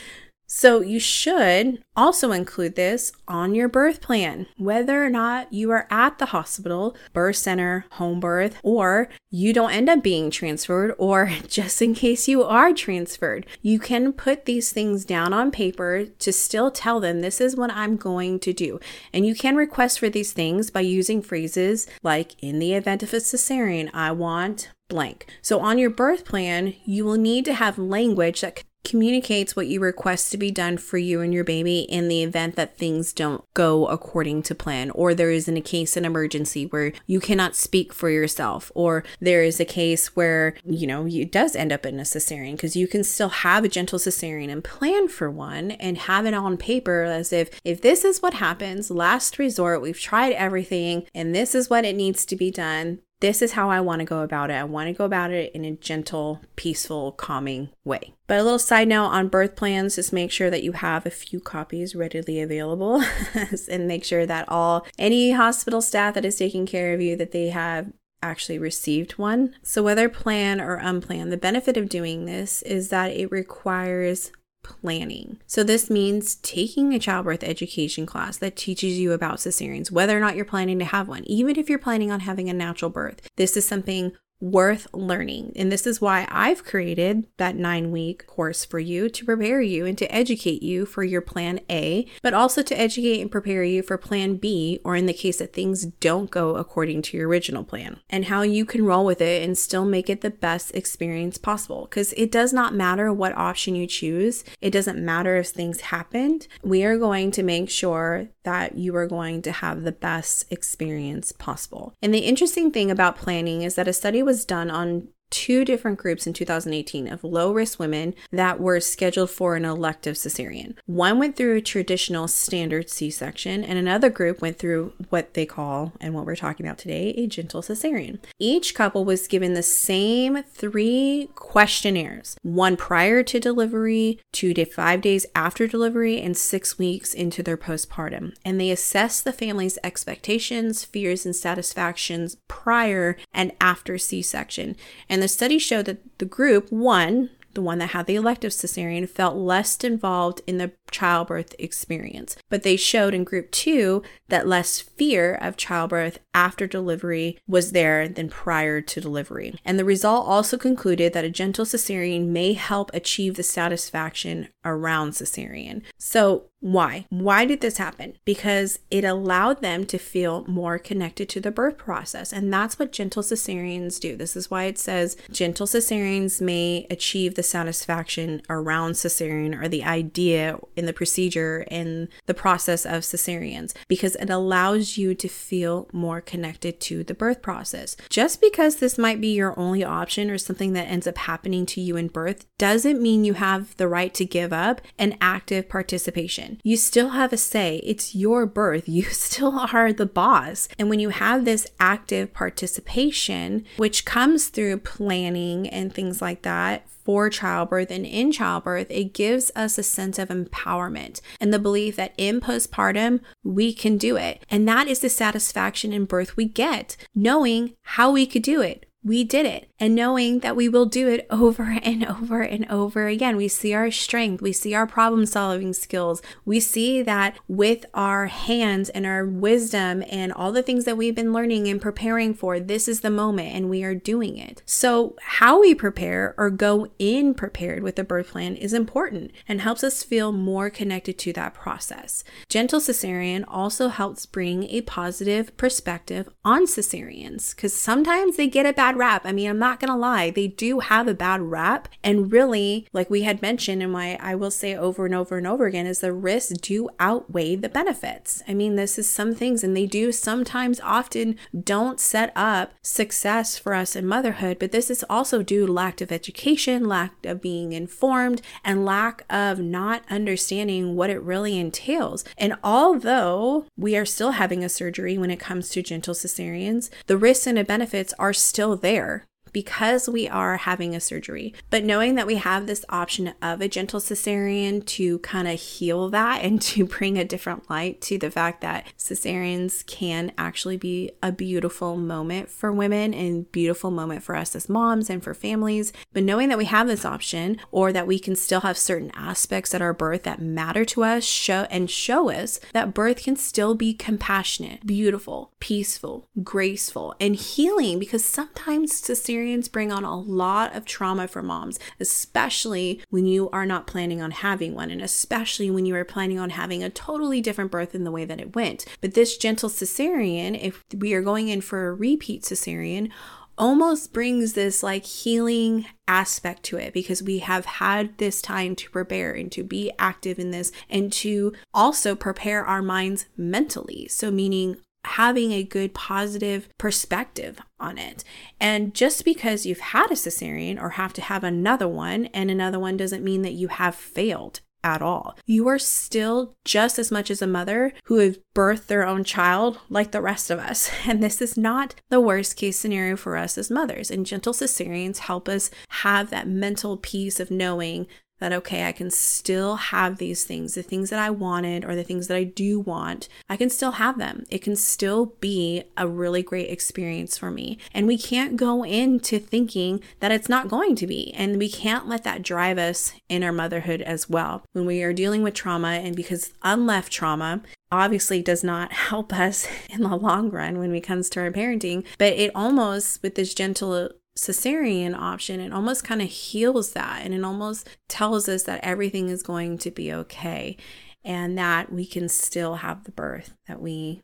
So, 0.50 0.80
you 0.80 0.98
should 0.98 1.84
also 1.94 2.32
include 2.32 2.74
this 2.74 3.12
on 3.28 3.54
your 3.54 3.68
birth 3.68 4.00
plan, 4.00 4.46
whether 4.56 5.04
or 5.04 5.10
not 5.10 5.52
you 5.52 5.70
are 5.72 5.86
at 5.90 6.16
the 6.16 6.26
hospital, 6.26 6.96
birth 7.12 7.36
center, 7.36 7.84
home 7.92 8.18
birth, 8.18 8.58
or 8.62 9.10
you 9.30 9.52
don't 9.52 9.72
end 9.72 9.90
up 9.90 10.02
being 10.02 10.30
transferred, 10.30 10.94
or 10.96 11.30
just 11.48 11.82
in 11.82 11.94
case 11.94 12.28
you 12.28 12.42
are 12.44 12.72
transferred. 12.72 13.44
You 13.60 13.78
can 13.78 14.10
put 14.14 14.46
these 14.46 14.72
things 14.72 15.04
down 15.04 15.34
on 15.34 15.50
paper 15.50 16.06
to 16.06 16.32
still 16.32 16.70
tell 16.70 16.98
them 16.98 17.20
this 17.20 17.42
is 17.42 17.54
what 17.54 17.70
I'm 17.70 17.98
going 17.98 18.38
to 18.40 18.54
do. 18.54 18.80
And 19.12 19.26
you 19.26 19.34
can 19.34 19.54
request 19.54 19.98
for 19.98 20.08
these 20.08 20.32
things 20.32 20.70
by 20.70 20.80
using 20.80 21.20
phrases 21.20 21.86
like, 22.02 22.42
in 22.42 22.58
the 22.58 22.72
event 22.72 23.02
of 23.02 23.12
a 23.12 23.16
cesarean, 23.16 23.90
I 23.92 24.12
want 24.12 24.70
blank. 24.88 25.26
So 25.42 25.60
on 25.60 25.78
your 25.78 25.90
birth 25.90 26.24
plan, 26.24 26.74
you 26.84 27.04
will 27.04 27.18
need 27.18 27.44
to 27.46 27.54
have 27.54 27.78
language 27.78 28.40
that 28.40 28.64
communicates 28.84 29.54
what 29.54 29.66
you 29.66 29.80
request 29.80 30.30
to 30.30 30.38
be 30.38 30.50
done 30.50 30.78
for 30.78 30.96
you 30.98 31.20
and 31.20 31.34
your 31.34 31.44
baby 31.44 31.80
in 31.80 32.08
the 32.08 32.22
event 32.22 32.56
that 32.56 32.78
things 32.78 33.12
don't 33.12 33.44
go 33.52 33.86
according 33.86 34.42
to 34.42 34.54
plan 34.54 34.90
or 34.92 35.12
there 35.12 35.30
is 35.30 35.48
in 35.48 35.56
a 35.56 35.60
case 35.60 35.96
an 35.96 36.04
emergency 36.04 36.64
where 36.66 36.92
you 37.06 37.20
cannot 37.20 37.54
speak 37.54 37.92
for 37.92 38.08
yourself 38.08 38.72
or 38.74 39.04
there 39.20 39.42
is 39.42 39.60
a 39.60 39.64
case 39.64 40.16
where 40.16 40.54
you 40.64 40.86
know 40.86 41.06
it 41.06 41.30
does 41.30 41.54
end 41.54 41.72
up 41.72 41.84
in 41.84 41.98
a 41.98 42.02
cesarean 42.02 42.52
because 42.52 42.76
you 42.76 42.88
can 42.88 43.04
still 43.04 43.28
have 43.28 43.64
a 43.64 43.68
gentle 43.68 43.98
cesarean 43.98 44.50
and 44.50 44.64
plan 44.64 45.06
for 45.08 45.30
one 45.30 45.72
and 45.72 45.98
have 45.98 46.24
it 46.24 46.32
on 46.32 46.56
paper 46.56 47.02
as 47.02 47.32
if 47.32 47.60
if 47.64 47.82
this 47.82 48.04
is 48.04 48.22
what 48.22 48.34
happens 48.34 48.90
last 48.90 49.38
resort 49.38 49.82
we've 49.82 50.00
tried 50.00 50.32
everything 50.32 51.04
and 51.14 51.34
this 51.34 51.54
is 51.54 51.68
what 51.68 51.84
it 51.84 51.96
needs 51.96 52.24
to 52.24 52.36
be 52.36 52.50
done 52.50 53.00
this 53.20 53.42
is 53.42 53.52
how 53.52 53.70
I 53.70 53.80
want 53.80 54.00
to 54.00 54.04
go 54.04 54.20
about 54.20 54.50
it. 54.50 54.54
I 54.54 54.64
want 54.64 54.88
to 54.88 54.92
go 54.92 55.04
about 55.04 55.30
it 55.30 55.52
in 55.52 55.64
a 55.64 55.72
gentle, 55.72 56.40
peaceful, 56.56 57.12
calming 57.12 57.70
way. 57.84 58.14
But 58.26 58.38
a 58.38 58.42
little 58.42 58.58
side 58.58 58.88
note 58.88 59.06
on 59.06 59.28
birth 59.28 59.56
plans 59.56 59.96
just 59.96 60.12
make 60.12 60.30
sure 60.30 60.50
that 60.50 60.62
you 60.62 60.72
have 60.72 61.04
a 61.04 61.10
few 61.10 61.40
copies 61.40 61.96
readily 61.96 62.40
available 62.40 63.02
and 63.68 63.88
make 63.88 64.04
sure 64.04 64.26
that 64.26 64.48
all 64.48 64.86
any 64.98 65.32
hospital 65.32 65.82
staff 65.82 66.14
that 66.14 66.24
is 66.24 66.36
taking 66.36 66.66
care 66.66 66.94
of 66.94 67.00
you 67.00 67.16
that 67.16 67.32
they 67.32 67.48
have 67.48 67.92
actually 68.22 68.58
received 68.58 69.12
one. 69.12 69.54
So 69.62 69.82
whether 69.82 70.08
plan 70.08 70.60
or 70.60 70.76
unplanned, 70.76 71.32
the 71.32 71.36
benefit 71.36 71.76
of 71.76 71.88
doing 71.88 72.24
this 72.24 72.62
is 72.62 72.88
that 72.88 73.12
it 73.12 73.30
requires 73.30 74.32
planning. 74.68 75.38
So, 75.46 75.64
this 75.64 75.90
means 75.90 76.36
taking 76.36 76.94
a 76.94 76.98
childbirth 76.98 77.42
education 77.42 78.06
class 78.06 78.36
that 78.38 78.56
teaches 78.56 78.98
you 78.98 79.12
about 79.12 79.38
cesareans, 79.38 79.90
whether 79.90 80.16
or 80.16 80.20
not 80.20 80.36
you're 80.36 80.44
planning 80.44 80.78
to 80.78 80.84
have 80.84 81.08
one, 81.08 81.24
even 81.24 81.56
if 81.56 81.68
you're 81.68 81.78
planning 81.78 82.10
on 82.10 82.20
having 82.20 82.48
a 82.48 82.54
natural 82.54 82.90
birth. 82.90 83.26
This 83.36 83.56
is 83.56 83.66
something 83.66 84.12
worth 84.40 84.86
learning. 84.92 85.52
And 85.56 85.70
this 85.72 85.86
is 85.86 86.00
why 86.00 86.28
I've 86.30 86.64
created 86.64 87.24
that 87.38 87.56
nine 87.56 87.90
week 87.90 88.26
course 88.26 88.64
for 88.64 88.78
you 88.78 89.08
to 89.08 89.24
prepare 89.24 89.60
you 89.60 89.84
and 89.84 89.98
to 89.98 90.14
educate 90.14 90.62
you 90.62 90.86
for 90.86 91.02
your 91.02 91.20
plan 91.20 91.60
A, 91.70 92.06
but 92.22 92.34
also 92.34 92.62
to 92.62 92.78
educate 92.78 93.20
and 93.20 93.30
prepare 93.30 93.64
you 93.64 93.82
for 93.82 93.98
plan 93.98 94.36
B, 94.36 94.80
or 94.84 94.94
in 94.94 95.06
the 95.06 95.12
case 95.12 95.38
that 95.38 95.52
things 95.52 95.86
don't 95.86 96.30
go 96.30 96.56
according 96.56 97.02
to 97.02 97.16
your 97.16 97.28
original 97.28 97.64
plan, 97.64 98.00
and 98.08 98.26
how 98.26 98.42
you 98.42 98.64
can 98.64 98.84
roll 98.84 99.04
with 99.04 99.20
it 99.20 99.42
and 99.42 99.58
still 99.58 99.84
make 99.84 100.08
it 100.08 100.20
the 100.20 100.30
best 100.30 100.74
experience 100.74 101.38
possible. 101.38 101.86
Because 101.88 102.12
it 102.12 102.30
does 102.30 102.52
not 102.52 102.74
matter 102.74 103.12
what 103.12 103.36
option 103.36 103.74
you 103.74 103.86
choose, 103.86 104.44
it 104.60 104.70
doesn't 104.70 105.04
matter 105.04 105.36
if 105.36 105.48
things 105.48 105.80
happened. 105.80 106.46
We 106.62 106.84
are 106.84 106.96
going 106.96 107.30
to 107.32 107.42
make 107.42 107.70
sure 107.70 108.28
that 108.44 108.78
you 108.78 108.94
are 108.96 109.06
going 109.06 109.42
to 109.42 109.52
have 109.52 109.82
the 109.82 109.92
best 109.92 110.50
experience 110.50 111.32
possible. 111.32 111.94
And 112.00 112.14
the 112.14 112.20
interesting 112.20 112.70
thing 112.70 112.90
about 112.90 113.16
planning 113.16 113.62
is 113.62 113.74
that 113.74 113.88
a 113.88 113.92
study 113.92 114.22
was 114.28 114.44
done 114.44 114.70
on 114.70 115.08
two 115.30 115.64
different 115.64 115.98
groups 115.98 116.26
in 116.26 116.32
2018 116.32 117.08
of 117.08 117.24
low 117.24 117.52
risk 117.52 117.78
women 117.78 118.14
that 118.30 118.60
were 118.60 118.80
scheduled 118.80 119.30
for 119.30 119.56
an 119.56 119.64
elective 119.64 120.16
cesarean. 120.16 120.76
One 120.86 121.18
went 121.18 121.36
through 121.36 121.56
a 121.56 121.60
traditional 121.62 122.28
standard 122.28 122.90
C 122.90 123.10
section, 123.10 123.64
and 123.64 123.78
another 123.78 124.10
group 124.10 124.40
went 124.40 124.58
through 124.58 124.92
what 125.08 125.34
they 125.34 125.46
call, 125.46 125.92
and 126.00 126.14
what 126.14 126.26
we're 126.26 126.36
talking 126.36 126.66
about 126.66 126.78
today, 126.78 127.10
a 127.16 127.26
gentle 127.26 127.62
cesarean. 127.62 128.18
Each 128.38 128.74
couple 128.74 129.04
was 129.04 129.28
given 129.28 129.54
the 129.54 129.62
same 129.62 130.42
three 130.44 131.30
questionnaires 131.34 132.36
one 132.42 132.76
prior 132.76 133.22
to 133.22 133.40
delivery, 133.40 134.20
two 134.32 134.54
to 134.54 134.64
five 134.64 135.00
days 135.00 135.26
after 135.34 135.66
delivery, 135.66 136.20
and 136.20 136.36
six 136.36 136.78
weeks 136.78 137.14
into 137.14 137.42
their 137.42 137.56
postpartum. 137.56 138.34
And 138.44 138.60
they 138.60 138.70
assessed 138.70 139.24
the 139.24 139.32
family's 139.32 139.78
expectations, 139.84 140.84
fears, 140.84 141.26
and 141.26 141.34
satisfactions 141.34 142.36
prior 142.48 143.16
and 143.32 143.52
after 143.60 143.98
C 143.98 144.22
section. 144.22 144.76
And 145.08 145.17
and 145.18 145.22
the 145.24 145.26
study 145.26 145.58
showed 145.58 145.86
that 145.86 146.18
the 146.18 146.24
group, 146.24 146.70
one, 146.70 147.30
the 147.54 147.60
one 147.60 147.78
that 147.78 147.88
had 147.88 148.06
the 148.06 148.14
elective 148.14 148.52
cesarean, 148.52 149.08
felt 149.08 149.34
less 149.36 149.76
involved 149.82 150.42
in 150.46 150.58
the 150.58 150.70
childbirth 150.92 151.56
experience. 151.58 152.36
But 152.48 152.62
they 152.62 152.76
showed 152.76 153.14
in 153.14 153.24
group 153.24 153.50
two 153.50 154.04
that 154.28 154.46
less 154.46 154.78
fear 154.78 155.34
of 155.34 155.56
childbirth 155.56 156.20
after 156.32 156.68
delivery 156.68 157.36
was 157.48 157.72
there 157.72 158.06
than 158.06 158.28
prior 158.28 158.80
to 158.80 159.00
delivery. 159.00 159.58
And 159.64 159.76
the 159.76 159.84
result 159.84 160.28
also 160.28 160.56
concluded 160.56 161.14
that 161.14 161.24
a 161.24 161.30
gentle 161.30 161.64
cesarean 161.64 162.28
may 162.28 162.52
help 162.52 162.94
achieve 162.94 163.34
the 163.34 163.42
satisfaction 163.42 164.50
around 164.64 165.14
cesarean. 165.14 165.82
So, 165.98 166.44
why? 166.60 167.06
Why 167.08 167.44
did 167.44 167.60
this 167.60 167.78
happen? 167.78 168.14
Because 168.24 168.80
it 168.90 169.04
allowed 169.04 169.62
them 169.62 169.86
to 169.86 169.98
feel 169.98 170.44
more 170.48 170.78
connected 170.78 171.28
to 171.30 171.40
the 171.40 171.52
birth 171.52 171.78
process. 171.78 172.32
And 172.32 172.52
that's 172.52 172.78
what 172.78 172.90
gentle 172.90 173.22
cesareans 173.22 174.00
do. 174.00 174.16
This 174.16 174.34
is 174.34 174.50
why 174.50 174.64
it 174.64 174.76
says 174.76 175.16
gentle 175.30 175.66
cesareans 175.66 176.40
may 176.40 176.86
achieve 176.90 177.36
the 177.36 177.44
satisfaction 177.44 178.42
around 178.50 178.92
cesarean 178.92 179.60
or 179.60 179.68
the 179.68 179.84
idea 179.84 180.58
in 180.74 180.86
the 180.86 180.92
procedure 180.92 181.64
in 181.70 182.08
the 182.26 182.34
process 182.34 182.84
of 182.84 183.02
cesareans 183.02 183.72
because 183.86 184.16
it 184.16 184.30
allows 184.30 184.98
you 184.98 185.14
to 185.14 185.28
feel 185.28 185.88
more 185.92 186.20
connected 186.20 186.80
to 186.80 187.04
the 187.04 187.14
birth 187.14 187.40
process. 187.40 187.96
Just 188.10 188.40
because 188.40 188.76
this 188.76 188.98
might 188.98 189.20
be 189.20 189.32
your 189.32 189.58
only 189.58 189.84
option 189.84 190.28
or 190.28 190.38
something 190.38 190.72
that 190.72 190.88
ends 190.88 191.06
up 191.06 191.18
happening 191.18 191.66
to 191.66 191.80
you 191.80 191.96
in 191.96 192.08
birth 192.08 192.46
doesn't 192.58 193.00
mean 193.00 193.24
you 193.24 193.34
have 193.34 193.76
the 193.76 193.86
right 193.86 194.12
to 194.14 194.24
give 194.24 194.52
up 194.52 194.80
an 194.98 195.16
active 195.20 195.68
participation. 195.68 196.47
You 196.62 196.76
still 196.76 197.10
have 197.10 197.32
a 197.32 197.36
say. 197.36 197.80
It's 197.84 198.14
your 198.14 198.46
birth. 198.46 198.88
You 198.98 199.04
still 199.04 199.60
are 199.72 199.92
the 199.92 200.06
boss. 200.06 200.68
And 200.76 200.90
when 200.90 200.98
you 200.98 201.10
have 201.10 201.44
this 201.44 201.68
active 201.78 202.34
participation, 202.34 203.64
which 203.76 204.04
comes 204.04 204.48
through 204.48 204.78
planning 204.78 205.68
and 205.68 205.94
things 205.94 206.20
like 206.20 206.42
that, 206.42 206.88
for 207.04 207.30
childbirth 207.30 207.90
and 207.90 208.04
in 208.04 208.32
childbirth, 208.32 208.90
it 208.90 209.14
gives 209.14 209.50
us 209.56 209.78
a 209.78 209.82
sense 209.82 210.18
of 210.18 210.28
empowerment 210.28 211.22
and 211.40 211.54
the 211.54 211.58
belief 211.58 211.96
that 211.96 212.12
in 212.18 212.38
postpartum, 212.38 213.20
we 213.42 213.72
can 213.72 213.96
do 213.96 214.16
it. 214.16 214.44
And 214.50 214.68
that 214.68 214.88
is 214.88 214.98
the 214.98 215.08
satisfaction 215.08 215.92
in 215.92 216.04
birth 216.04 216.36
we 216.36 216.44
get, 216.44 216.98
knowing 217.14 217.74
how 217.82 218.10
we 218.10 218.26
could 218.26 218.42
do 218.42 218.60
it 218.60 218.88
we 219.02 219.24
did 219.24 219.46
it. 219.46 219.67
And 219.80 219.94
knowing 219.94 220.40
that 220.40 220.56
we 220.56 220.68
will 220.68 220.86
do 220.86 221.08
it 221.08 221.26
over 221.30 221.78
and 221.82 222.04
over 222.04 222.42
and 222.42 222.66
over 222.70 223.06
again, 223.06 223.36
we 223.36 223.48
see 223.48 223.74
our 223.74 223.90
strength, 223.90 224.42
we 224.42 224.52
see 224.52 224.74
our 224.74 224.86
problem 224.86 225.26
solving 225.26 225.72
skills, 225.72 226.20
we 226.44 226.60
see 226.60 227.02
that 227.02 227.38
with 227.46 227.86
our 227.94 228.26
hands 228.26 228.88
and 228.90 229.06
our 229.06 229.24
wisdom 229.24 230.02
and 230.10 230.32
all 230.32 230.52
the 230.52 230.62
things 230.62 230.84
that 230.84 230.96
we've 230.96 231.14
been 231.14 231.32
learning 231.32 231.68
and 231.68 231.80
preparing 231.80 232.34
for, 232.34 232.58
this 232.58 232.88
is 232.88 233.00
the 233.00 233.10
moment 233.10 233.54
and 233.54 233.70
we 233.70 233.84
are 233.84 233.94
doing 233.94 234.36
it. 234.36 234.62
So, 234.66 235.16
how 235.20 235.60
we 235.60 235.74
prepare 235.74 236.34
or 236.36 236.50
go 236.50 236.88
in 236.98 237.34
prepared 237.34 237.82
with 237.82 237.96
the 237.96 238.04
birth 238.04 238.28
plan 238.28 238.56
is 238.56 238.72
important 238.72 239.30
and 239.46 239.60
helps 239.60 239.84
us 239.84 240.02
feel 240.02 240.32
more 240.32 240.70
connected 240.70 241.18
to 241.18 241.32
that 241.34 241.54
process. 241.54 242.24
Gentle 242.48 242.80
cesarean 242.80 243.44
also 243.46 243.88
helps 243.88 244.26
bring 244.26 244.64
a 244.64 244.80
positive 244.82 245.56
perspective 245.56 246.28
on 246.44 246.66
cesareans 246.66 247.54
because 247.54 247.72
sometimes 247.72 248.36
they 248.36 248.48
get 248.48 248.66
a 248.66 248.72
bad 248.72 248.96
rap. 248.96 249.22
I 249.24 249.32
mean, 249.32 249.48
I'm 249.48 249.58
not 249.58 249.67
going 249.80 249.90
to 249.90 249.96
lie, 249.96 250.30
they 250.30 250.48
do 250.48 250.80
have 250.80 251.06
a 251.08 251.14
bad 251.14 251.40
rap. 251.40 251.88
And 252.02 252.32
really, 252.32 252.86
like 252.92 253.10
we 253.10 253.22
had 253.22 253.42
mentioned, 253.42 253.82
and 253.82 253.92
why 253.92 254.18
I 254.20 254.34
will 254.34 254.50
say 254.50 254.74
over 254.76 255.06
and 255.06 255.14
over 255.14 255.38
and 255.38 255.46
over 255.46 255.66
again, 255.66 255.86
is 255.86 256.00
the 256.00 256.12
risks 256.12 256.52
do 256.60 256.88
outweigh 256.98 257.56
the 257.56 257.68
benefits. 257.68 258.42
I 258.48 258.54
mean, 258.54 258.76
this 258.76 258.98
is 258.98 259.08
some 259.08 259.34
things, 259.34 259.62
and 259.62 259.76
they 259.76 259.86
do 259.86 260.12
sometimes 260.12 260.80
often 260.80 261.36
don't 261.58 262.00
set 262.00 262.32
up 262.34 262.72
success 262.82 263.58
for 263.58 263.74
us 263.74 263.94
in 263.94 264.06
motherhood, 264.06 264.58
but 264.58 264.72
this 264.72 264.90
is 264.90 265.04
also 265.08 265.42
due 265.42 265.66
lack 265.66 266.00
of 266.00 266.12
education, 266.12 266.88
lack 266.88 267.24
of 267.24 267.42
being 267.42 267.72
informed, 267.72 268.42
and 268.64 268.84
lack 268.84 269.24
of 269.30 269.58
not 269.58 270.02
understanding 270.10 270.96
what 270.96 271.10
it 271.10 271.22
really 271.22 271.58
entails. 271.58 272.24
And 272.36 272.56
although 272.62 273.66
we 273.76 273.96
are 273.96 274.06
still 274.06 274.32
having 274.32 274.64
a 274.64 274.68
surgery 274.68 275.18
when 275.18 275.30
it 275.30 275.40
comes 275.40 275.68
to 275.70 275.82
gentle 275.82 276.14
cesareans, 276.14 276.90
the 277.06 277.16
risks 277.16 277.46
and 277.46 277.58
the 277.58 277.64
benefits 277.64 278.14
are 278.18 278.32
still 278.32 278.76
there 278.76 279.24
because 279.58 280.08
we 280.08 280.28
are 280.28 280.56
having 280.56 280.94
a 280.94 281.00
surgery. 281.00 281.52
But 281.68 281.82
knowing 281.82 282.14
that 282.14 282.28
we 282.28 282.36
have 282.36 282.68
this 282.68 282.84
option 282.90 283.34
of 283.42 283.60
a 283.60 283.66
gentle 283.66 283.98
cesarean 283.98 284.86
to 284.86 285.18
kind 285.18 285.48
of 285.48 285.58
heal 285.58 286.08
that 286.10 286.44
and 286.44 286.62
to 286.68 286.84
bring 286.84 287.18
a 287.18 287.24
different 287.24 287.68
light 287.68 288.00
to 288.02 288.18
the 288.18 288.30
fact 288.30 288.60
that 288.60 288.86
cesareans 288.96 289.84
can 289.84 290.30
actually 290.38 290.76
be 290.76 291.10
a 291.24 291.32
beautiful 291.32 291.96
moment 291.96 292.50
for 292.50 292.70
women 292.70 293.12
and 293.12 293.50
beautiful 293.50 293.90
moment 293.90 294.22
for 294.22 294.36
us 294.36 294.54
as 294.54 294.68
moms 294.68 295.10
and 295.10 295.24
for 295.24 295.34
families. 295.34 295.92
But 296.12 296.22
knowing 296.22 296.50
that 296.50 296.58
we 296.58 296.66
have 296.66 296.86
this 296.86 297.04
option 297.04 297.58
or 297.72 297.92
that 297.92 298.06
we 298.06 298.20
can 298.20 298.36
still 298.36 298.60
have 298.60 298.78
certain 298.78 299.10
aspects 299.16 299.74
at 299.74 299.82
our 299.82 299.92
birth 299.92 300.22
that 300.22 300.40
matter 300.40 300.84
to 300.84 301.02
us 301.02 301.24
show 301.24 301.66
and 301.68 301.90
show 301.90 302.30
us 302.30 302.60
that 302.74 302.94
birth 302.94 303.24
can 303.24 303.34
still 303.34 303.74
be 303.74 303.92
compassionate, 303.92 304.86
beautiful, 304.86 305.50
peaceful, 305.58 306.28
graceful, 306.44 307.16
and 307.18 307.34
healing 307.34 307.98
because 307.98 308.24
sometimes 308.24 309.02
cesarean 309.08 309.47
bring 309.68 309.90
on 309.90 310.04
a 310.04 310.18
lot 310.18 310.74
of 310.76 310.84
trauma 310.84 311.26
for 311.26 311.42
moms, 311.42 311.78
especially 311.98 313.00
when 313.10 313.26
you 313.26 313.48
are 313.50 313.66
not 313.66 313.86
planning 313.86 314.20
on 314.20 314.30
having 314.30 314.74
one, 314.74 314.90
and 314.90 315.02
especially 315.02 315.70
when 315.70 315.86
you 315.86 315.94
are 315.96 316.04
planning 316.04 316.38
on 316.38 316.50
having 316.50 316.82
a 316.82 316.90
totally 316.90 317.40
different 317.40 317.70
birth 317.70 317.94
in 317.94 318.04
the 318.04 318.12
way 318.12 318.24
that 318.24 318.40
it 318.40 318.54
went. 318.54 318.84
But 319.00 319.14
this 319.14 319.36
gentle 319.36 319.68
cesarean, 319.68 320.60
if 320.60 320.84
we 320.96 321.14
are 321.14 321.22
going 321.22 321.48
in 321.48 321.60
for 321.60 321.88
a 321.88 321.94
repeat 321.94 322.42
cesarean, 322.42 323.10
almost 323.58 324.12
brings 324.12 324.52
this 324.52 324.82
like 324.82 325.04
healing 325.04 325.84
aspect 326.06 326.62
to 326.62 326.76
it 326.76 326.94
because 326.94 327.22
we 327.22 327.40
have 327.40 327.64
had 327.66 328.16
this 328.18 328.40
time 328.40 328.76
to 328.76 328.90
prepare 328.90 329.32
and 329.32 329.50
to 329.52 329.64
be 329.64 329.90
active 329.98 330.38
in 330.38 330.52
this 330.52 330.70
and 330.88 331.12
to 331.12 331.52
also 331.74 332.14
prepare 332.14 332.64
our 332.64 332.80
minds 332.80 333.26
mentally. 333.36 334.06
So, 334.08 334.30
meaning 334.30 334.78
having 335.04 335.52
a 335.52 335.62
good 335.62 335.94
positive 335.94 336.68
perspective 336.78 337.60
on 337.78 337.98
it. 337.98 338.24
And 338.60 338.94
just 338.94 339.24
because 339.24 339.66
you've 339.66 339.80
had 339.80 340.10
a 340.10 340.14
cesarean 340.14 340.80
or 340.80 340.90
have 340.90 341.12
to 341.14 341.22
have 341.22 341.44
another 341.44 341.88
one 341.88 342.26
and 342.26 342.50
another 342.50 342.78
one 342.78 342.96
doesn't 342.96 343.24
mean 343.24 343.42
that 343.42 343.52
you 343.52 343.68
have 343.68 343.94
failed 343.94 344.60
at 344.84 345.02
all. 345.02 345.36
You 345.44 345.66
are 345.68 345.78
still 345.78 346.54
just 346.64 346.98
as 346.98 347.10
much 347.10 347.30
as 347.30 347.42
a 347.42 347.46
mother 347.46 347.92
who 348.04 348.18
has 348.18 348.38
birthed 348.54 348.86
their 348.86 349.06
own 349.06 349.24
child 349.24 349.78
like 349.88 350.12
the 350.12 350.22
rest 350.22 350.50
of 350.50 350.58
us. 350.58 350.90
And 351.08 351.22
this 351.22 351.40
is 351.40 351.56
not 351.56 351.94
the 352.10 352.20
worst 352.20 352.56
case 352.56 352.78
scenario 352.78 353.16
for 353.16 353.36
us 353.36 353.56
as 353.56 353.70
mothers. 353.70 354.10
And 354.10 354.26
gentle 354.26 354.52
cesareans 354.52 355.18
help 355.18 355.48
us 355.48 355.70
have 355.88 356.30
that 356.30 356.46
mental 356.46 356.96
peace 356.96 357.40
of 357.40 357.50
knowing 357.50 358.06
that 358.38 358.52
okay, 358.52 358.84
I 358.84 358.92
can 358.92 359.10
still 359.10 359.76
have 359.76 360.18
these 360.18 360.44
things, 360.44 360.74
the 360.74 360.82
things 360.82 361.10
that 361.10 361.18
I 361.18 361.30
wanted 361.30 361.84
or 361.84 361.94
the 361.94 362.04
things 362.04 362.28
that 362.28 362.36
I 362.36 362.44
do 362.44 362.80
want, 362.80 363.28
I 363.48 363.56
can 363.56 363.70
still 363.70 363.92
have 363.92 364.18
them. 364.18 364.44
It 364.50 364.62
can 364.62 364.76
still 364.76 365.34
be 365.40 365.84
a 365.96 366.06
really 366.06 366.42
great 366.42 366.70
experience 366.70 367.36
for 367.36 367.50
me. 367.50 367.78
And 367.92 368.06
we 368.06 368.18
can't 368.18 368.56
go 368.56 368.84
into 368.84 369.38
thinking 369.38 370.00
that 370.20 370.32
it's 370.32 370.48
not 370.48 370.68
going 370.68 370.96
to 370.96 371.06
be. 371.06 371.32
And 371.34 371.58
we 371.58 371.68
can't 371.68 372.08
let 372.08 372.24
that 372.24 372.42
drive 372.42 372.78
us 372.78 373.12
in 373.28 373.42
our 373.42 373.52
motherhood 373.52 374.02
as 374.02 374.28
well. 374.28 374.62
When 374.72 374.86
we 374.86 375.02
are 375.02 375.12
dealing 375.12 375.42
with 375.42 375.54
trauma, 375.54 375.88
and 375.88 376.14
because 376.14 376.52
unleft 376.62 377.10
trauma 377.10 377.62
obviously 377.90 378.42
does 378.42 378.62
not 378.62 378.92
help 379.08 379.32
us 379.32 379.66
in 379.90 380.02
the 380.02 380.16
long 380.16 380.50
run 380.50 380.78
when 380.78 380.94
it 380.94 381.00
comes 381.00 381.28
to 381.30 381.40
our 381.40 381.50
parenting, 381.50 382.04
but 382.18 382.32
it 382.34 382.50
almost, 382.54 383.22
with 383.22 383.34
this 383.34 383.54
gentle 383.54 384.10
cesarean 384.38 385.18
option, 385.18 385.60
it 385.60 385.72
almost 385.72 386.04
kind 386.04 386.22
of 386.22 386.28
heals 386.28 386.92
that 386.92 387.24
and 387.24 387.34
it 387.34 387.44
almost 387.44 387.88
tells 388.08 388.48
us 388.48 388.62
that 388.62 388.80
everything 388.82 389.28
is 389.28 389.42
going 389.42 389.78
to 389.78 389.90
be 389.90 390.12
okay 390.12 390.76
and 391.24 391.58
that 391.58 391.92
we 391.92 392.06
can 392.06 392.28
still 392.28 392.76
have 392.76 393.04
the 393.04 393.10
birth 393.10 393.54
that 393.66 393.82
we 393.82 394.20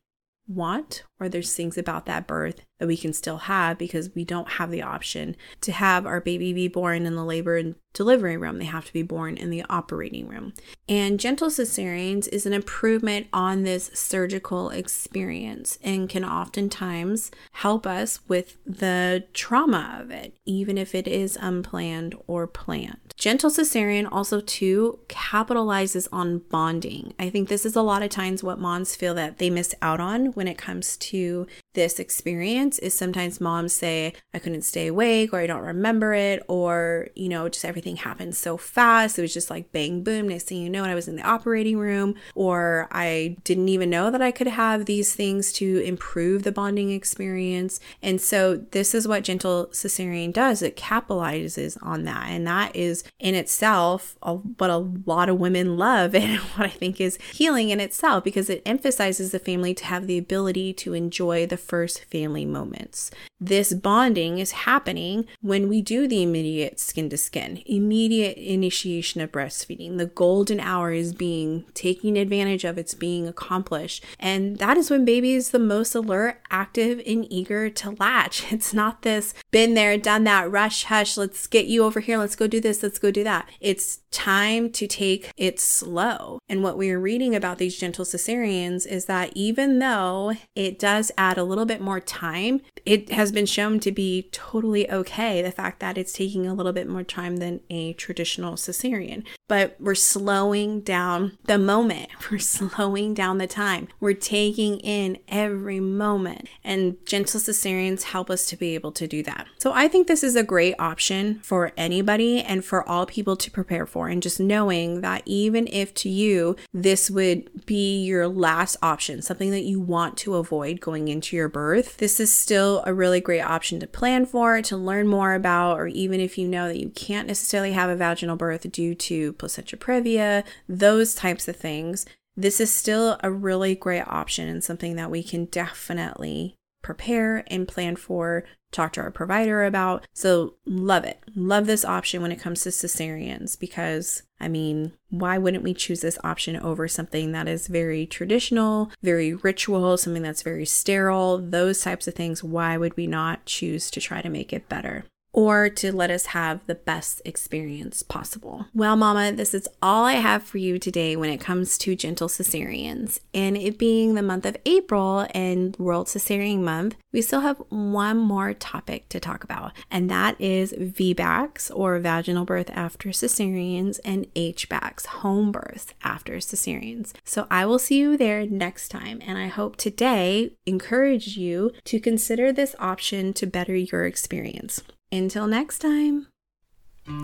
want, 0.47 1.05
or 1.19 1.29
there's 1.29 1.55
things 1.55 1.79
about 1.79 2.07
that 2.07 2.27
birth 2.27 2.61
that 2.79 2.87
we 2.87 2.97
can 2.97 3.13
still 3.13 3.39
have 3.39 3.79
because 3.79 4.15
we 4.15 4.25
don't 4.25 4.53
have 4.53 4.71
the 4.71 4.83
option 4.83 5.37
to 5.61 5.73
have 5.73 6.07
our 6.07 6.21
baby 6.21 6.53
be 6.53 6.69
born 6.69 7.07
in 7.07 7.15
the 7.15 7.25
labor 7.25 7.57
and 7.57 7.77
delivery 7.93 8.37
room. 8.37 8.59
They 8.59 8.65
have 8.65 8.85
to 8.85 8.93
be 8.93 9.03
born 9.03 9.37
in 9.37 9.51
the 9.51 9.65
operating 9.71 10.29
room. 10.29 10.53
And 10.89 11.21
gentle 11.21 11.49
cesareans 11.49 12.29
is 12.29 12.47
an 12.47 12.53
improvement 12.53 13.29
on 13.33 13.63
this 13.63 13.91
surgical 13.95 14.71
experience 14.71 15.79
and 15.83 16.09
can 16.09 16.25
oftentimes 16.25 17.31
help 17.53 17.87
us 17.87 18.21
with 18.29 18.57
the 18.67 19.25
trauma 19.33 19.99
of 20.01 20.11
it, 20.11 20.37
even 20.45 20.77
if 20.77 20.95
it 20.95 21.07
is 21.07 21.39
unplanned 21.41 22.15
or 22.27 22.47
planned. 22.47 23.04
Gentle 23.17 23.51
cesarean 23.51 24.09
also 24.11 24.41
too 24.41 24.99
capitalizes 25.09 26.09
on 26.13 26.39
bonding. 26.51 27.15
I 27.19 27.31
think 27.31 27.49
this 27.49 27.65
is 27.65 27.77
a 27.77 27.83
lot 27.83 28.03
of 28.03 28.11
times 28.11 28.43
what 28.43 28.59
moms 28.59 28.97
feel 28.97 29.15
that 29.15 29.39
they 29.39 29.51
miss 29.51 29.75
out 29.81 30.01
on 30.01 30.27
when 30.33 30.49
it 30.49 30.59
comes 30.59 30.97
to 30.99 31.47
this 31.75 31.99
experience 31.99 32.79
is 32.79 32.95
sometimes 32.95 33.41
moms 33.41 33.73
say, 33.73 34.15
I 34.33 34.39
couldn't 34.39 34.63
stay 34.63 34.87
awake 34.87 35.33
or 35.33 35.41
I 35.41 35.47
don't 35.47 35.63
remember 35.63 36.15
it, 36.15 36.43
or, 36.49 37.09
you 37.15 37.29
know, 37.29 37.49
just 37.49 37.65
everything 37.65 37.97
happened 37.97 38.35
so 38.37 38.57
fast. 38.57 39.19
It 39.19 39.23
was 39.23 39.35
just 39.35 39.51
like 39.51 39.73
bang, 39.73 40.03
boom. 40.03 40.29
Next 40.29 40.45
thing 40.45 40.63
you 40.63 40.71
know, 40.71 40.83
and 40.83 40.91
I 40.91 40.95
was 40.95 41.09
in 41.09 41.17
the 41.17 41.23
operating 41.23 41.79
room, 41.79 42.15
or 42.35 42.89
I 42.91 43.37
didn't 43.45 43.69
even 43.69 43.91
know 43.91 44.11
that 44.11 44.23
I 44.23 44.31
could 44.31 44.47
have 44.47 44.87
these 44.87 45.15
things 45.15 45.53
to 45.55 45.79
improve 45.81 46.45
the 46.45 46.53
bonding 46.53 46.91
experience. 46.91 47.81
And 48.03 48.21
so, 48.21 48.57
this 48.57 48.95
is 48.95 49.07
what 49.07 49.25
gentle 49.25 49.67
cesarean 49.73 50.33
does 50.33 50.63
it 50.63 50.77
capitalizes 50.77 51.77
on 51.83 52.05
that. 52.05 52.29
And 52.29 52.47
that 52.47 52.75
is 52.75 53.05
in 53.19 53.35
itself 53.35 54.17
a, 54.23 54.35
what 54.35 54.71
a 54.71 54.77
lot 54.77 55.29
of 55.29 55.39
women 55.39 55.77
love 55.77 56.15
and 56.15 56.39
what 56.39 56.67
I 56.67 56.71
think 56.71 57.01
is 57.01 57.19
healing 57.33 57.71
in 57.71 57.81
itself 57.81 58.25
because 58.25 58.49
it 58.49 58.63
emphasizes 58.65 59.33
the 59.33 59.39
family 59.39 59.75
to 59.75 59.85
have 59.85 60.07
the 60.07 60.19
ability 60.19 60.73
to 60.75 60.95
enjoy 60.95 61.47
the 61.47 61.57
first 61.65 62.05
family 62.05 62.45
moments. 62.45 63.11
This 63.41 63.75
bonding 63.75 64.39
is 64.39 64.53
happening 64.53 65.27
when 65.43 65.69
we 65.69 65.83
do 65.83 66.09
the 66.09 66.23
immediate 66.23 66.81
skin 66.81 67.11
to 67.11 67.17
skin, 67.19 67.63
immediate 67.67 68.39
initiation 68.39 69.21
of 69.21 69.33
breastfeeding. 69.33 69.99
The 69.99 70.07
golden 70.07 70.61
hour 70.61 70.93
is 70.93 71.13
being 71.13 71.65
taken 71.75 72.17
advantage 72.17 72.65
of, 72.65 72.79
it's 72.79 72.95
being 72.95 73.29
accomplished. 73.29 74.03
And 74.19 74.59
that 74.59 74.77
is 74.79 74.91
when 74.91 75.05
baby 75.05 75.35
is 75.35 75.51
the 75.51 75.59
most 75.59 75.95
alert, 75.95 76.41
active, 76.51 77.03
and 77.07 77.31
eager 77.31 77.71
to 77.71 77.91
latch. 77.91 78.45
It's 78.65 78.73
not 78.73 79.03
this 79.03 79.35
been 79.51 79.75
there, 79.75 79.99
done 79.99 80.25
that, 80.25 80.51
rush, 80.51 80.85
hush, 80.85 81.17
let's 81.17 81.47
get 81.47 81.67
you 81.67 81.85
over 81.85 82.01
here, 82.01 82.17
let's 82.19 82.37
go 82.37 82.47
do 82.47 82.61
this, 82.61 82.83
let's 82.83 82.99
go 82.99 83.11
do 83.11 83.25
that. 83.25 83.49
It's 83.61 83.99
time 84.11 84.71
to 84.71 84.87
take 84.87 85.31
it 85.37 85.61
slow. 85.61 86.39
And 86.49 86.63
what 86.63 86.79
we 86.79 86.91
are 86.91 87.01
reading 87.01 87.35
about 87.35 87.59
these 87.59 87.77
gentle 87.77 88.05
cesareans 88.05 88.87
is 88.87 89.05
that 89.05 89.33
even 89.35 89.81
though 89.81 90.33
it 90.55 90.79
does 90.79 91.13
add 91.19 91.37
a 91.37 91.45
little 91.45 91.54
bit 91.65 91.81
more 91.81 92.01
time, 92.01 92.61
it 92.85 93.13
has 93.13 93.31
been 93.31 93.47
shown 93.47 93.79
to 93.81 93.93
be 93.93 94.29
totally 94.33 94.91
okay. 94.91 95.43
The 95.43 95.53
fact 95.53 95.81
that 95.81 95.97
it's 95.97 96.13
taking 96.13 96.47
a 96.47 96.55
little 96.55 96.73
bit 96.73 96.89
more 96.89 97.05
time 97.05 97.37
than 97.37 97.61
a 97.71 97.93
traditional 97.95 98.55
cesarean, 98.55 99.25
but 99.49 99.77
we're 99.79 99.95
slowing 99.95 100.81
down 100.81 101.39
the 101.45 101.59
moment. 101.59 102.09
We're 102.31 102.39
slowing 102.39 103.15
down 103.15 103.39
the 103.39 103.47
time. 103.47 103.89
We're 104.01 104.15
taking 104.15 104.79
in 104.81 105.19
every 105.29 105.79
moment. 105.79 106.49
And 106.65 106.97
gentle 107.07 107.39
cesareans 107.39 108.05
help 108.05 108.31
us 108.31 108.47
to 108.47 108.57
be 108.57 108.75
able 108.75 108.93
to 108.93 109.07
do 109.07 109.23
that. 109.25 109.47
So 109.59 109.73
I 109.73 109.89
think 109.89 110.07
this 110.07 110.25
is 110.25 110.37
a 110.37 110.43
great 110.43 110.75
option 110.79 111.41
for 111.41 111.73
anybody 111.77 112.41
and 112.41 112.65
for 112.65 112.89
all 112.89 113.07
people 113.07 113.37
to 113.37 113.51
prepare 113.51 113.87
for. 113.87 114.09
And 114.09 114.23
just 114.23 114.41
knowing 114.41 115.03
that 115.03 115.23
even 115.27 115.69
if 115.71 115.93
to 115.95 116.09
you 116.09 116.57
this 116.73 117.11
would 117.11 117.67
be 117.67 118.03
your 118.03 118.27
last 118.27 118.77
option, 118.83 119.23
something 119.23 119.51
that 119.51 119.65
you 119.65 119.81
want 119.81 120.17
to 120.19 120.37
avoid 120.37 120.81
going 120.81 121.09
into 121.09 121.37
your 121.45 121.51
birth, 121.51 121.99
this 121.99 122.21
is 122.21 122.35
still 122.35 122.83
a 122.87 122.95
really 122.95 123.21
great 123.21 123.43
option 123.43 123.79
to 123.79 123.87
plan 123.87 124.25
for, 124.25 124.63
to 124.63 124.77
learn 124.79 125.07
more 125.07 125.35
about, 125.35 125.79
or 125.79 125.87
even 125.89 126.19
if 126.21 126.39
you 126.39 126.49
know 126.49 126.69
that 126.69 126.81
you 126.81 126.89
can't 126.89 127.29
necessarily 127.29 127.73
have 127.73 127.91
a 127.91 127.97
vaginal 127.97 128.37
birth 128.37 128.71
due 128.73 128.95
to 128.95 129.35
placenta 129.35 129.77
previa, 129.77 130.43
those 130.67 131.15
types 131.15 131.47
of 131.47 131.57
things. 131.57 132.07
This 132.35 132.61
is 132.61 132.73
still 132.73 133.19
a 133.23 133.31
really 133.31 133.75
great 133.75 134.07
option 134.09 134.49
and 134.49 134.65
something 134.65 134.97
that 134.97 135.11
we 135.11 135.23
can 135.23 135.45
definitely 135.45 136.55
prepare 136.85 137.43
and 137.49 137.67
plan 137.67 137.97
for, 137.97 138.45
talk 138.71 138.93
to 138.93 139.01
our 139.01 139.11
provider 139.11 139.65
about. 139.65 140.07
So, 140.13 140.55
love 140.67 141.05
it. 141.05 141.19
Love 141.35 141.67
this 141.67 141.85
option 141.85 142.23
when 142.23 142.31
it 142.31 142.41
comes 142.41 142.63
to 142.63 142.69
cesareans 142.69 143.59
because, 143.59 144.23
I 144.39 144.49
mean, 144.49 144.93
why 145.09 145.39
wouldn't 145.39 145.65
we 145.65 145.75
choose 145.75 146.03
this 146.03 146.19
option 146.23 146.57
over 146.57 146.87
something 146.87 147.33
that 147.33 147.49
is 147.49 147.67
very 147.67 148.07
traditional, 148.07 148.93
very 149.03 149.35
ritual, 149.35 149.97
something 149.97 150.23
that's 150.23 150.43
very 150.43 150.67
sterile, 150.67 151.39
those 151.39 151.81
types 151.81 152.07
of 152.07 152.15
things? 152.15 152.45
Why 152.45 152.77
would 152.77 152.97
we 152.97 153.07
not 153.07 153.47
choose 153.47 153.91
to 153.91 154.01
try 154.01 154.23
to 154.23 154.29
make 154.29 154.53
it 154.53 154.69
better? 154.69 155.05
Or 155.35 155.69
to 155.69 155.95
let 155.95 156.11
us 156.11 156.27
have 156.27 156.65
the 156.67 156.77
best 156.77 157.21
experience 157.25 158.03
possible. 158.03 158.67
Well, 158.73 158.97
Mama, 158.97 159.33
this 159.33 159.53
is 159.53 159.69
all 159.83 160.05
I 160.05 160.15
have 160.15 160.45
for 160.45 160.59
you 160.59 160.79
today 160.79 161.17
when 161.17 161.29
it 161.29 161.41
comes 161.41 161.77
to 161.79 161.97
gentle 161.97 162.29
cesareans. 162.29 163.19
And 163.35 163.57
it 163.57 163.77
being 163.77 164.15
the 164.15 164.23
month 164.23 164.47
of 164.47 164.57
April 164.65 165.27
and 165.35 165.77
World 165.77 166.07
Cesarean 166.07 166.61
Month, 166.61 166.95
we 167.13 167.21
still 167.21 167.41
have 167.41 167.61
one 167.69 168.17
more 168.17 168.55
topic 168.55 169.09
to 169.09 169.21
talk 169.21 169.45
about, 169.45 169.73
and 169.91 170.09
that 170.11 170.41
is 170.41 170.73
VBACs 170.73 171.71
or 171.75 171.99
vaginal 171.99 172.47
birth 172.47 172.71
after 172.71 173.09
cesareans 173.11 173.99
and 174.05 174.33
HBACs, 174.35 175.07
home 175.07 175.51
births 175.51 175.95
after 176.03 176.35
cesareans. 176.35 177.13
So 177.25 177.47
I 177.51 177.67
will 177.67 177.79
see 177.81 177.99
you 177.99 178.17
there 178.17 178.47
next 178.47 178.89
time, 178.89 179.21
and 179.27 179.37
I 179.37 179.49
hope 179.49 179.77
today 179.77 180.53
encouraged 180.65 181.37
you 181.37 181.73
to 181.85 181.99
consider 181.99 182.53
this 182.53 182.77
option 182.79 183.33
to 183.35 183.47
better 183.47 183.75
your 183.75 184.05
experience. 184.05 184.83
Until 185.15 185.47
next 185.47 185.79
time. 185.79 186.27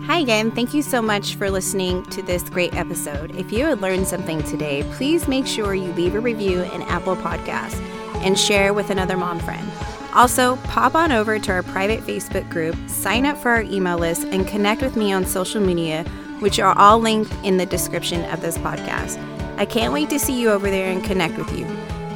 Hi 0.03 0.19
again. 0.19 0.49
Thank 0.51 0.73
you 0.73 0.81
so 0.81 1.01
much 1.01 1.35
for 1.35 1.49
listening 1.49 2.03
to 2.05 2.21
this 2.21 2.41
great 2.43 2.73
episode. 2.73 3.35
If 3.35 3.51
you 3.51 3.65
had 3.65 3.81
learned 3.81 4.07
something 4.07 4.41
today, 4.43 4.83
please 4.93 5.27
make 5.27 5.45
sure 5.45 5.75
you 5.75 5.91
leave 5.91 6.15
a 6.15 6.21
review 6.21 6.61
in 6.61 6.83
Apple 6.83 7.17
Podcasts 7.17 7.81
and 8.23 8.39
share 8.39 8.73
with 8.73 8.91
another 8.91 9.17
mom 9.17 9.39
friend. 9.39 9.69
Also, 10.13 10.55
pop 10.67 10.95
on 10.95 11.11
over 11.11 11.37
to 11.37 11.51
our 11.51 11.63
private 11.63 11.99
Facebook 11.99 12.49
group, 12.49 12.77
sign 12.87 13.25
up 13.25 13.37
for 13.37 13.49
our 13.51 13.63
email 13.63 13.97
list, 13.97 14.23
and 14.23 14.47
connect 14.47 14.81
with 14.81 14.95
me 14.95 15.11
on 15.11 15.25
social 15.25 15.59
media, 15.59 16.05
which 16.39 16.59
are 16.59 16.77
all 16.77 16.97
linked 16.97 17.33
in 17.43 17.57
the 17.57 17.65
description 17.65 18.23
of 18.31 18.39
this 18.39 18.57
podcast. 18.59 19.17
I 19.57 19.65
can't 19.65 19.91
wait 19.91 20.09
to 20.11 20.19
see 20.19 20.39
you 20.39 20.49
over 20.49 20.69
there 20.69 20.91
and 20.91 21.03
connect 21.03 21.37
with 21.37 21.57
you. 21.59 21.65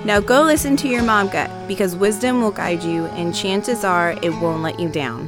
Now 0.06 0.22
go 0.22 0.44
listen 0.44 0.78
to 0.78 0.88
your 0.88 1.04
mom 1.04 1.28
gut 1.28 1.52
because 1.68 1.98
wisdom 1.98 2.42
will 2.42 2.52
guide 2.52 2.82
you, 2.82 3.08
and 3.08 3.36
chances 3.36 3.84
are 3.84 4.12
it 4.22 4.34
won't 4.36 4.62
let 4.62 4.80
you 4.80 4.88
down. 4.88 5.28